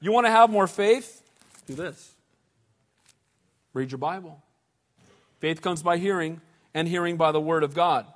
You 0.00 0.10
want 0.12 0.26
to 0.26 0.30
have 0.30 0.50
more 0.50 0.66
faith? 0.66 1.22
Do 1.66 1.74
this. 1.74 2.12
Read 3.72 3.92
your 3.92 3.98
Bible. 3.98 4.42
Faith 5.38 5.62
comes 5.62 5.82
by 5.82 5.98
hearing, 5.98 6.40
and 6.74 6.88
hearing 6.88 7.16
by 7.16 7.32
the 7.32 7.40
word 7.40 7.62
of 7.62 7.74
God. 7.74 8.06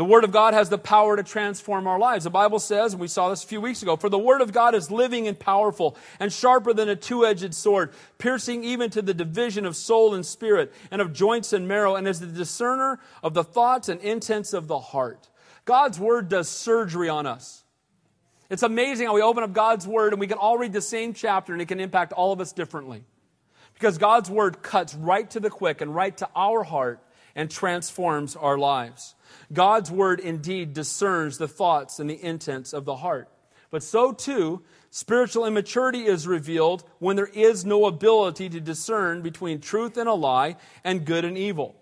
The 0.00 0.06
Word 0.06 0.24
of 0.24 0.32
God 0.32 0.54
has 0.54 0.70
the 0.70 0.78
power 0.78 1.14
to 1.14 1.22
transform 1.22 1.86
our 1.86 1.98
lives. 1.98 2.24
The 2.24 2.30
Bible 2.30 2.58
says, 2.58 2.94
and 2.94 3.02
we 3.02 3.06
saw 3.06 3.28
this 3.28 3.44
a 3.44 3.46
few 3.46 3.60
weeks 3.60 3.82
ago, 3.82 3.96
for 3.96 4.08
the 4.08 4.18
Word 4.18 4.40
of 4.40 4.50
God 4.50 4.74
is 4.74 4.90
living 4.90 5.28
and 5.28 5.38
powerful 5.38 5.94
and 6.18 6.32
sharper 6.32 6.72
than 6.72 6.88
a 6.88 6.96
two 6.96 7.26
edged 7.26 7.52
sword, 7.52 7.92
piercing 8.16 8.64
even 8.64 8.88
to 8.92 9.02
the 9.02 9.12
division 9.12 9.66
of 9.66 9.76
soul 9.76 10.14
and 10.14 10.24
spirit 10.24 10.72
and 10.90 11.02
of 11.02 11.12
joints 11.12 11.52
and 11.52 11.68
marrow, 11.68 11.96
and 11.96 12.08
is 12.08 12.18
the 12.18 12.26
discerner 12.26 12.98
of 13.22 13.34
the 13.34 13.44
thoughts 13.44 13.90
and 13.90 14.00
intents 14.00 14.54
of 14.54 14.68
the 14.68 14.78
heart. 14.78 15.28
God's 15.66 16.00
Word 16.00 16.30
does 16.30 16.48
surgery 16.48 17.10
on 17.10 17.26
us. 17.26 17.62
It's 18.48 18.62
amazing 18.62 19.06
how 19.06 19.14
we 19.14 19.20
open 19.20 19.42
up 19.42 19.52
God's 19.52 19.86
Word 19.86 20.14
and 20.14 20.20
we 20.20 20.28
can 20.28 20.38
all 20.38 20.56
read 20.56 20.72
the 20.72 20.80
same 20.80 21.12
chapter 21.12 21.52
and 21.52 21.60
it 21.60 21.68
can 21.68 21.78
impact 21.78 22.14
all 22.14 22.32
of 22.32 22.40
us 22.40 22.52
differently. 22.52 23.04
Because 23.74 23.98
God's 23.98 24.30
Word 24.30 24.62
cuts 24.62 24.94
right 24.94 25.28
to 25.32 25.40
the 25.40 25.50
quick 25.50 25.82
and 25.82 25.94
right 25.94 26.16
to 26.16 26.28
our 26.34 26.62
heart 26.62 27.00
and 27.34 27.50
transforms 27.50 28.36
our 28.36 28.58
lives. 28.58 29.14
God's 29.52 29.90
Word 29.90 30.20
indeed 30.20 30.74
discerns 30.74 31.38
the 31.38 31.48
thoughts 31.48 31.98
and 31.98 32.08
the 32.08 32.22
intents 32.22 32.72
of 32.72 32.84
the 32.84 32.96
heart. 32.96 33.28
But 33.70 33.82
so 33.82 34.12
too, 34.12 34.62
spiritual 34.90 35.46
immaturity 35.46 36.06
is 36.06 36.26
revealed 36.26 36.84
when 36.98 37.16
there 37.16 37.26
is 37.26 37.64
no 37.64 37.86
ability 37.86 38.48
to 38.50 38.60
discern 38.60 39.22
between 39.22 39.60
truth 39.60 39.96
and 39.96 40.08
a 40.08 40.14
lie 40.14 40.56
and 40.82 41.04
good 41.04 41.24
and 41.24 41.38
evil. 41.38 41.76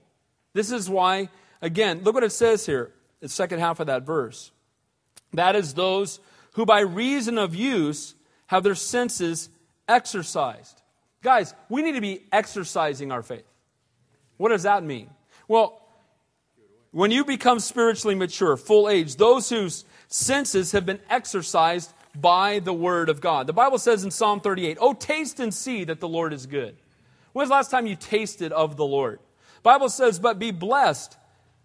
This 0.52 0.70
is 0.70 0.90
why, 0.90 1.30
again, 1.62 2.02
look 2.04 2.14
what 2.14 2.24
it 2.24 2.32
says 2.32 2.66
here, 2.66 2.92
the 3.20 3.28
second 3.28 3.60
half 3.60 3.80
of 3.80 3.86
that 3.86 4.04
verse. 4.04 4.52
That 5.32 5.56
is 5.56 5.74
those 5.74 6.20
who 6.52 6.66
by 6.66 6.80
reason 6.80 7.38
of 7.38 7.54
use 7.54 8.14
have 8.46 8.62
their 8.62 8.74
senses 8.74 9.48
exercised. 9.86 10.82
Guys, 11.22 11.54
we 11.68 11.82
need 11.82 11.92
to 11.92 12.00
be 12.00 12.22
exercising 12.32 13.12
our 13.12 13.22
faith. 13.22 13.44
What 14.36 14.50
does 14.50 14.62
that 14.62 14.82
mean? 14.84 15.10
Well, 15.48 15.82
when 16.90 17.10
you 17.10 17.24
become 17.24 17.58
spiritually 17.58 18.14
mature, 18.14 18.56
full 18.56 18.88
age, 18.88 19.16
those 19.16 19.48
whose 19.48 19.84
senses 20.08 20.72
have 20.72 20.86
been 20.86 21.00
exercised 21.10 21.92
by 22.14 22.58
the 22.58 22.72
word 22.72 23.08
of 23.08 23.20
God. 23.20 23.46
The 23.46 23.52
Bible 23.52 23.78
says 23.78 24.04
in 24.04 24.10
Psalm 24.10 24.40
38, 24.40 24.78
Oh, 24.80 24.92
taste 24.92 25.40
and 25.40 25.52
see 25.52 25.84
that 25.84 26.00
the 26.00 26.08
Lord 26.08 26.32
is 26.32 26.46
good. 26.46 26.76
When's 27.32 27.50
the 27.50 27.54
last 27.54 27.70
time 27.70 27.86
you 27.86 27.96
tasted 27.96 28.52
of 28.52 28.76
the 28.76 28.84
Lord? 28.84 29.20
Bible 29.62 29.88
says, 29.88 30.18
But 30.18 30.38
be 30.38 30.50
blessed. 30.50 31.16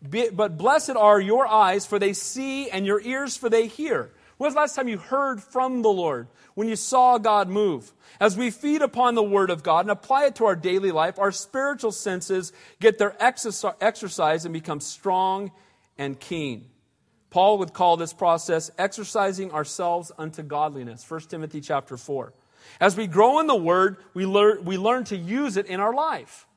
Be, 0.08 0.30
but 0.30 0.58
blessed 0.58 0.92
are 0.92 1.20
your 1.20 1.48
eyes, 1.48 1.86
for 1.86 1.98
they 1.98 2.14
see, 2.14 2.70
and 2.70 2.86
your 2.86 3.02
ears, 3.02 3.38
for 3.38 3.50
they 3.50 3.68
hear. 3.68 4.12
When's 4.44 4.56
the 4.56 4.60
last 4.60 4.76
time 4.76 4.89
you 4.89 4.98
heard 4.98 5.41
from 5.41 5.84
the 5.84 5.89
Lord? 5.89 6.28
When 6.54 6.68
you 6.68 6.76
saw 6.76 7.18
God 7.18 7.48
move? 7.48 7.94
As 8.20 8.36
we 8.36 8.52
feed 8.52 8.82
upon 8.82 9.16
the 9.16 9.24
Word 9.24 9.50
of 9.50 9.64
God 9.64 9.86
and 9.86 9.89
apply 9.89 10.26
it 10.26 10.36
to 10.36 10.46
our 10.48 10.56
daily 10.58 10.91
life, 10.91 11.18
our 11.18 11.32
spiritual 11.32 11.94
senses 11.94 12.52
get 12.82 12.98
their 12.98 13.16
exercise 13.24 14.44
and 14.44 14.54
become 14.54 14.82
strong 14.82 15.54
and 15.98 16.20
keen. 16.20 16.66
Paul 17.30 17.58
would 17.60 17.72
call 17.72 17.96
this 17.96 18.12
process 18.12 18.70
exercising 18.78 19.54
ourselves 19.54 20.12
unto 20.18 20.44
godliness. 20.44 21.10
1 21.10 21.22
Timothy 21.22 21.62
chapter 21.62 21.96
4. 21.96 22.34
As 22.82 22.98
we 22.98 23.08
grow 23.08 23.39
in 23.39 23.48
the 23.48 23.56
Word, 23.56 23.96
we 24.14 24.26
learn, 24.26 24.66
we 24.66 24.78
learn 24.78 25.06
to 25.06 25.16
use 25.16 25.56
it 25.56 25.68
in 25.68 25.80
our 25.80 25.94
life. 25.94 26.48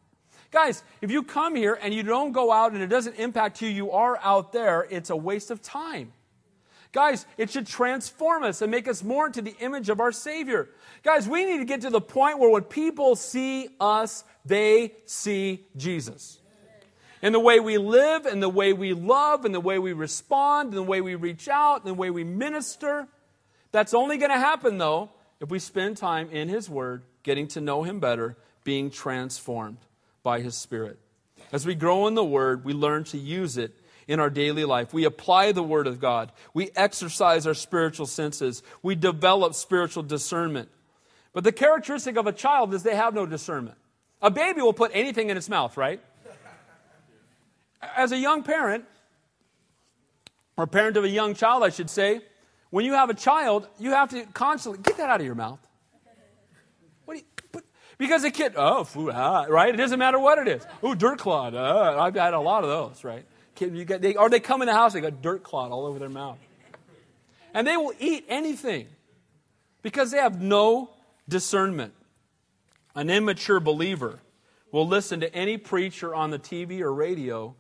Guys, 0.51 0.83
if 1.03 1.13
you 1.13 1.23
come 1.23 1.55
here 1.55 1.79
and 1.81 1.95
you 1.95 2.03
don't 2.03 2.33
go 2.33 2.51
out 2.51 2.73
and 2.73 2.83
it 2.83 2.89
doesn't 2.89 3.15
impact 3.15 3.59
who 3.61 3.67
you 3.67 3.93
are 3.93 4.19
out 4.25 4.53
there, 4.53 4.89
it's 4.91 5.11
a 5.11 5.17
waste 5.17 5.53
of 5.53 5.63
time. 5.63 6.13
Guys, 6.93 7.27
it 7.37 7.51
should 7.51 7.67
transform 7.67 8.43
us 8.43 8.63
and 8.63 8.71
make 8.71 8.89
us 8.89 9.03
more 9.03 9.27
into 9.27 9.43
the 9.43 9.55
image 9.61 9.89
of 9.89 10.01
our 10.01 10.13
Savior. 10.13 10.69
Guys, 11.03 11.29
we 11.29 11.45
need 11.45 11.59
to 11.59 11.65
get 11.65 11.83
to 11.83 11.91
the 11.91 12.01
point 12.01 12.39
where 12.39 12.51
when 12.51 12.63
people 12.63 13.17
see 13.17 13.69
us, 13.81 14.25
they 14.45 14.95
see 15.05 15.67
Jesus 15.77 16.39
in 17.23 17.33
the 17.33 17.41
way 17.41 17.61
we 17.61 17.79
live, 17.79 18.27
in 18.27 18.41
the 18.41 18.49
way 18.49 18.73
we 18.73 18.93
love, 18.93 19.45
in 19.45 19.53
the 19.53 19.61
way 19.61 19.79
we 19.79 19.93
respond, 19.93 20.71
in 20.71 20.75
the 20.77 20.83
way 20.83 21.01
we 21.01 21.15
reach 21.15 21.49
out, 21.49 21.81
in 21.81 21.87
the 21.87 21.95
way 21.95 22.11
we 22.11 22.25
minister. 22.25 23.09
That's 23.73 23.95
only 23.95 24.17
going 24.17 24.31
to 24.31 24.39
happen, 24.39 24.79
though, 24.79 25.11
if 25.41 25.51
we 25.51 25.59
spend 25.59 25.97
time 25.97 26.29
in 26.31 26.49
His 26.49 26.69
Word, 26.71 27.03
getting 27.23 27.49
to 27.49 27.61
know 27.61 27.83
Him 27.83 28.01
better, 28.01 28.37
being 28.65 28.91
transformed 28.91 29.79
by 30.23 30.41
His 30.41 30.55
Spirit. 30.57 30.99
As 31.53 31.67
we 31.67 31.75
grow 31.75 32.07
in 32.07 32.15
the 32.15 32.25
Word, 32.25 32.65
we 32.65 32.73
learn 32.73 33.05
to 33.05 33.19
use 33.19 33.57
it 33.57 33.75
in 34.09 34.21
our 34.21 34.31
daily 34.31 34.65
life. 34.65 34.95
We 34.95 35.05
apply 35.05 35.53
the 35.53 35.63
Word 35.63 35.87
of 35.87 36.01
God. 36.01 36.33
We 36.55 36.71
exercise 36.77 37.47
our 37.47 37.55
spiritual 37.55 38.07
senses. 38.07 38.63
We 38.83 38.95
develop 38.95 39.55
spiritual 39.55 40.03
discernment. 40.03 40.69
But 41.33 41.45
the 41.45 41.53
characteristic 41.53 42.17
of 42.17 42.27
a 42.27 42.33
child 42.33 42.73
is 42.73 42.83
they 42.83 42.97
have 42.97 43.15
no 43.15 43.27
discernment. 43.27 43.77
A 44.23 44.31
baby 44.31 44.63
will 44.63 44.73
put 44.73 44.91
anything 44.95 45.29
in 45.31 45.37
its 45.37 45.49
mouth, 45.49 45.77
right? 45.77 46.01
as 47.97 48.13
a 48.13 48.19
young 48.19 48.43
parent, 48.43 48.85
or 50.57 50.67
parent 50.67 50.97
of 50.97 51.05
a 51.05 51.09
young 51.09 51.35
child, 51.35 51.63
I 51.63 51.69
should 51.69 51.91
say, 51.91 52.21
when 52.71 52.85
you 52.85 52.95
have 52.95 53.11
a 53.11 53.15
child, 53.15 53.69
you 53.79 53.91
have 53.93 54.11
to 54.11 54.25
constantly 54.27 54.83
get 54.83 54.97
that 54.97 55.11
out 55.11 55.21
of 55.21 55.27
your 55.27 55.35
mouth. 55.35 55.61
What 57.05 57.19
do 57.19 57.21
you, 57.21 57.63
because 57.99 58.25
a 58.25 58.31
kid, 58.31 58.55
oh, 58.57 58.85
food, 58.85 59.13
ah, 59.15 59.47
right? 59.49 59.73
It 59.73 59.79
doesn't 59.79 59.99
matter 59.99 60.19
what 60.19 60.39
it 60.39 60.49
is. 60.49 60.67
Oh, 60.83 60.95
dirt 60.95 61.19
clod. 61.19 61.55
Uh, 61.55 61.97
I've 61.99 62.15
had 62.15 62.35
a 62.35 62.41
lot 62.41 62.65
of 62.65 62.71
those, 62.71 63.05
right? 63.05 63.25
Kid, 63.57 63.75
you 63.75 63.85
they, 63.85 64.15
or 64.15 64.31
they 64.31 64.41
come 64.41 64.63
in 64.63 64.67
the 64.67 64.75
house, 64.75 64.93
they 64.93 65.01
got 65.01 65.23
dirt 65.23 65.43
clod 65.43 65.73
all 65.73 65.87
over 65.87 65.99
their 65.99 66.09
mouth. 66.09 66.39
And 67.53 67.67
they 67.67 67.77
will 67.77 67.95
eat 67.99 68.27
anything 68.29 68.87
because 69.83 70.11
they 70.11 70.19
have 70.19 70.41
no 70.41 70.91
discernment. 71.29 71.95
An 72.95 73.11
immature 73.11 73.61
believer 73.61 74.21
will 74.73 74.87
listen 74.87 75.21
to 75.21 75.35
any 75.35 75.57
preacher 75.57 76.15
on 76.15 76.31
the 76.31 76.39
TV 76.39 76.81
or 76.81 76.93
radio 76.93 77.55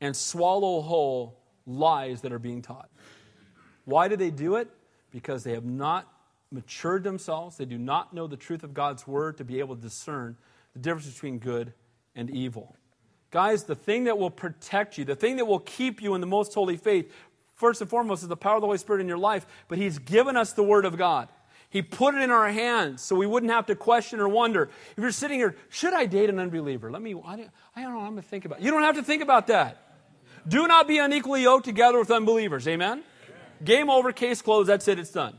and 0.00 0.14
swallow 0.14 0.82
whole 0.82 1.38
lies 1.66 2.20
that 2.22 2.32
are 2.32 2.38
being 2.38 2.60
taught. 2.60 2.90
Why 3.84 4.08
do 4.08 4.16
they 4.16 4.30
do 4.30 4.56
it? 4.56 4.68
Because 5.10 5.44
they 5.44 5.52
have 5.52 5.64
not 5.64 6.12
matured 6.50 7.04
themselves. 7.04 7.56
They 7.56 7.64
do 7.64 7.78
not 7.78 8.12
know 8.12 8.26
the 8.26 8.36
truth 8.36 8.62
of 8.62 8.74
God's 8.74 9.06
word 9.06 9.38
to 9.38 9.44
be 9.44 9.60
able 9.60 9.76
to 9.76 9.82
discern 9.82 10.36
the 10.74 10.78
difference 10.78 11.10
between 11.10 11.38
good 11.38 11.72
and 12.14 12.30
evil. 12.30 12.76
Guys, 13.32 13.64
the 13.64 13.74
thing 13.74 14.04
that 14.04 14.18
will 14.18 14.30
protect 14.30 14.98
you, 14.98 15.04
the 15.04 15.16
thing 15.16 15.36
that 15.36 15.46
will 15.46 15.58
keep 15.58 16.02
you 16.02 16.14
in 16.14 16.20
the 16.20 16.26
most 16.26 16.52
holy 16.52 16.76
faith, 16.76 17.10
first 17.56 17.80
and 17.80 17.88
foremost, 17.88 18.22
is 18.22 18.28
the 18.28 18.36
power 18.36 18.56
of 18.56 18.60
the 18.60 18.66
Holy 18.66 18.78
Spirit 18.78 19.00
in 19.00 19.08
your 19.08 19.18
life. 19.18 19.46
But 19.68 19.78
He's 19.78 19.98
given 19.98 20.36
us 20.36 20.52
the 20.52 20.62
Word 20.62 20.84
of 20.84 20.96
God. 20.98 21.28
He 21.70 21.80
put 21.80 22.14
it 22.14 22.20
in 22.20 22.30
our 22.30 22.50
hands 22.50 23.00
so 23.00 23.16
we 23.16 23.26
wouldn't 23.26 23.50
have 23.50 23.64
to 23.66 23.74
question 23.74 24.20
or 24.20 24.28
wonder. 24.28 24.68
If 24.94 24.98
you're 24.98 25.10
sitting 25.10 25.38
here, 25.38 25.56
should 25.70 25.94
I 25.94 26.04
date 26.04 26.28
an 26.28 26.38
unbeliever? 26.38 26.90
Let 26.90 27.00
me, 27.00 27.14
I 27.24 27.36
don't, 27.36 27.50
I 27.74 27.82
don't 27.82 27.94
know, 27.94 28.00
I'm 28.00 28.10
going 28.10 28.22
to 28.22 28.28
think 28.28 28.44
about 28.44 28.60
it. 28.60 28.64
You 28.64 28.70
don't 28.70 28.82
have 28.82 28.96
to 28.96 29.02
think 29.02 29.22
about 29.22 29.46
that. 29.46 29.78
Do 30.46 30.66
not 30.66 30.86
be 30.86 30.98
unequally 30.98 31.44
yoked 31.44 31.64
together 31.64 31.98
with 31.98 32.10
unbelievers. 32.10 32.68
Amen? 32.68 32.90
Amen? 32.90 33.04
Game 33.64 33.88
over, 33.88 34.12
case 34.12 34.42
closed, 34.42 34.68
that's 34.68 34.86
it, 34.86 34.98
it's 34.98 35.12
done. 35.12 35.38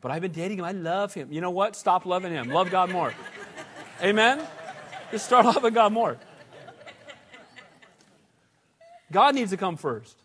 But 0.00 0.10
I've 0.10 0.22
been 0.22 0.32
dating 0.32 0.60
him, 0.60 0.64
I 0.64 0.72
love 0.72 1.12
him. 1.12 1.30
You 1.30 1.42
know 1.42 1.50
what? 1.50 1.76
Stop 1.76 2.06
loving 2.06 2.32
him. 2.32 2.48
Love 2.48 2.70
God 2.70 2.90
more. 2.90 3.12
Amen? 4.02 4.40
Just 5.10 5.26
start 5.26 5.44
loving 5.54 5.74
God 5.74 5.92
more. 5.92 6.16
God 9.12 9.34
needs 9.34 9.50
to 9.50 9.56
come 9.56 9.76
first. 9.76 10.16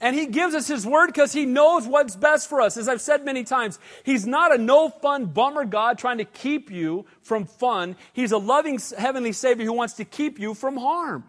And 0.00 0.14
He 0.16 0.26
gives 0.26 0.54
us 0.54 0.66
His 0.66 0.86
word 0.86 1.06
because 1.06 1.32
He 1.32 1.46
knows 1.46 1.86
what's 1.86 2.16
best 2.16 2.48
for 2.48 2.60
us. 2.60 2.76
As 2.76 2.88
I've 2.88 3.00
said 3.00 3.24
many 3.24 3.44
times, 3.44 3.78
He's 4.04 4.26
not 4.26 4.54
a 4.54 4.58
no 4.58 4.88
fun 4.88 5.26
bummer 5.26 5.64
God 5.64 5.98
trying 5.98 6.18
to 6.18 6.24
keep 6.24 6.70
you 6.70 7.06
from 7.22 7.46
fun. 7.46 7.96
He's 8.12 8.32
a 8.32 8.38
loving 8.38 8.80
heavenly 8.98 9.32
Savior 9.32 9.64
who 9.64 9.72
wants 9.72 9.94
to 9.94 10.04
keep 10.04 10.38
you 10.38 10.54
from 10.54 10.76
harm. 10.76 11.24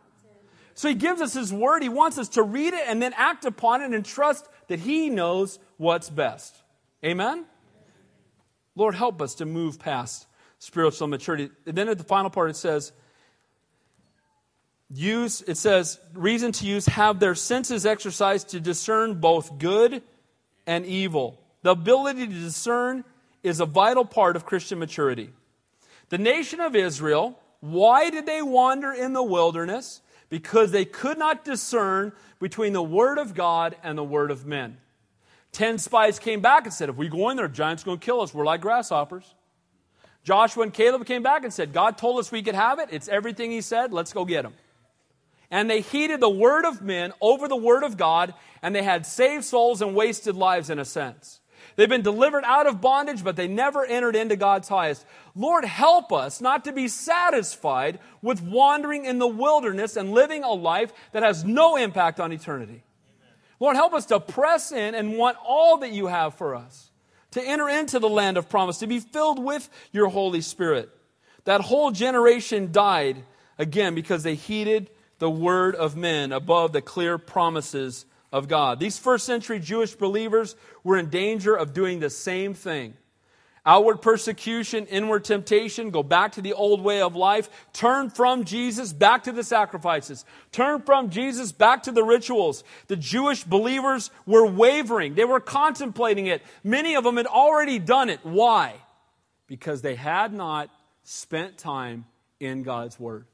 So 0.76 0.90
he 0.90 0.94
gives 0.94 1.22
us 1.22 1.34
his 1.34 1.54
word. 1.54 1.82
He 1.84 1.90
wants 1.90 2.18
us 2.18 2.30
to 2.30 2.44
read 2.44 2.74
it 2.74 2.84
and 2.86 3.02
then 3.02 3.14
act 3.16 3.46
upon 3.46 3.82
it 3.82 3.92
and 3.92 4.06
trust 4.06 4.46
that 4.68 4.80
he 4.80 5.10
knows 5.10 5.58
what's 5.78 6.10
best. 6.10 6.54
Amen? 7.04 7.46
Lord, 8.76 8.94
help 8.94 9.22
us 9.22 9.36
to 9.36 9.46
move 9.46 9.80
past 9.80 10.28
spiritual 10.60 11.08
maturity. 11.08 11.50
And 11.66 11.78
then 11.78 11.88
at 11.88 11.98
the 11.98 12.04
final 12.04 12.30
part, 12.30 12.50
it 12.50 12.58
says, 12.58 12.92
use, 14.90 15.42
it 15.42 15.58
says, 15.58 16.00
reason 16.14 16.52
to 16.54 16.66
use, 16.66 16.86
have 16.88 17.20
their 17.20 17.36
senses 17.36 17.86
exercised 17.86 18.50
to 18.50 18.60
discern 18.60 19.20
both 19.20 19.58
good 19.58 20.04
and 20.68 20.86
evil. 20.86 21.40
The 21.64 21.72
ability 21.72 22.28
to 22.28 22.34
discern 22.34 23.04
is 23.44 23.60
a 23.60 23.66
vital 23.66 24.06
part 24.06 24.36
of 24.36 24.46
Christian 24.46 24.80
maturity. 24.80 25.32
The 26.10 26.18
nation 26.18 26.60
of 26.60 26.76
Israel, 26.76 27.40
why 27.60 28.10
did 28.10 28.26
they 28.26 28.42
wander 28.42 28.92
in 28.92 29.14
the 29.14 29.24
wilderness? 29.24 30.02
because 30.30 30.72
they 30.72 30.86
could 30.86 31.18
not 31.18 31.46
discern 31.46 32.12
between 32.40 32.74
the 32.74 32.84
word 32.84 33.18
of 33.18 33.34
God 33.34 33.76
and 33.84 33.98
the 33.98 34.04
word 34.04 34.32
of 34.32 34.46
men. 34.46 34.78
Ten 35.52 35.78
spies 35.78 36.20
came 36.20 36.42
back 36.42 36.66
and 36.66 36.74
said, 36.74 36.90
If 36.90 36.98
we 36.98 37.08
go 37.08 37.30
in 37.30 37.38
there, 37.38 37.48
giants 37.48 37.84
going 37.84 38.00
to 38.00 38.06
kill 38.06 38.22
us. 38.22 38.34
We're 38.34 38.46
like 38.46 38.62
grasshoppers. 38.62 39.34
Joshua 40.24 40.64
and 40.64 40.74
Caleb 40.74 41.06
came 41.06 41.24
back 41.24 41.44
and 41.44 41.54
said, 41.54 41.72
God 41.72 41.98
told 41.98 42.20
us 42.20 42.32
we 42.32 42.42
could 42.42 42.56
have 42.56 42.80
it. 42.80 42.90
It's 42.92 43.08
everything 43.08 43.52
he 43.52 43.62
said. 43.62 43.94
Let's 43.94 44.12
go 44.12 44.26
get 44.26 44.44
him. 44.44 44.54
And 45.56 45.70
they 45.70 45.80
heeded 45.80 46.20
the 46.20 46.30
word 46.30 46.66
of 46.66 46.82
men 46.82 47.14
over 47.22 47.48
the 47.48 47.56
word 47.56 47.84
of 47.84 47.96
God, 47.96 48.34
and 48.62 48.76
they 48.76 48.84
had 48.84 49.06
saved 49.06 49.46
souls 49.46 49.82
and 49.82 49.96
wasted 49.96 50.36
lives 50.36 50.70
in 50.70 50.80
a 50.80 50.84
sense. 50.84 51.40
They've 51.78 51.88
been 51.88 52.02
delivered 52.02 52.44
out 52.44 52.68
of 52.68 52.82
bondage, 52.82 53.24
but 53.24 53.38
they 53.38 53.48
never 53.48 53.86
entered 53.86 54.18
into 54.18 54.36
God's 54.36 54.68
highest. 54.68 55.06
Lord, 55.34 55.64
help 55.64 56.12
us 56.12 56.42
not 56.42 56.66
to 56.66 56.74
be 56.74 56.90
satisfied 56.90 58.00
with 58.22 58.42
wandering 58.42 59.06
in 59.06 59.18
the 59.18 59.30
wilderness 59.30 59.96
and 59.96 60.12
living 60.12 60.44
a 60.44 60.52
life 60.52 60.92
that 61.14 61.24
has 61.24 61.46
no 61.46 61.78
impact 61.78 62.20
on 62.20 62.34
eternity. 62.34 62.84
Lord, 63.58 63.78
help 63.78 63.94
us 63.94 64.08
to 64.08 64.20
press 64.20 64.74
in 64.74 64.94
and 64.94 65.18
want 65.18 65.38
all 65.42 65.78
that 65.78 65.94
you 65.94 66.08
have 66.08 66.34
for 66.34 66.54
us, 66.54 66.92
to 67.32 67.42
enter 67.42 67.70
into 67.70 68.00
the 68.00 68.10
land 68.10 68.36
of 68.36 68.50
promise, 68.50 68.80
to 68.80 68.88
be 68.88 69.00
filled 69.00 69.42
with 69.42 69.70
your 69.94 70.10
Holy 70.10 70.42
Spirit. 70.42 70.90
That 71.46 71.62
whole 71.62 71.92
generation 71.92 72.74
died 72.74 73.24
again 73.58 73.96
because 73.96 74.24
they 74.24 74.36
heeded 74.36 74.90
the 75.26 75.30
word 75.32 75.74
of 75.74 75.98
men 75.98 76.32
above 76.32 76.72
the 76.72 76.84
clear 76.84 77.18
promises 77.18 78.06
of 78.32 78.48
God. 78.48 78.80
These 78.80 79.00
first 79.00 79.26
century 79.26 79.58
Jewish 79.60 79.96
believers 79.96 80.56
were 80.84 81.00
in 81.00 81.10
danger 81.10 81.56
of 81.56 81.74
doing 81.74 82.00
the 82.00 82.12
same 82.12 82.54
thing. 82.54 82.94
Outward 83.66 84.04
persecution, 84.04 84.86
inward 84.86 85.24
temptation, 85.24 85.90
go 85.90 86.04
back 86.04 86.34
to 86.34 86.44
the 86.44 86.54
old 86.54 86.80
way 86.80 87.02
of 87.02 87.16
life. 87.16 87.50
Turn 87.74 88.12
from 88.12 88.44
Jesus 88.44 88.94
back 88.94 89.24
to 89.24 89.32
the 89.32 89.44
sacrifices. 89.44 90.26
Turn 90.52 90.84
from 90.84 91.10
Jesus 91.10 91.52
back 91.52 91.82
to 91.84 91.92
the 91.92 92.04
rituals. 92.04 92.64
The 92.86 92.96
Jewish 92.96 93.44
believers 93.44 94.12
were 94.28 94.46
wavering. 94.46 95.16
They 95.16 95.26
were 95.26 95.40
contemplating 95.40 96.28
it. 96.28 96.44
Many 96.64 96.96
of 96.96 97.04
them 97.04 97.18
had 97.18 97.26
already 97.26 97.80
done 97.80 98.12
it. 98.12 98.20
Why? 98.22 98.76
Because 99.48 99.82
they 99.82 99.96
had 99.96 100.32
not 100.34 100.70
spent 101.02 101.58
time 101.58 102.06
in 102.40 102.62
God's 102.62 103.00
Word. 103.00 103.26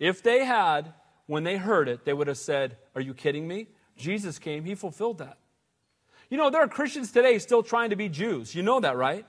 If 0.00 0.24
they 0.24 0.44
had, 0.44 0.94
when 1.32 1.44
they 1.44 1.56
heard 1.56 1.88
it, 1.88 2.04
they 2.04 2.12
would 2.12 2.26
have 2.26 2.36
said, 2.36 2.76
Are 2.94 3.00
you 3.00 3.14
kidding 3.14 3.48
me? 3.48 3.68
Jesus 3.96 4.38
came, 4.38 4.64
He 4.64 4.74
fulfilled 4.74 5.18
that. 5.18 5.38
You 6.28 6.36
know, 6.36 6.50
there 6.50 6.62
are 6.62 6.68
Christians 6.68 7.10
today 7.10 7.38
still 7.38 7.62
trying 7.62 7.90
to 7.90 7.96
be 7.96 8.08
Jews. 8.08 8.54
You 8.54 8.62
know 8.62 8.80
that, 8.80 8.96
right? 8.96 9.24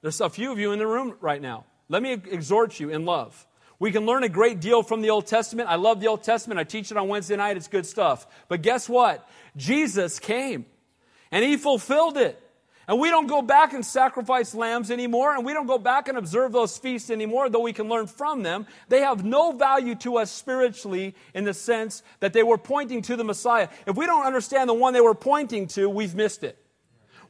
There's 0.00 0.20
a 0.20 0.30
few 0.30 0.52
of 0.52 0.58
you 0.58 0.72
in 0.72 0.78
the 0.78 0.86
room 0.86 1.16
right 1.20 1.42
now. 1.42 1.64
Let 1.88 2.02
me 2.02 2.12
exhort 2.12 2.78
you 2.78 2.90
in 2.90 3.04
love. 3.04 3.46
We 3.80 3.90
can 3.90 4.06
learn 4.06 4.22
a 4.22 4.28
great 4.28 4.60
deal 4.60 4.84
from 4.84 5.02
the 5.02 5.10
Old 5.10 5.26
Testament. 5.26 5.68
I 5.68 5.74
love 5.74 6.00
the 6.00 6.06
Old 6.06 6.22
Testament. 6.22 6.60
I 6.60 6.64
teach 6.64 6.92
it 6.92 6.96
on 6.96 7.08
Wednesday 7.08 7.34
night. 7.34 7.56
It's 7.56 7.66
good 7.66 7.84
stuff. 7.84 8.26
But 8.46 8.62
guess 8.62 8.88
what? 8.88 9.28
Jesus 9.56 10.20
came 10.20 10.66
and 11.32 11.44
he 11.44 11.56
fulfilled 11.56 12.16
it. 12.16 12.40
And 12.92 13.00
we 13.00 13.08
don't 13.08 13.26
go 13.26 13.40
back 13.40 13.72
and 13.72 13.82
sacrifice 13.82 14.54
lambs 14.54 14.90
anymore, 14.90 15.34
and 15.34 15.46
we 15.46 15.54
don't 15.54 15.66
go 15.66 15.78
back 15.78 16.08
and 16.08 16.18
observe 16.18 16.52
those 16.52 16.76
feasts 16.76 17.08
anymore, 17.08 17.48
though 17.48 17.60
we 17.60 17.72
can 17.72 17.88
learn 17.88 18.06
from 18.06 18.42
them. 18.42 18.66
They 18.90 19.00
have 19.00 19.24
no 19.24 19.52
value 19.52 19.94
to 19.94 20.18
us 20.18 20.30
spiritually 20.30 21.14
in 21.32 21.44
the 21.44 21.54
sense 21.54 22.02
that 22.20 22.34
they 22.34 22.42
were 22.42 22.58
pointing 22.58 23.00
to 23.00 23.16
the 23.16 23.24
Messiah. 23.24 23.70
If 23.86 23.96
we 23.96 24.04
don't 24.04 24.26
understand 24.26 24.68
the 24.68 24.74
one 24.74 24.92
they 24.92 25.00
were 25.00 25.14
pointing 25.14 25.68
to, 25.68 25.88
we've 25.88 26.14
missed 26.14 26.44
it. 26.44 26.62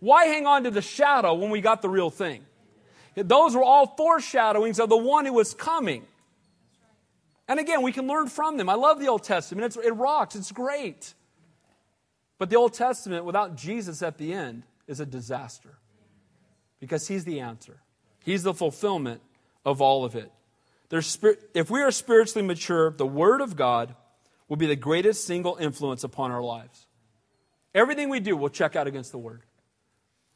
Why 0.00 0.24
hang 0.24 0.48
on 0.48 0.64
to 0.64 0.72
the 0.72 0.82
shadow 0.82 1.34
when 1.34 1.50
we 1.50 1.60
got 1.60 1.80
the 1.80 1.88
real 1.88 2.10
thing? 2.10 2.44
Those 3.14 3.54
were 3.54 3.62
all 3.62 3.86
foreshadowings 3.86 4.80
of 4.80 4.88
the 4.88 4.96
one 4.96 5.26
who 5.26 5.34
was 5.34 5.54
coming. 5.54 6.04
And 7.46 7.60
again, 7.60 7.82
we 7.82 7.92
can 7.92 8.08
learn 8.08 8.26
from 8.26 8.56
them. 8.56 8.68
I 8.68 8.74
love 8.74 8.98
the 8.98 9.06
Old 9.06 9.22
Testament. 9.22 9.66
It's, 9.66 9.76
it 9.76 9.92
rocks. 9.92 10.34
It's 10.34 10.50
great. 10.50 11.14
But 12.36 12.50
the 12.50 12.56
Old 12.56 12.74
Testament, 12.74 13.24
without 13.24 13.54
Jesus 13.54 14.02
at 14.02 14.18
the 14.18 14.32
end, 14.32 14.64
is 14.87 15.01
a 15.01 15.07
disaster 15.07 15.78
because 16.80 17.09
he's 17.09 17.24
the 17.24 17.41
answer. 17.41 17.80
He's 18.24 18.43
the 18.43 18.55
fulfillment 18.55 19.20
of 19.64 19.80
all 19.80 20.05
of 20.05 20.14
it. 20.14 20.30
There's, 20.89 21.18
if 21.55 21.70
we 21.70 21.80
are 21.80 21.91
spiritually 21.91 22.47
mature, 22.47 22.91
the 22.91 23.07
Word 23.07 23.41
of 23.41 23.57
God 23.57 23.95
will 24.49 24.57
be 24.57 24.66
the 24.66 24.76
greatest 24.76 25.26
single 25.26 25.57
influence 25.57 26.05
upon 26.05 26.30
our 26.30 26.43
lives. 26.43 26.87
Everything 27.74 28.11
we 28.11 28.20
do 28.20 28.37
will 28.37 28.51
check 28.51 28.76
out 28.76 28.87
against 28.87 29.12
the 29.12 29.18
Word. 29.18 29.43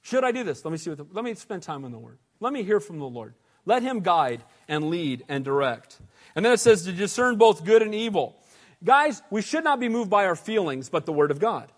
Should 0.00 0.24
I 0.24 0.32
do 0.32 0.44
this? 0.44 0.64
Let 0.64 0.70
me 0.70 0.78
see 0.78 0.90
what 0.90 0.98
the, 0.98 1.06
let 1.12 1.24
me 1.24 1.34
spend 1.34 1.62
time 1.62 1.84
on 1.84 1.92
the 1.92 1.98
Word. 1.98 2.18
Let 2.40 2.52
me 2.52 2.62
hear 2.62 2.80
from 2.80 2.98
the 2.98 3.04
Lord. 3.04 3.34
Let 3.66 3.82
Him 3.82 4.00
guide 4.00 4.42
and 4.68 4.88
lead 4.88 5.24
and 5.28 5.44
direct. 5.44 5.98
And 6.34 6.44
then 6.44 6.52
it 6.52 6.60
says 6.60 6.84
to 6.84 6.92
discern 6.92 7.36
both 7.36 7.64
good 7.64 7.82
and 7.82 7.94
evil. 7.94 8.40
Guys, 8.82 9.20
we 9.30 9.42
should 9.42 9.64
not 9.64 9.80
be 9.80 9.88
moved 9.88 10.08
by 10.08 10.26
our 10.26 10.36
feelings, 10.36 10.88
but 10.88 11.06
the 11.06 11.12
Word 11.12 11.30
of 11.30 11.38
God. 11.38 11.70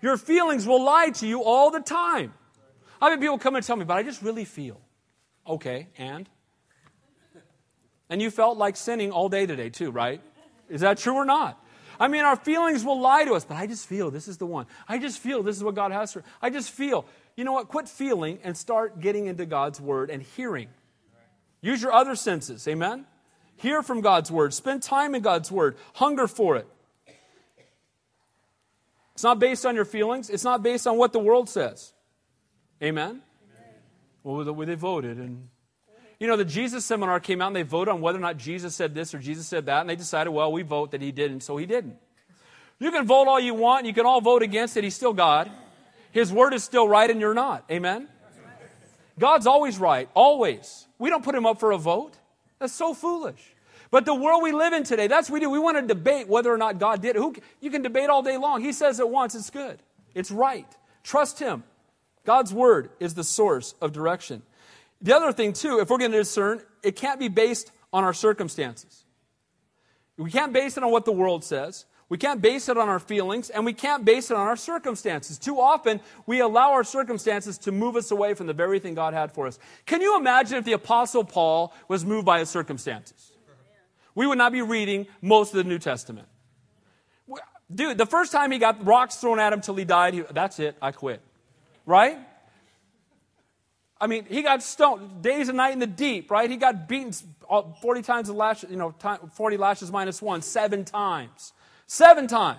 Your 0.00 0.16
feelings 0.16 0.66
will 0.66 0.82
lie 0.82 1.10
to 1.10 1.26
you 1.26 1.42
all 1.42 1.70
the 1.70 1.80
time. 1.80 2.32
I've 3.00 3.12
had 3.12 3.20
people 3.20 3.38
come 3.38 3.56
and 3.56 3.64
tell 3.64 3.76
me, 3.76 3.84
but 3.84 3.96
I 3.96 4.02
just 4.02 4.22
really 4.22 4.44
feel. 4.44 4.80
Okay, 5.46 5.88
and? 5.96 6.28
And 8.10 8.22
you 8.22 8.30
felt 8.30 8.58
like 8.58 8.76
sinning 8.76 9.12
all 9.12 9.28
day 9.28 9.46
today, 9.46 9.70
too, 9.70 9.90
right? 9.90 10.20
Is 10.68 10.82
that 10.82 10.98
true 10.98 11.14
or 11.14 11.24
not? 11.24 11.62
I 12.00 12.08
mean, 12.08 12.24
our 12.24 12.36
feelings 12.36 12.84
will 12.84 13.00
lie 13.00 13.24
to 13.24 13.34
us, 13.34 13.44
but 13.44 13.56
I 13.56 13.66
just 13.66 13.86
feel 13.86 14.10
this 14.10 14.28
is 14.28 14.38
the 14.38 14.46
one. 14.46 14.66
I 14.88 14.98
just 14.98 15.18
feel 15.18 15.42
this 15.42 15.56
is 15.56 15.64
what 15.64 15.74
God 15.74 15.90
has 15.90 16.12
for. 16.12 16.22
I 16.40 16.50
just 16.50 16.70
feel. 16.70 17.06
You 17.36 17.44
know 17.44 17.52
what? 17.52 17.68
Quit 17.68 17.88
feeling 17.88 18.38
and 18.44 18.56
start 18.56 19.00
getting 19.00 19.26
into 19.26 19.46
God's 19.46 19.80
word 19.80 20.10
and 20.10 20.22
hearing. 20.22 20.68
Use 21.60 21.82
your 21.82 21.92
other 21.92 22.14
senses. 22.14 22.68
Amen? 22.68 23.04
Hear 23.56 23.82
from 23.82 24.00
God's 24.00 24.30
word. 24.30 24.54
Spend 24.54 24.82
time 24.82 25.14
in 25.16 25.22
God's 25.22 25.50
word. 25.50 25.76
Hunger 25.94 26.28
for 26.28 26.56
it. 26.56 26.68
It's 29.18 29.24
not 29.24 29.40
based 29.40 29.66
on 29.66 29.74
your 29.74 29.84
feelings. 29.84 30.30
It's 30.30 30.44
not 30.44 30.62
based 30.62 30.86
on 30.86 30.96
what 30.96 31.12
the 31.12 31.18
world 31.18 31.48
says. 31.48 31.92
Amen? 32.80 33.04
Amen. 33.10 33.20
Well, 34.22 34.44
the 34.44 34.54
way 34.54 34.64
they 34.64 34.76
voted. 34.76 35.16
And, 35.16 35.48
you 36.20 36.28
know, 36.28 36.36
the 36.36 36.44
Jesus 36.44 36.84
seminar 36.84 37.18
came 37.18 37.42
out 37.42 37.48
and 37.48 37.56
they 37.56 37.64
voted 37.64 37.92
on 37.92 38.00
whether 38.00 38.16
or 38.16 38.20
not 38.20 38.36
Jesus 38.36 38.76
said 38.76 38.94
this 38.94 39.16
or 39.16 39.18
Jesus 39.18 39.48
said 39.48 39.66
that. 39.66 39.80
And 39.80 39.90
they 39.90 39.96
decided, 39.96 40.30
well, 40.30 40.52
we 40.52 40.62
vote 40.62 40.92
that 40.92 41.02
he 41.02 41.10
didn't, 41.10 41.40
so 41.40 41.56
he 41.56 41.66
didn't. 41.66 41.96
You 42.78 42.92
can 42.92 43.08
vote 43.08 43.26
all 43.26 43.40
you 43.40 43.54
want. 43.54 43.86
You 43.86 43.92
can 43.92 44.06
all 44.06 44.20
vote 44.20 44.42
against 44.44 44.76
it. 44.76 44.84
He's 44.84 44.94
still 44.94 45.14
God. 45.14 45.50
His 46.12 46.32
word 46.32 46.54
is 46.54 46.62
still 46.62 46.86
right 46.86 47.10
and 47.10 47.20
you're 47.20 47.34
not. 47.34 47.64
Amen? 47.72 48.06
God's 49.18 49.48
always 49.48 49.80
right, 49.80 50.08
always. 50.14 50.86
We 50.96 51.10
don't 51.10 51.24
put 51.24 51.34
him 51.34 51.44
up 51.44 51.58
for 51.58 51.72
a 51.72 51.76
vote. 51.76 52.16
That's 52.60 52.72
so 52.72 52.94
foolish. 52.94 53.52
But 53.90 54.04
the 54.04 54.14
world 54.14 54.42
we 54.42 54.52
live 54.52 54.72
in 54.72 54.84
today, 54.84 55.06
that's 55.06 55.30
what 55.30 55.34
we 55.34 55.40
do. 55.40 55.50
We 55.50 55.58
want 55.58 55.78
to 55.78 55.86
debate 55.86 56.28
whether 56.28 56.52
or 56.52 56.58
not 56.58 56.78
God 56.78 57.00
did 57.00 57.16
it. 57.16 57.18
Who, 57.18 57.34
you 57.60 57.70
can 57.70 57.82
debate 57.82 58.10
all 58.10 58.22
day 58.22 58.36
long. 58.36 58.62
He 58.62 58.72
says 58.72 59.00
it 59.00 59.08
once, 59.08 59.34
it's 59.34 59.50
good. 59.50 59.78
It's 60.14 60.30
right. 60.30 60.66
Trust 61.02 61.38
him. 61.38 61.62
God's 62.26 62.52
word 62.52 62.90
is 63.00 63.14
the 63.14 63.24
source 63.24 63.74
of 63.80 63.92
direction. 63.92 64.42
The 65.00 65.16
other 65.16 65.32
thing, 65.32 65.52
too, 65.52 65.78
if 65.80 65.88
we're 65.88 65.98
going 65.98 66.12
to 66.12 66.18
discern, 66.18 66.60
it 66.82 66.96
can't 66.96 67.18
be 67.18 67.28
based 67.28 67.70
on 67.92 68.04
our 68.04 68.12
circumstances. 68.12 69.04
We 70.18 70.30
can't 70.30 70.52
base 70.52 70.76
it 70.76 70.82
on 70.82 70.90
what 70.90 71.04
the 71.04 71.12
world 71.12 71.44
says. 71.44 71.86
We 72.10 72.18
can't 72.18 72.42
base 72.42 72.68
it 72.68 72.76
on 72.76 72.88
our 72.88 72.98
feelings, 72.98 73.50
and 73.50 73.64
we 73.64 73.74
can't 73.74 74.04
base 74.04 74.30
it 74.30 74.36
on 74.36 74.46
our 74.46 74.56
circumstances. 74.56 75.38
Too 75.38 75.60
often, 75.60 76.00
we 76.26 76.40
allow 76.40 76.72
our 76.72 76.84
circumstances 76.84 77.58
to 77.58 77.72
move 77.72 77.96
us 77.96 78.10
away 78.10 78.34
from 78.34 78.46
the 78.46 78.54
very 78.54 78.78
thing 78.78 78.94
God 78.94 79.14
had 79.14 79.32
for 79.32 79.46
us. 79.46 79.58
Can 79.86 80.00
you 80.00 80.18
imagine 80.18 80.58
if 80.58 80.64
the 80.64 80.72
Apostle 80.72 81.22
Paul 81.22 81.72
was 81.86 82.04
moved 82.04 82.24
by 82.24 82.40
his 82.40 82.48
circumstances? 82.48 83.32
We 84.18 84.26
would 84.26 84.36
not 84.36 84.50
be 84.50 84.62
reading 84.62 85.06
most 85.22 85.54
of 85.54 85.58
the 85.58 85.62
New 85.62 85.78
Testament. 85.78 86.26
Dude, 87.72 87.96
the 87.96 88.04
first 88.04 88.32
time 88.32 88.50
he 88.50 88.58
got 88.58 88.84
rocks 88.84 89.14
thrown 89.14 89.38
at 89.38 89.52
him 89.52 89.60
till 89.60 89.76
he 89.76 89.84
died, 89.84 90.12
he, 90.12 90.24
that's 90.32 90.58
it, 90.58 90.76
I 90.82 90.90
quit. 90.90 91.20
Right? 91.86 92.18
I 94.00 94.08
mean, 94.08 94.24
he 94.24 94.42
got 94.42 94.64
stoned 94.64 95.22
days 95.22 95.46
and 95.48 95.56
night 95.56 95.72
in 95.72 95.78
the 95.78 95.86
deep, 95.86 96.32
right? 96.32 96.50
He 96.50 96.56
got 96.56 96.88
beaten 96.88 97.12
40 97.80 98.02
times 98.02 98.26
the 98.26 98.34
lash, 98.34 98.64
you 98.64 98.74
know, 98.74 98.92
40 99.34 99.56
lashes 99.56 99.92
minus 99.92 100.20
one, 100.20 100.42
seven 100.42 100.84
times. 100.84 101.52
Seven 101.86 102.26
times. 102.26 102.58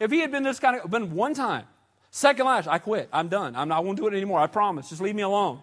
If 0.00 0.10
he 0.10 0.18
had 0.18 0.32
been 0.32 0.42
this 0.42 0.58
kind 0.58 0.80
of, 0.80 0.90
been 0.90 1.14
one 1.14 1.34
time, 1.34 1.66
second 2.10 2.44
lash, 2.44 2.66
I 2.66 2.78
quit. 2.78 3.08
I'm 3.12 3.28
done. 3.28 3.54
I'm 3.54 3.68
not, 3.68 3.76
I 3.76 3.80
won't 3.82 3.98
do 3.98 4.08
it 4.08 4.14
anymore. 4.14 4.40
I 4.40 4.48
promise. 4.48 4.88
Just 4.88 5.00
leave 5.00 5.14
me 5.14 5.22
alone. 5.22 5.62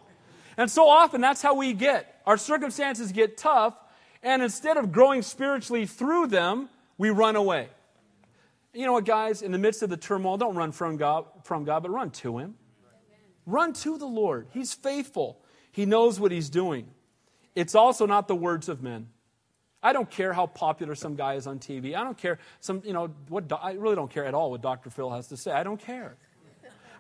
And 0.56 0.72
so 0.72 0.88
often 0.88 1.20
that's 1.20 1.42
how 1.42 1.56
we 1.56 1.74
get. 1.74 2.22
Our 2.26 2.38
circumstances 2.38 3.12
get 3.12 3.38
tough, 3.38 3.74
and 4.22 4.42
instead 4.42 4.78
of 4.78 4.92
growing 4.92 5.22
spiritually 5.22 5.86
through 5.86 6.28
them, 6.28 6.70
we 6.98 7.10
run 7.10 7.36
away. 7.36 7.70
You 8.74 8.86
know 8.86 8.94
what, 8.94 9.06
guys? 9.06 9.42
In 9.42 9.52
the 9.52 9.58
midst 9.58 9.82
of 9.82 9.90
the 9.90 9.98
turmoil, 9.98 10.38
don't 10.38 10.56
run 10.56 10.72
from 10.72 10.98
God, 10.98 11.26
from 11.44 11.64
God 11.64 11.84
but 11.84 11.92
run 11.92 12.12
to 12.12 12.38
Him. 12.38 12.56
Run 13.46 13.74
to 13.74 13.98
the 13.98 14.06
Lord. 14.06 14.48
He's 14.52 14.74
faithful. 14.74 15.42
He 15.72 15.86
knows 15.86 16.20
what 16.20 16.32
He's 16.32 16.50
doing. 16.50 16.88
It's 17.56 17.74
also 17.74 18.06
not 18.06 18.28
the 18.28 18.36
words 18.36 18.70
of 18.70 18.84
men. 18.84 19.08
I 19.82 19.94
don't 19.94 20.10
care 20.10 20.34
how 20.34 20.46
popular 20.46 20.94
some 20.94 21.16
guy 21.16 21.36
is 21.36 21.48
on 21.48 21.60
TV. 21.60 21.96
I 21.96 22.04
don't 22.04 22.18
care 22.18 22.38
some, 22.60 22.82
you 22.86 22.94
know, 22.94 23.12
what 23.30 23.52
I 23.64 23.72
really 23.74 23.96
don't 23.96 24.12
care 24.12 24.26
at 24.26 24.34
all 24.34 24.52
what 24.52 24.62
Dr. 24.62 24.90
Phil 24.90 25.10
has 25.10 25.28
to 25.30 25.38
say. 25.38 25.52
I 25.52 25.64
don't 25.64 25.80
care. 25.80 26.18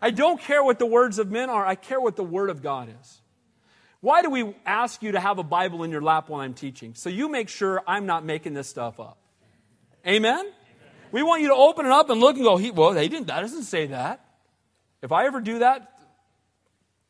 I 0.01 0.11
don't 0.11 0.39
care 0.39 0.63
what 0.63 0.79
the 0.79 0.85
words 0.85 1.19
of 1.19 1.29
men 1.29 1.49
are. 1.49 1.65
I 1.65 1.75
care 1.75 1.99
what 1.99 2.15
the 2.15 2.23
word 2.23 2.49
of 2.49 2.61
God 2.61 2.89
is. 3.01 3.21
Why 4.01 4.21
do 4.21 4.29
we 4.29 4.55
ask 4.65 5.03
you 5.03 5.11
to 5.11 5.19
have 5.19 5.39
a 5.39 5.43
Bible 5.43 5.83
in 5.83 5.91
your 5.91 6.01
lap 6.01 6.29
while 6.29 6.41
I'm 6.41 6.53
teaching? 6.53 6.93
So 6.93 7.09
you 7.09 7.27
make 7.27 7.49
sure 7.49 7.81
I'm 7.85 8.05
not 8.05 8.23
making 8.23 8.53
this 8.53 8.67
stuff 8.67 8.99
up. 8.99 9.17
Amen? 10.07 10.49
We 11.11 11.23
want 11.23 11.41
you 11.41 11.49
to 11.49 11.55
open 11.55 11.85
it 11.85 11.91
up 11.91 12.09
and 12.09 12.21
look 12.21 12.35
and 12.35 12.45
go, 12.45 12.57
he, 12.57 12.71
well, 12.71 12.93
they 12.93 13.07
didn't, 13.07 13.27
that 13.27 13.41
doesn't 13.41 13.63
say 13.63 13.87
that. 13.87 14.23
If 15.01 15.11
I 15.11 15.25
ever 15.25 15.41
do 15.41 15.59
that, 15.59 15.99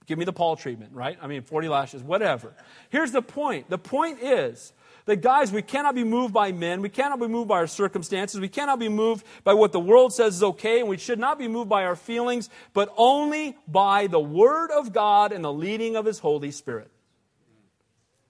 give 0.07 0.17
me 0.17 0.25
the 0.25 0.33
Paul 0.33 0.55
treatment, 0.55 0.93
right? 0.93 1.17
I 1.21 1.27
mean, 1.27 1.43
40 1.43 1.67
lashes, 1.67 2.01
whatever. 2.01 2.53
Here's 2.89 3.11
the 3.11 3.21
point. 3.21 3.69
The 3.69 3.77
point 3.77 4.19
is, 4.21 4.73
that, 5.09 5.21
guys, 5.21 5.51
we 5.51 5.63
cannot 5.63 5.95
be 5.95 6.03
moved 6.03 6.35
by 6.35 6.51
men. 6.51 6.81
We 6.81 6.89
cannot 6.89 7.19
be 7.19 7.27
moved 7.27 7.47
by 7.47 7.55
our 7.55 7.67
circumstances. 7.67 8.39
We 8.39 8.47
cannot 8.47 8.77
be 8.77 8.89
moved 8.89 9.25
by 9.43 9.55
what 9.55 9.71
the 9.71 9.79
world 9.79 10.13
says 10.13 10.35
is 10.35 10.43
okay. 10.43 10.81
And 10.81 10.87
we 10.87 10.97
should 10.97 11.17
not 11.17 11.39
be 11.39 11.47
moved 11.47 11.67
by 11.67 11.85
our 11.85 11.95
feelings, 11.95 12.47
but 12.73 12.93
only 12.95 13.57
by 13.67 14.05
the 14.05 14.19
Word 14.19 14.69
of 14.69 14.93
God 14.93 15.31
and 15.31 15.43
the 15.43 15.51
leading 15.51 15.95
of 15.95 16.05
His 16.05 16.19
Holy 16.19 16.51
Spirit. 16.51 16.91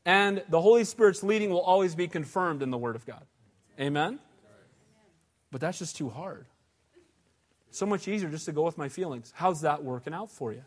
And 0.05 0.41
the 0.47 0.61
Holy 0.61 0.85
Spirit's 0.85 1.21
leading 1.21 1.49
will 1.49 1.59
always 1.59 1.95
be 1.95 2.07
confirmed 2.07 2.63
in 2.63 2.71
the 2.71 2.77
Word 2.77 2.95
of 2.95 3.05
God. 3.05 3.25
Amen? 3.77 4.17
But 5.51 5.59
that's 5.59 5.79
just 5.79 5.97
too 5.97 6.09
hard. 6.09 6.45
So 7.71 7.85
much 7.85 8.07
easier 8.07 8.29
just 8.29 8.45
to 8.45 8.53
go 8.53 8.63
with 8.63 8.77
my 8.77 8.87
feelings. 8.87 9.33
How's 9.35 9.61
that 9.61 9.83
working 9.83 10.13
out 10.13 10.31
for 10.31 10.53
you? 10.53 10.63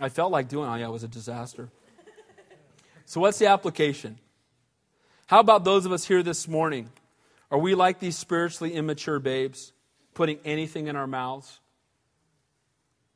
I 0.00 0.08
felt 0.08 0.32
like 0.32 0.48
doing, 0.48 0.68
oh 0.68 0.74
yeah, 0.74 0.86
it 0.86 0.90
was 0.90 1.04
a 1.04 1.08
disaster. 1.08 1.68
So, 3.04 3.20
what's 3.20 3.38
the 3.38 3.46
application? 3.46 4.18
How 5.30 5.40
about 5.40 5.64
those 5.64 5.86
of 5.86 5.92
us 5.92 6.06
here 6.06 6.22
this 6.22 6.46
morning? 6.46 6.90
Are 7.50 7.58
we 7.58 7.74
like 7.74 8.00
these 8.00 8.18
spiritually 8.18 8.74
immature 8.74 9.18
babes? 9.18 9.72
putting 10.14 10.38
anything 10.44 10.86
in 10.86 10.96
our 10.96 11.06
mouths, 11.06 11.60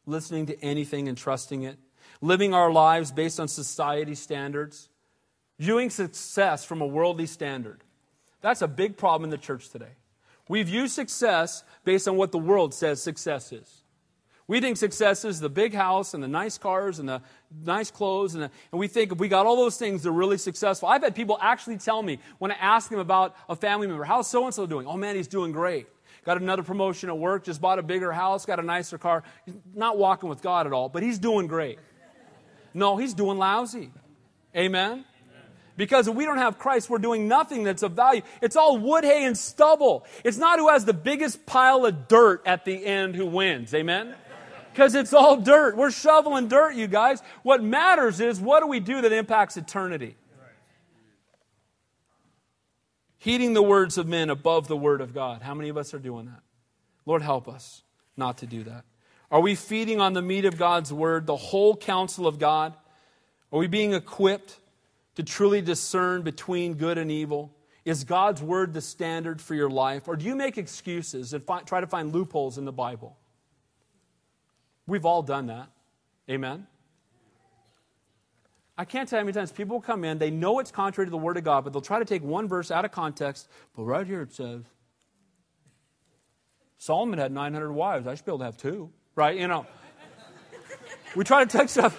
listening 0.06 0.46
to 0.46 0.64
anything 0.64 1.06
and 1.06 1.18
trusting 1.18 1.64
it, 1.64 1.78
living 2.22 2.54
our 2.54 2.72
lives 2.72 3.12
based 3.12 3.38
on 3.38 3.46
society 3.46 4.14
standards, 4.14 4.88
viewing 5.58 5.90
success 5.90 6.64
from 6.64 6.80
a 6.80 6.86
worldly 6.86 7.26
standard. 7.26 7.82
That's 8.40 8.62
a 8.62 8.68
big 8.68 8.96
problem 8.96 9.24
in 9.24 9.30
the 9.30 9.38
church 9.38 9.68
today. 9.68 9.96
We 10.48 10.62
view 10.62 10.88
success 10.88 11.62
based 11.84 12.08
on 12.08 12.16
what 12.16 12.32
the 12.32 12.38
world 12.38 12.72
says 12.72 13.02
success 13.02 13.52
is. 13.52 13.83
We 14.46 14.60
think 14.60 14.76
success 14.76 15.24
is 15.24 15.40
the 15.40 15.48
big 15.48 15.72
house 15.72 16.12
and 16.12 16.22
the 16.22 16.28
nice 16.28 16.58
cars 16.58 16.98
and 16.98 17.08
the 17.08 17.22
nice 17.64 17.90
clothes, 17.90 18.34
and, 18.34 18.42
the, 18.42 18.50
and 18.72 18.78
we 18.78 18.88
think 18.88 19.12
if 19.12 19.18
we 19.18 19.28
got 19.28 19.46
all 19.46 19.56
those 19.56 19.78
things, 19.78 20.02
they're 20.02 20.12
really 20.12 20.36
successful. 20.36 20.88
I've 20.88 21.02
had 21.02 21.14
people 21.14 21.38
actually 21.40 21.78
tell 21.78 22.02
me 22.02 22.18
when 22.38 22.52
I 22.52 22.56
ask 22.56 22.90
them 22.90 22.98
about 22.98 23.34
a 23.48 23.56
family 23.56 23.86
member, 23.86 24.04
how's 24.04 24.28
so 24.28 24.44
and 24.44 24.54
so 24.54 24.66
doing? 24.66 24.86
Oh 24.86 24.98
man, 24.98 25.16
he's 25.16 25.28
doing 25.28 25.52
great. 25.52 25.86
Got 26.26 26.40
another 26.40 26.62
promotion 26.62 27.08
at 27.08 27.18
work, 27.18 27.44
just 27.44 27.60
bought 27.60 27.78
a 27.78 27.82
bigger 27.82 28.12
house, 28.12 28.44
got 28.44 28.58
a 28.58 28.62
nicer 28.62 28.98
car. 28.98 29.24
He's 29.46 29.54
not 29.74 29.96
walking 29.96 30.28
with 30.28 30.42
God 30.42 30.66
at 30.66 30.72
all, 30.72 30.88
but 30.90 31.02
he's 31.02 31.18
doing 31.18 31.46
great. 31.46 31.78
No, 32.74 32.96
he's 32.96 33.14
doing 33.14 33.38
lousy. 33.38 33.92
Amen? 34.56 35.04
Because 35.76 36.06
if 36.06 36.14
we 36.14 36.24
don't 36.24 36.38
have 36.38 36.58
Christ, 36.58 36.88
we're 36.88 36.98
doing 36.98 37.26
nothing 37.26 37.64
that's 37.64 37.82
of 37.82 37.92
value. 37.92 38.22
It's 38.40 38.56
all 38.56 38.78
wood, 38.78 39.04
hay, 39.04 39.24
and 39.24 39.36
stubble. 39.36 40.06
It's 40.22 40.36
not 40.36 40.58
who 40.58 40.68
has 40.68 40.84
the 40.84 40.92
biggest 40.92 41.46
pile 41.46 41.84
of 41.84 42.06
dirt 42.06 42.42
at 42.46 42.64
the 42.64 42.86
end 42.86 43.16
who 43.16 43.26
wins. 43.26 43.74
Amen? 43.74 44.14
Because 44.74 44.96
it's 44.96 45.14
all 45.14 45.36
dirt. 45.36 45.76
We're 45.76 45.92
shoveling 45.92 46.48
dirt, 46.48 46.74
you 46.74 46.88
guys. 46.88 47.22
What 47.44 47.62
matters 47.62 48.18
is 48.18 48.40
what 48.40 48.58
do 48.58 48.66
we 48.66 48.80
do 48.80 49.02
that 49.02 49.12
impacts 49.12 49.56
eternity? 49.56 50.16
Heeding 53.18 53.52
the 53.52 53.62
words 53.62 53.98
of 53.98 54.08
men 54.08 54.30
above 54.30 54.66
the 54.66 54.76
word 54.76 55.00
of 55.00 55.14
God. 55.14 55.42
How 55.42 55.54
many 55.54 55.68
of 55.68 55.76
us 55.76 55.94
are 55.94 56.00
doing 56.00 56.26
that? 56.26 56.40
Lord, 57.06 57.22
help 57.22 57.46
us 57.46 57.84
not 58.16 58.38
to 58.38 58.46
do 58.46 58.64
that. 58.64 58.84
Are 59.30 59.40
we 59.40 59.54
feeding 59.54 60.00
on 60.00 60.12
the 60.12 60.22
meat 60.22 60.44
of 60.44 60.58
God's 60.58 60.92
word, 60.92 61.26
the 61.26 61.36
whole 61.36 61.76
counsel 61.76 62.26
of 62.26 62.40
God? 62.40 62.74
Are 63.52 63.58
we 63.60 63.68
being 63.68 63.92
equipped 63.92 64.58
to 65.14 65.22
truly 65.22 65.62
discern 65.62 66.22
between 66.22 66.74
good 66.74 66.98
and 66.98 67.12
evil? 67.12 67.54
Is 67.84 68.02
God's 68.02 68.42
word 68.42 68.74
the 68.74 68.80
standard 68.80 69.40
for 69.40 69.54
your 69.54 69.70
life? 69.70 70.08
Or 70.08 70.16
do 70.16 70.24
you 70.24 70.34
make 70.34 70.58
excuses 70.58 71.32
and 71.32 71.44
fi- 71.44 71.60
try 71.60 71.80
to 71.80 71.86
find 71.86 72.12
loopholes 72.12 72.58
in 72.58 72.64
the 72.64 72.72
Bible? 72.72 73.16
We've 74.86 75.04
all 75.04 75.22
done 75.22 75.46
that. 75.46 75.68
Amen? 76.28 76.66
I 78.76 78.84
can't 78.84 79.08
tell 79.08 79.18
you 79.18 79.20
how 79.22 79.26
many 79.26 79.34
times 79.34 79.52
people 79.52 79.80
come 79.80 80.04
in, 80.04 80.18
they 80.18 80.30
know 80.30 80.58
it's 80.58 80.72
contrary 80.72 81.06
to 81.06 81.10
the 81.10 81.16
Word 81.16 81.36
of 81.36 81.44
God, 81.44 81.64
but 81.64 81.72
they'll 81.72 81.82
try 81.82 82.00
to 82.00 82.04
take 82.04 82.22
one 82.22 82.48
verse 82.48 82.70
out 82.70 82.84
of 82.84 82.90
context. 82.90 83.48
But 83.76 83.84
right 83.84 84.06
here 84.06 84.22
it 84.22 84.32
says, 84.32 84.62
Solomon 86.78 87.18
had 87.18 87.32
900 87.32 87.72
wives. 87.72 88.06
I 88.06 88.14
should 88.14 88.24
be 88.24 88.30
able 88.30 88.40
to 88.40 88.44
have 88.46 88.56
two. 88.56 88.90
Right? 89.14 89.38
You 89.38 89.48
know. 89.48 89.66
We 91.14 91.22
try 91.22 91.44
to 91.44 91.58
take 91.58 91.68
stuff 91.68 91.96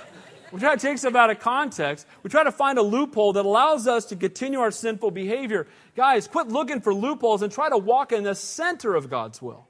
we 0.55 0.61
try 0.61 0.73
to 0.73 0.81
take 0.81 0.97
stuff 0.97 1.15
out 1.15 1.29
of 1.29 1.39
context. 1.39 2.07
We 2.23 2.29
try 2.29 2.45
to 2.45 2.51
find 2.51 2.77
a 2.77 2.81
loophole 2.81 3.33
that 3.33 3.45
allows 3.45 3.87
us 3.87 4.05
to 4.05 4.15
continue 4.15 4.61
our 4.61 4.71
sinful 4.71 5.11
behavior. 5.11 5.67
Guys, 5.97 6.29
quit 6.29 6.47
looking 6.47 6.79
for 6.79 6.93
loopholes 6.93 7.41
and 7.41 7.51
try 7.51 7.67
to 7.67 7.77
walk 7.77 8.13
in 8.13 8.23
the 8.23 8.35
center 8.35 8.95
of 8.95 9.09
God's 9.09 9.41
will. 9.41 9.67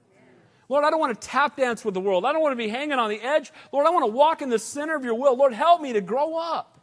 Lord, 0.67 0.83
I 0.83 0.89
don't 0.89 0.99
want 0.99 1.19
to 1.19 1.27
tap 1.27 1.57
dance 1.57 1.85
with 1.85 1.93
the 1.93 1.99
world. 1.99 2.25
I 2.25 2.33
don't 2.33 2.41
want 2.41 2.53
to 2.53 2.57
be 2.57 2.67
hanging 2.67 2.97
on 2.97 3.09
the 3.09 3.21
edge. 3.21 3.51
Lord, 3.71 3.85
I 3.85 3.91
want 3.91 4.03
to 4.03 4.11
walk 4.11 4.41
in 4.41 4.49
the 4.49 4.59
center 4.59 4.95
of 4.95 5.03
your 5.03 5.15
will. 5.15 5.35
Lord, 5.35 5.53
help 5.53 5.81
me 5.81 5.93
to 5.93 6.01
grow 6.01 6.37
up. 6.37 6.75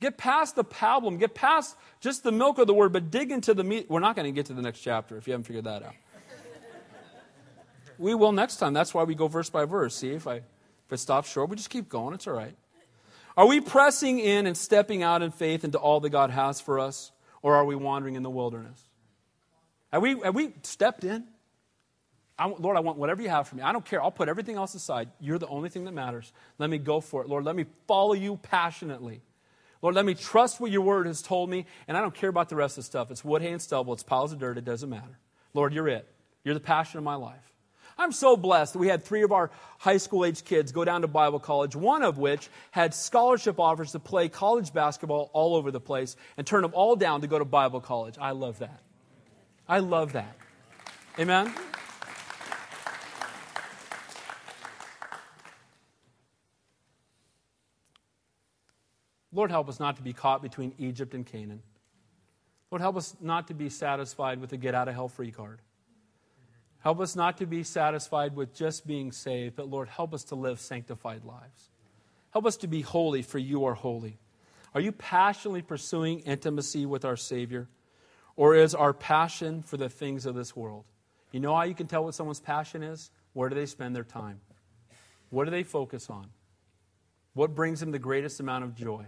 Get 0.00 0.16
past 0.16 0.56
the 0.56 0.64
problem. 0.64 1.18
Get 1.18 1.34
past 1.34 1.76
just 2.00 2.22
the 2.22 2.32
milk 2.32 2.58
of 2.58 2.66
the 2.66 2.74
word, 2.74 2.92
but 2.92 3.10
dig 3.10 3.30
into 3.30 3.52
the 3.54 3.64
meat. 3.64 3.86
We're 3.88 4.00
not 4.00 4.16
going 4.16 4.26
to 4.26 4.32
get 4.32 4.46
to 4.46 4.54
the 4.54 4.62
next 4.62 4.80
chapter 4.80 5.16
if 5.16 5.26
you 5.26 5.32
haven't 5.32 5.44
figured 5.44 5.64
that 5.64 5.82
out. 5.82 5.94
we 7.98 8.14
will 8.14 8.32
next 8.32 8.56
time. 8.56 8.72
That's 8.72 8.94
why 8.94 9.04
we 9.04 9.14
go 9.14 9.28
verse 9.28 9.50
by 9.50 9.66
verse. 9.66 9.94
See, 9.94 10.10
if 10.10 10.26
I, 10.26 10.36
if 10.36 10.92
it 10.92 10.98
stops 10.98 11.30
short, 11.30 11.50
we 11.50 11.56
just 11.56 11.70
keep 11.70 11.88
going. 11.88 12.14
It's 12.14 12.26
all 12.26 12.34
right. 12.34 12.56
Are 13.36 13.46
we 13.46 13.60
pressing 13.60 14.18
in 14.18 14.46
and 14.46 14.56
stepping 14.56 15.02
out 15.02 15.22
in 15.22 15.30
faith 15.30 15.64
into 15.64 15.78
all 15.78 16.00
that 16.00 16.10
God 16.10 16.30
has 16.30 16.60
for 16.60 16.78
us, 16.78 17.12
or 17.42 17.54
are 17.54 17.64
we 17.64 17.74
wandering 17.74 18.16
in 18.16 18.22
the 18.22 18.30
wilderness? 18.30 18.82
Have 19.92 20.02
we, 20.02 20.18
have 20.20 20.34
we 20.34 20.52
stepped 20.62 21.04
in? 21.04 21.24
I, 22.40 22.46
Lord, 22.46 22.74
I 22.78 22.80
want 22.80 22.96
whatever 22.96 23.20
you 23.20 23.28
have 23.28 23.48
for 23.48 23.56
me. 23.56 23.62
I 23.62 23.70
don't 23.70 23.84
care. 23.84 24.02
I'll 24.02 24.10
put 24.10 24.30
everything 24.30 24.56
else 24.56 24.74
aside. 24.74 25.10
You're 25.20 25.38
the 25.38 25.46
only 25.48 25.68
thing 25.68 25.84
that 25.84 25.92
matters. 25.92 26.32
Let 26.58 26.70
me 26.70 26.78
go 26.78 27.02
for 27.02 27.20
it. 27.20 27.28
Lord, 27.28 27.44
let 27.44 27.54
me 27.54 27.66
follow 27.86 28.14
you 28.14 28.38
passionately. 28.38 29.20
Lord, 29.82 29.94
let 29.94 30.06
me 30.06 30.14
trust 30.14 30.58
what 30.58 30.70
your 30.70 30.80
word 30.80 31.06
has 31.06 31.20
told 31.20 31.50
me, 31.50 31.66
and 31.86 31.98
I 31.98 32.00
don't 32.00 32.14
care 32.14 32.30
about 32.30 32.48
the 32.48 32.56
rest 32.56 32.78
of 32.78 32.84
the 32.84 32.86
stuff. 32.86 33.10
It's 33.10 33.22
wood, 33.22 33.42
hay, 33.42 33.52
and 33.52 33.60
stubble. 33.60 33.92
It's 33.92 34.02
piles 34.02 34.32
of 34.32 34.38
dirt. 34.38 34.56
It 34.56 34.64
doesn't 34.64 34.88
matter. 34.88 35.18
Lord, 35.52 35.74
you're 35.74 35.88
it. 35.88 36.08
You're 36.42 36.54
the 36.54 36.60
passion 36.60 36.96
of 36.96 37.04
my 37.04 37.14
life. 37.14 37.52
I'm 37.98 38.12
so 38.12 38.38
blessed 38.38 38.72
that 38.72 38.78
we 38.78 38.88
had 38.88 39.04
three 39.04 39.22
of 39.22 39.32
our 39.32 39.50
high 39.78 39.98
school 39.98 40.24
age 40.24 40.42
kids 40.42 40.72
go 40.72 40.86
down 40.86 41.02
to 41.02 41.08
Bible 41.08 41.40
college, 41.40 41.76
one 41.76 42.02
of 42.02 42.16
which 42.16 42.48
had 42.70 42.94
scholarship 42.94 43.60
offers 43.60 43.92
to 43.92 43.98
play 43.98 44.30
college 44.30 44.72
basketball 44.72 45.30
all 45.34 45.56
over 45.56 45.70
the 45.70 45.80
place 45.80 46.16
and 46.38 46.46
turn 46.46 46.62
them 46.62 46.72
all 46.72 46.96
down 46.96 47.20
to 47.20 47.26
go 47.26 47.38
to 47.38 47.44
Bible 47.44 47.82
college. 47.82 48.14
I 48.18 48.30
love 48.30 48.60
that. 48.60 48.80
I 49.68 49.80
love 49.80 50.14
that. 50.14 50.34
Amen? 51.18 51.52
Lord, 59.32 59.50
help 59.50 59.68
us 59.68 59.78
not 59.78 59.96
to 59.96 60.02
be 60.02 60.12
caught 60.12 60.42
between 60.42 60.74
Egypt 60.78 61.14
and 61.14 61.24
Canaan. 61.24 61.62
Lord, 62.70 62.82
help 62.82 62.96
us 62.96 63.16
not 63.20 63.48
to 63.48 63.54
be 63.54 63.68
satisfied 63.68 64.40
with 64.40 64.52
a 64.52 64.56
get 64.56 64.74
out 64.74 64.88
of 64.88 64.94
hell 64.94 65.08
free 65.08 65.30
card. 65.30 65.60
Help 66.80 67.00
us 67.00 67.14
not 67.14 67.38
to 67.38 67.46
be 67.46 67.62
satisfied 67.62 68.34
with 68.34 68.54
just 68.54 68.86
being 68.86 69.12
saved, 69.12 69.56
but 69.56 69.68
Lord, 69.68 69.88
help 69.88 70.14
us 70.14 70.24
to 70.24 70.34
live 70.34 70.58
sanctified 70.58 71.24
lives. 71.24 71.70
Help 72.30 72.46
us 72.46 72.56
to 72.58 72.68
be 72.68 72.80
holy, 72.80 73.22
for 73.22 73.38
you 73.38 73.64
are 73.64 73.74
holy. 73.74 74.18
Are 74.74 74.80
you 74.80 74.92
passionately 74.92 75.62
pursuing 75.62 76.20
intimacy 76.20 76.86
with 76.86 77.04
our 77.04 77.16
Savior? 77.16 77.68
Or 78.36 78.54
is 78.54 78.74
our 78.74 78.94
passion 78.94 79.62
for 79.62 79.76
the 79.76 79.88
things 79.88 80.26
of 80.26 80.34
this 80.34 80.56
world? 80.56 80.84
You 81.32 81.40
know 81.40 81.54
how 81.54 81.64
you 81.64 81.74
can 81.74 81.86
tell 81.86 82.04
what 82.04 82.14
someone's 82.14 82.40
passion 82.40 82.82
is? 82.82 83.10
Where 83.32 83.48
do 83.48 83.54
they 83.54 83.66
spend 83.66 83.94
their 83.94 84.04
time? 84.04 84.40
What 85.28 85.44
do 85.44 85.50
they 85.50 85.62
focus 85.62 86.08
on? 86.08 86.28
What 87.34 87.54
brings 87.54 87.80
them 87.80 87.90
the 87.90 87.98
greatest 87.98 88.40
amount 88.40 88.64
of 88.64 88.74
joy? 88.74 89.06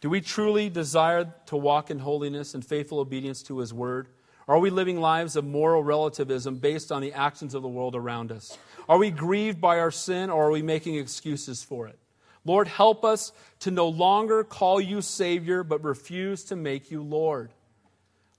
Do 0.00 0.10
we 0.10 0.20
truly 0.20 0.68
desire 0.68 1.32
to 1.46 1.56
walk 1.56 1.90
in 1.90 1.98
holiness 1.98 2.54
and 2.54 2.64
faithful 2.64 3.00
obedience 3.00 3.42
to 3.44 3.58
His 3.58 3.74
Word? 3.74 4.08
Are 4.46 4.58
we 4.58 4.70
living 4.70 5.00
lives 5.00 5.36
of 5.36 5.44
moral 5.44 5.82
relativism 5.82 6.56
based 6.56 6.90
on 6.90 7.02
the 7.02 7.12
actions 7.12 7.54
of 7.54 7.62
the 7.62 7.68
world 7.68 7.94
around 7.94 8.32
us? 8.32 8.56
Are 8.88 8.96
we 8.96 9.10
grieved 9.10 9.60
by 9.60 9.78
our 9.78 9.90
sin 9.90 10.30
or 10.30 10.46
are 10.46 10.50
we 10.50 10.62
making 10.62 10.94
excuses 10.94 11.62
for 11.62 11.86
it? 11.86 11.98
Lord, 12.44 12.66
help 12.66 13.04
us 13.04 13.32
to 13.60 13.70
no 13.70 13.88
longer 13.88 14.44
call 14.44 14.80
you 14.80 15.02
Savior, 15.02 15.62
but 15.62 15.84
refuse 15.84 16.44
to 16.44 16.56
make 16.56 16.90
you 16.90 17.02
Lord. 17.02 17.52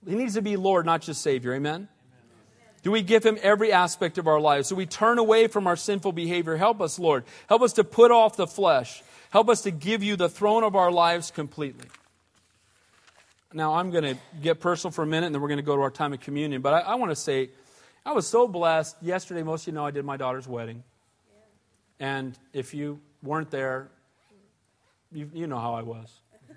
He 0.07 0.15
needs 0.15 0.33
to 0.33 0.41
be 0.41 0.55
Lord, 0.55 0.85
not 0.85 1.01
just 1.01 1.21
Savior. 1.21 1.53
Amen? 1.53 1.73
Amen? 1.73 1.87
Do 2.81 2.91
we 2.91 3.03
give 3.03 3.23
Him 3.23 3.37
every 3.43 3.71
aspect 3.71 4.17
of 4.17 4.27
our 4.27 4.39
lives? 4.39 4.69
Do 4.69 4.75
we 4.75 4.87
turn 4.87 5.19
away 5.19 5.47
from 5.47 5.67
our 5.67 5.75
sinful 5.75 6.13
behavior? 6.13 6.55
Help 6.55 6.81
us, 6.81 6.97
Lord. 6.97 7.25
Help 7.47 7.61
us 7.61 7.73
to 7.73 7.83
put 7.83 8.09
off 8.09 8.35
the 8.35 8.47
flesh. 8.47 9.03
Help 9.29 9.49
us 9.49 9.61
to 9.61 9.71
give 9.71 10.03
you 10.03 10.15
the 10.15 10.29
throne 10.29 10.63
of 10.63 10.75
our 10.75 10.91
lives 10.91 11.29
completely. 11.31 11.87
Now, 13.53 13.75
I'm 13.75 13.91
going 13.91 14.03
to 14.03 14.17
get 14.41 14.59
personal 14.59 14.91
for 14.91 15.03
a 15.03 15.07
minute, 15.07 15.27
and 15.27 15.35
then 15.35 15.41
we're 15.41 15.47
going 15.47 15.57
to 15.57 15.63
go 15.63 15.75
to 15.75 15.81
our 15.81 15.91
time 15.91 16.13
of 16.13 16.19
communion. 16.19 16.61
But 16.61 16.73
I, 16.73 16.79
I 16.79 16.95
want 16.95 17.11
to 17.11 17.15
say, 17.15 17.49
I 18.05 18.13
was 18.13 18.27
so 18.27 18.47
blessed. 18.47 18.97
Yesterday, 19.01 19.43
most 19.43 19.63
of 19.63 19.67
you 19.67 19.73
know 19.73 19.85
I 19.85 19.91
did 19.91 20.05
my 20.05 20.17
daughter's 20.17 20.47
wedding. 20.47 20.83
And 21.99 22.37
if 22.53 22.73
you 22.73 22.99
weren't 23.21 23.51
there, 23.51 23.89
you, 25.11 25.29
you 25.33 25.47
know 25.47 25.59
how 25.59 25.73
I 25.73 25.81
was. 25.81 26.11
it 26.49 26.55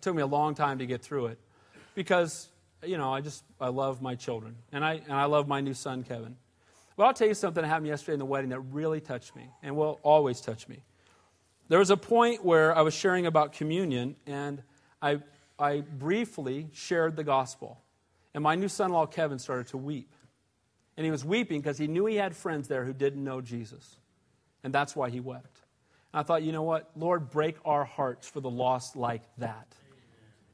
took 0.00 0.14
me 0.14 0.22
a 0.22 0.26
long 0.26 0.54
time 0.54 0.78
to 0.78 0.86
get 0.86 1.02
through 1.02 1.26
it 1.26 1.38
because, 1.94 2.48
you 2.82 2.98
know, 2.98 3.12
I 3.12 3.20
just, 3.20 3.44
I 3.60 3.68
love 3.68 4.02
my 4.02 4.14
children. 4.14 4.56
And 4.72 4.84
I, 4.84 4.94
and 4.94 5.12
I 5.12 5.26
love 5.26 5.48
my 5.48 5.60
new 5.60 5.74
son, 5.74 6.02
Kevin. 6.02 6.36
But 6.96 7.04
I'll 7.04 7.14
tell 7.14 7.28
you 7.28 7.34
something 7.34 7.62
that 7.62 7.68
happened 7.68 7.88
yesterday 7.88 8.14
in 8.14 8.18
the 8.18 8.24
wedding 8.24 8.50
that 8.50 8.60
really 8.60 9.00
touched 9.00 9.36
me 9.36 9.50
and 9.62 9.76
will 9.76 10.00
always 10.02 10.40
touch 10.40 10.66
me. 10.66 10.78
There 11.68 11.78
was 11.78 11.90
a 11.90 11.96
point 11.96 12.44
where 12.44 12.76
I 12.76 12.82
was 12.82 12.94
sharing 12.94 13.26
about 13.26 13.52
communion, 13.52 14.16
and 14.26 14.62
I, 15.02 15.20
I 15.58 15.80
briefly 15.80 16.68
shared 16.72 17.16
the 17.16 17.24
gospel. 17.24 17.80
And 18.34 18.42
my 18.42 18.54
new 18.54 18.68
son 18.68 18.88
in 18.88 18.92
law, 18.92 19.06
Kevin, 19.06 19.38
started 19.38 19.68
to 19.68 19.76
weep. 19.76 20.14
And 20.96 21.04
he 21.04 21.10
was 21.10 21.24
weeping 21.24 21.60
because 21.60 21.78
he 21.78 21.88
knew 21.88 22.06
he 22.06 22.16
had 22.16 22.36
friends 22.36 22.68
there 22.68 22.84
who 22.84 22.92
didn't 22.92 23.22
know 23.22 23.40
Jesus. 23.40 23.96
And 24.62 24.72
that's 24.72 24.94
why 24.94 25.10
he 25.10 25.20
wept. 25.20 25.60
And 26.12 26.20
I 26.20 26.22
thought, 26.22 26.42
you 26.42 26.52
know 26.52 26.62
what? 26.62 26.90
Lord, 26.96 27.30
break 27.30 27.56
our 27.64 27.84
hearts 27.84 28.28
for 28.28 28.40
the 28.40 28.50
lost 28.50 28.96
like 28.96 29.22
that. 29.38 29.74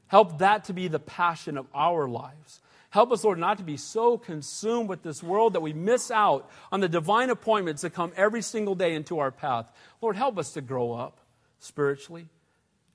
Help 0.07 0.39
that 0.39 0.65
to 0.65 0.73
be 0.73 0.87
the 0.87 0.99
passion 0.99 1.57
of 1.57 1.67
our 1.73 2.07
lives. 2.07 2.59
Help 2.93 3.11
us, 3.11 3.23
Lord, 3.23 3.39
not 3.39 3.57
to 3.57 3.63
be 3.63 3.75
so 3.75 4.19
consumed 4.19 4.87
with 4.87 5.01
this 5.01 5.23
world 5.23 5.53
that 5.53 5.61
we 5.61 5.73
miss 5.73 6.11
out 6.11 6.47
on 6.71 6.79
the 6.79 6.87
divine 6.87 7.31
appointments 7.31 7.81
that 7.81 7.89
come 7.89 8.13
every 8.15 8.43
single 8.43 8.75
day 8.75 8.93
into 8.93 9.17
our 9.17 9.31
path. 9.31 9.71
Lord, 9.99 10.15
help 10.15 10.37
us 10.37 10.53
to 10.53 10.61
grow 10.61 10.93
up 10.93 11.19
spiritually. 11.57 12.27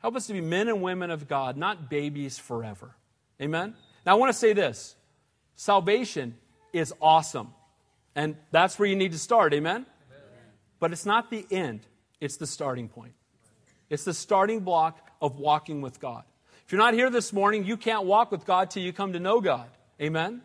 Help 0.01 0.15
us 0.15 0.29
to 0.29 0.35
be 0.35 0.41
men 0.41 0.69
and 0.69 0.83
women 0.83 1.11
of 1.11 1.27
God, 1.27 1.57
not 1.57 1.91
babies 1.91 2.39
forever. 2.39 2.95
Amen? 3.43 3.75
Now, 4.07 4.13
I 4.13 4.15
want 4.15 4.33
to 4.33 4.39
say 4.39 4.53
this 4.53 4.95
salvation 5.57 6.37
is 6.73 6.95
awesome. 7.03 7.53
And 8.15 8.37
that's 8.53 8.79
where 8.79 8.89
you 8.89 8.95
need 8.95 9.11
to 9.11 9.19
start. 9.19 9.53
Amen? 9.53 9.85
Amen? 9.85 9.87
But 10.79 10.93
it's 10.93 11.07
not 11.07 11.29
the 11.29 11.45
end, 11.51 11.81
it's 12.21 12.37
the 12.37 12.47
starting 12.47 12.89
point. 12.89 13.15
It's 13.91 14.05
the 14.05 14.15
starting 14.15 14.61
block 14.61 15.11
of 15.21 15.41
walking 15.41 15.81
with 15.81 15.99
God. 15.99 16.23
If 16.65 16.71
you're 16.71 16.79
not 16.79 16.95
here 16.95 17.11
this 17.11 17.33
morning, 17.33 17.65
you 17.65 17.77
can't 17.77 18.05
walk 18.05 18.31
with 18.31 18.47
God 18.47 18.71
till 18.71 18.85
you 18.85 18.93
come 18.93 19.15
to 19.15 19.19
know 19.19 19.41
God. 19.41 19.69
Amen? 20.01 20.43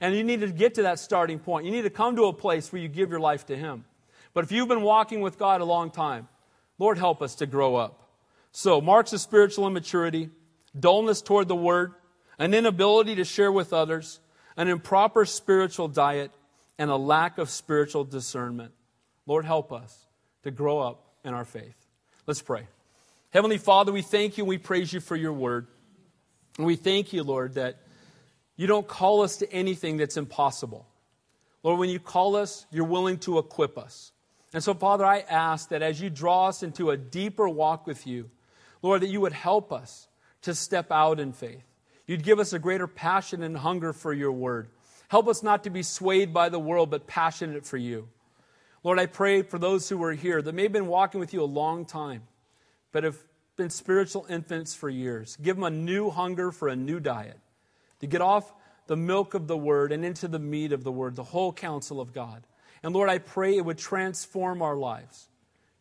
And 0.00 0.14
you 0.14 0.24
need 0.24 0.40
to 0.40 0.48
get 0.48 0.74
to 0.74 0.82
that 0.82 0.98
starting 0.98 1.38
point. 1.38 1.66
You 1.66 1.72
need 1.72 1.82
to 1.82 1.90
come 1.90 2.16
to 2.16 2.24
a 2.24 2.32
place 2.32 2.72
where 2.72 2.80
you 2.80 2.88
give 2.88 3.10
your 3.10 3.20
life 3.20 3.46
to 3.46 3.56
Him. 3.56 3.84
But 4.32 4.44
if 4.44 4.52
you've 4.52 4.68
been 4.68 4.82
walking 4.82 5.20
with 5.20 5.38
God 5.38 5.60
a 5.60 5.64
long 5.64 5.90
time, 5.90 6.28
Lord, 6.78 6.98
help 6.98 7.20
us 7.20 7.34
to 7.36 7.46
grow 7.46 7.76
up. 7.76 8.08
So, 8.52 8.80
marks 8.80 9.12
of 9.12 9.20
spiritual 9.20 9.66
immaturity, 9.66 10.30
dullness 10.78 11.22
toward 11.22 11.48
the 11.48 11.56
Word, 11.56 11.94
an 12.38 12.54
inability 12.54 13.16
to 13.16 13.24
share 13.24 13.52
with 13.52 13.72
others, 13.72 14.20
an 14.56 14.68
improper 14.68 15.24
spiritual 15.24 15.88
diet, 15.88 16.32
and 16.78 16.90
a 16.90 16.96
lack 16.96 17.38
of 17.38 17.50
spiritual 17.50 18.04
discernment. 18.04 18.72
Lord, 19.26 19.44
help 19.44 19.72
us 19.72 20.06
to 20.44 20.50
grow 20.50 20.80
up 20.80 21.12
in 21.24 21.34
our 21.34 21.44
faith. 21.44 21.76
Let's 22.26 22.40
pray. 22.40 22.66
Heavenly 23.30 23.58
Father, 23.58 23.92
we 23.92 24.02
thank 24.02 24.38
you 24.38 24.44
and 24.44 24.48
we 24.48 24.58
praise 24.58 24.92
you 24.92 25.00
for 25.00 25.14
your 25.14 25.32
word. 25.32 25.66
And 26.56 26.66
we 26.66 26.76
thank 26.76 27.12
you, 27.12 27.22
Lord, 27.22 27.54
that 27.54 27.76
you 28.60 28.66
don't 28.66 28.86
call 28.86 29.22
us 29.22 29.38
to 29.38 29.50
anything 29.50 29.96
that's 29.96 30.18
impossible. 30.18 30.86
Lord, 31.62 31.78
when 31.78 31.88
you 31.88 31.98
call 31.98 32.36
us, 32.36 32.66
you're 32.70 32.84
willing 32.84 33.16
to 33.20 33.38
equip 33.38 33.78
us. 33.78 34.12
And 34.52 34.62
so, 34.62 34.74
Father, 34.74 35.02
I 35.02 35.20
ask 35.20 35.70
that 35.70 35.80
as 35.80 35.98
you 35.98 36.10
draw 36.10 36.48
us 36.48 36.62
into 36.62 36.90
a 36.90 36.96
deeper 36.98 37.48
walk 37.48 37.86
with 37.86 38.06
you, 38.06 38.28
Lord, 38.82 39.00
that 39.00 39.08
you 39.08 39.22
would 39.22 39.32
help 39.32 39.72
us 39.72 40.08
to 40.42 40.54
step 40.54 40.92
out 40.92 41.20
in 41.20 41.32
faith. 41.32 41.64
You'd 42.06 42.22
give 42.22 42.38
us 42.38 42.52
a 42.52 42.58
greater 42.58 42.86
passion 42.86 43.42
and 43.42 43.56
hunger 43.56 43.94
for 43.94 44.12
your 44.12 44.32
word. 44.32 44.68
Help 45.08 45.26
us 45.26 45.42
not 45.42 45.64
to 45.64 45.70
be 45.70 45.82
swayed 45.82 46.34
by 46.34 46.50
the 46.50 46.58
world, 46.58 46.90
but 46.90 47.06
passionate 47.06 47.64
for 47.64 47.78
you. 47.78 48.08
Lord, 48.84 48.98
I 48.98 49.06
pray 49.06 49.40
for 49.40 49.58
those 49.58 49.88
who 49.88 50.04
are 50.04 50.12
here 50.12 50.42
that 50.42 50.54
may 50.54 50.64
have 50.64 50.72
been 50.72 50.86
walking 50.86 51.18
with 51.18 51.32
you 51.32 51.42
a 51.42 51.44
long 51.44 51.86
time, 51.86 52.24
but 52.92 53.04
have 53.04 53.16
been 53.56 53.70
spiritual 53.70 54.26
infants 54.28 54.74
for 54.74 54.90
years. 54.90 55.38
Give 55.40 55.56
them 55.56 55.64
a 55.64 55.70
new 55.70 56.10
hunger 56.10 56.52
for 56.52 56.68
a 56.68 56.76
new 56.76 57.00
diet, 57.00 57.38
to 58.00 58.06
get 58.06 58.20
off 58.20 58.52
the 58.86 58.96
milk 58.96 59.34
of 59.34 59.46
the 59.46 59.56
word 59.56 59.92
and 59.92 60.04
into 60.04 60.26
the 60.26 60.38
meat 60.38 60.72
of 60.72 60.82
the 60.82 60.92
word, 60.92 61.16
the 61.16 61.22
whole 61.22 61.52
counsel 61.52 62.00
of 62.00 62.12
God. 62.12 62.46
And 62.82 62.94
Lord, 62.94 63.08
I 63.08 63.18
pray 63.18 63.56
it 63.56 63.64
would 63.64 63.78
transform 63.78 64.62
our 64.62 64.76
lives, 64.76 65.28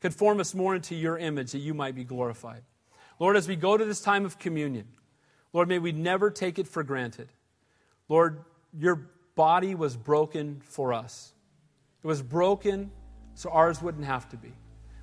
conform 0.02 0.40
us 0.40 0.54
more 0.54 0.76
into 0.76 0.96
your 0.96 1.18
image 1.18 1.54
that 1.54 1.60
you 1.60 1.74
might 1.74 1.96
be 1.96 2.04
glorified. 2.04 2.62
Lord, 3.20 3.36
as 3.36 3.48
we 3.48 3.56
go 3.56 3.78
to 3.78 3.86
this 3.86 4.02
time 4.02 4.26
of 4.26 4.38
communion, 4.38 4.88
Lord, 5.54 5.68
may 5.68 5.80
we 5.80 5.92
never 5.92 6.30
take 6.30 6.60
it 6.60 6.68
for 6.68 6.84
granted. 6.84 7.30
Lord, 8.08 8.44
your 8.78 9.10
body 9.36 9.76
was 9.76 9.98
broken 9.98 10.62
for 10.64 10.94
us. 10.94 11.34
It 12.04 12.08
was 12.08 12.22
broken 12.22 12.92
so 13.34 13.50
ours 13.50 13.82
wouldn't 13.82 14.06
have 14.06 14.30
to 14.30 14.38
be. 14.38 14.54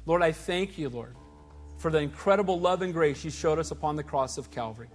Lord, 0.04 0.22
I 0.22 0.32
thank 0.32 0.78
you, 0.78 0.88
Lord, 0.88 1.16
for 1.78 1.90
the 1.90 1.98
incredible 1.98 2.60
love 2.60 2.82
and 2.82 2.92
grace 2.92 3.24
you 3.24 3.30
showed 3.30 3.58
us 3.58 3.70
upon 3.70 3.96
the 3.96 4.02
cross 4.02 4.38
of 4.38 4.50
Calvary. 4.50 4.88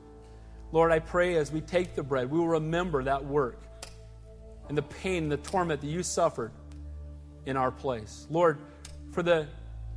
Lord, 0.71 0.91
I 0.91 0.99
pray 0.99 1.35
as 1.35 1.51
we 1.51 1.61
take 1.61 1.95
the 1.95 2.03
bread, 2.03 2.31
we 2.31 2.39
will 2.39 2.47
remember 2.47 3.03
that 3.03 3.25
work 3.25 3.61
and 4.69 4.77
the 4.77 4.83
pain 4.83 5.23
and 5.23 5.31
the 5.31 5.37
torment 5.37 5.81
that 5.81 5.87
you 5.87 6.01
suffered 6.01 6.51
in 7.45 7.57
our 7.57 7.71
place. 7.71 8.27
Lord, 8.29 8.59
for 9.11 9.21
the, 9.23 9.47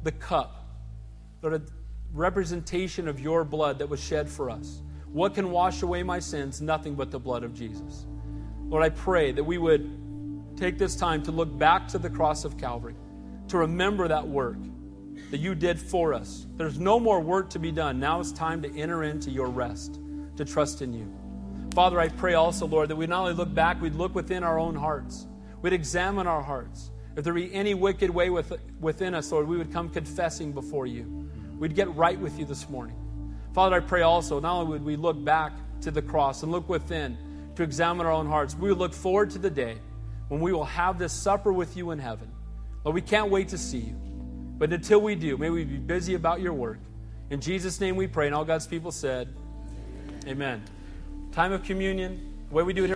the 0.02 0.12
cup, 0.12 0.66
Lord, 1.42 1.54
a 1.54 1.62
representation 2.12 3.06
of 3.06 3.20
your 3.20 3.44
blood 3.44 3.78
that 3.78 3.88
was 3.88 4.02
shed 4.02 4.28
for 4.28 4.50
us. 4.50 4.82
What 5.12 5.34
can 5.34 5.50
wash 5.50 5.82
away 5.82 6.02
my 6.02 6.18
sins? 6.18 6.60
Nothing 6.60 6.94
but 6.94 7.10
the 7.10 7.20
blood 7.20 7.44
of 7.44 7.54
Jesus. 7.54 8.06
Lord, 8.64 8.82
I 8.82 8.88
pray 8.88 9.30
that 9.32 9.44
we 9.44 9.58
would 9.58 10.56
take 10.56 10.78
this 10.78 10.96
time 10.96 11.22
to 11.24 11.30
look 11.30 11.56
back 11.56 11.86
to 11.88 11.98
the 11.98 12.10
cross 12.10 12.44
of 12.44 12.58
Calvary, 12.58 12.96
to 13.48 13.58
remember 13.58 14.08
that 14.08 14.26
work 14.26 14.56
that 15.30 15.38
you 15.38 15.54
did 15.54 15.78
for 15.78 16.14
us. 16.14 16.46
There's 16.56 16.78
no 16.80 16.98
more 16.98 17.20
work 17.20 17.50
to 17.50 17.58
be 17.58 17.70
done. 17.70 18.00
Now 18.00 18.20
it's 18.20 18.32
time 18.32 18.62
to 18.62 18.76
enter 18.76 19.04
into 19.04 19.30
your 19.30 19.48
rest, 19.48 20.00
to 20.36 20.44
trust 20.44 20.82
in 20.82 20.92
you. 20.92 21.12
Father, 21.74 21.98
I 21.98 22.08
pray 22.08 22.34
also, 22.34 22.66
Lord, 22.66 22.88
that 22.90 22.96
we 22.96 23.06
not 23.06 23.22
only 23.22 23.34
look 23.34 23.52
back, 23.52 23.80
we'd 23.80 23.94
look 23.94 24.14
within 24.14 24.44
our 24.44 24.58
own 24.58 24.76
hearts. 24.76 25.26
We'd 25.62 25.72
examine 25.72 26.26
our 26.26 26.42
hearts. 26.42 26.90
If 27.16 27.24
there 27.24 27.32
be 27.32 27.52
any 27.54 27.74
wicked 27.74 28.10
way 28.10 28.30
with, 28.30 28.52
within 28.80 29.14
us, 29.14 29.32
Lord, 29.32 29.48
we 29.48 29.56
would 29.56 29.72
come 29.72 29.88
confessing 29.88 30.52
before 30.52 30.86
you. 30.86 31.28
We'd 31.58 31.74
get 31.74 31.94
right 31.94 32.18
with 32.18 32.38
you 32.38 32.44
this 32.44 32.68
morning. 32.68 32.96
Father, 33.54 33.76
I 33.76 33.80
pray 33.80 34.02
also, 34.02 34.40
not 34.40 34.54
only 34.54 34.72
would 34.72 34.84
we 34.84 34.96
look 34.96 35.22
back 35.24 35.52
to 35.82 35.90
the 35.90 36.02
cross 36.02 36.42
and 36.42 36.50
look 36.50 36.68
within 36.68 37.16
to 37.54 37.62
examine 37.62 38.06
our 38.06 38.12
own 38.12 38.26
hearts, 38.26 38.56
we 38.56 38.68
would 38.68 38.78
look 38.78 38.92
forward 38.92 39.30
to 39.30 39.38
the 39.38 39.50
day 39.50 39.76
when 40.28 40.40
we 40.40 40.52
will 40.52 40.64
have 40.64 40.98
this 40.98 41.12
supper 41.12 41.52
with 41.52 41.76
you 41.76 41.92
in 41.92 41.98
heaven. 41.98 42.30
Lord, 42.84 42.94
we 42.94 43.00
can't 43.00 43.30
wait 43.30 43.48
to 43.48 43.58
see 43.58 43.78
you. 43.78 43.94
But 44.58 44.72
until 44.72 45.00
we 45.00 45.14
do, 45.14 45.36
may 45.36 45.50
we 45.50 45.64
be 45.64 45.76
busy 45.76 46.14
about 46.14 46.40
your 46.40 46.52
work. 46.52 46.78
In 47.30 47.40
Jesus' 47.40 47.80
name 47.80 47.96
we 47.96 48.06
pray. 48.06 48.26
And 48.26 48.34
all 48.34 48.44
God's 48.44 48.66
people 48.66 48.92
said, 48.92 49.34
Amen. 50.26 50.62
Time 51.32 51.52
of 51.52 51.64
communion, 51.64 52.32
way 52.50 52.62
we 52.62 52.72
do 52.72 52.84
it 52.84 52.86
here. 52.86 52.92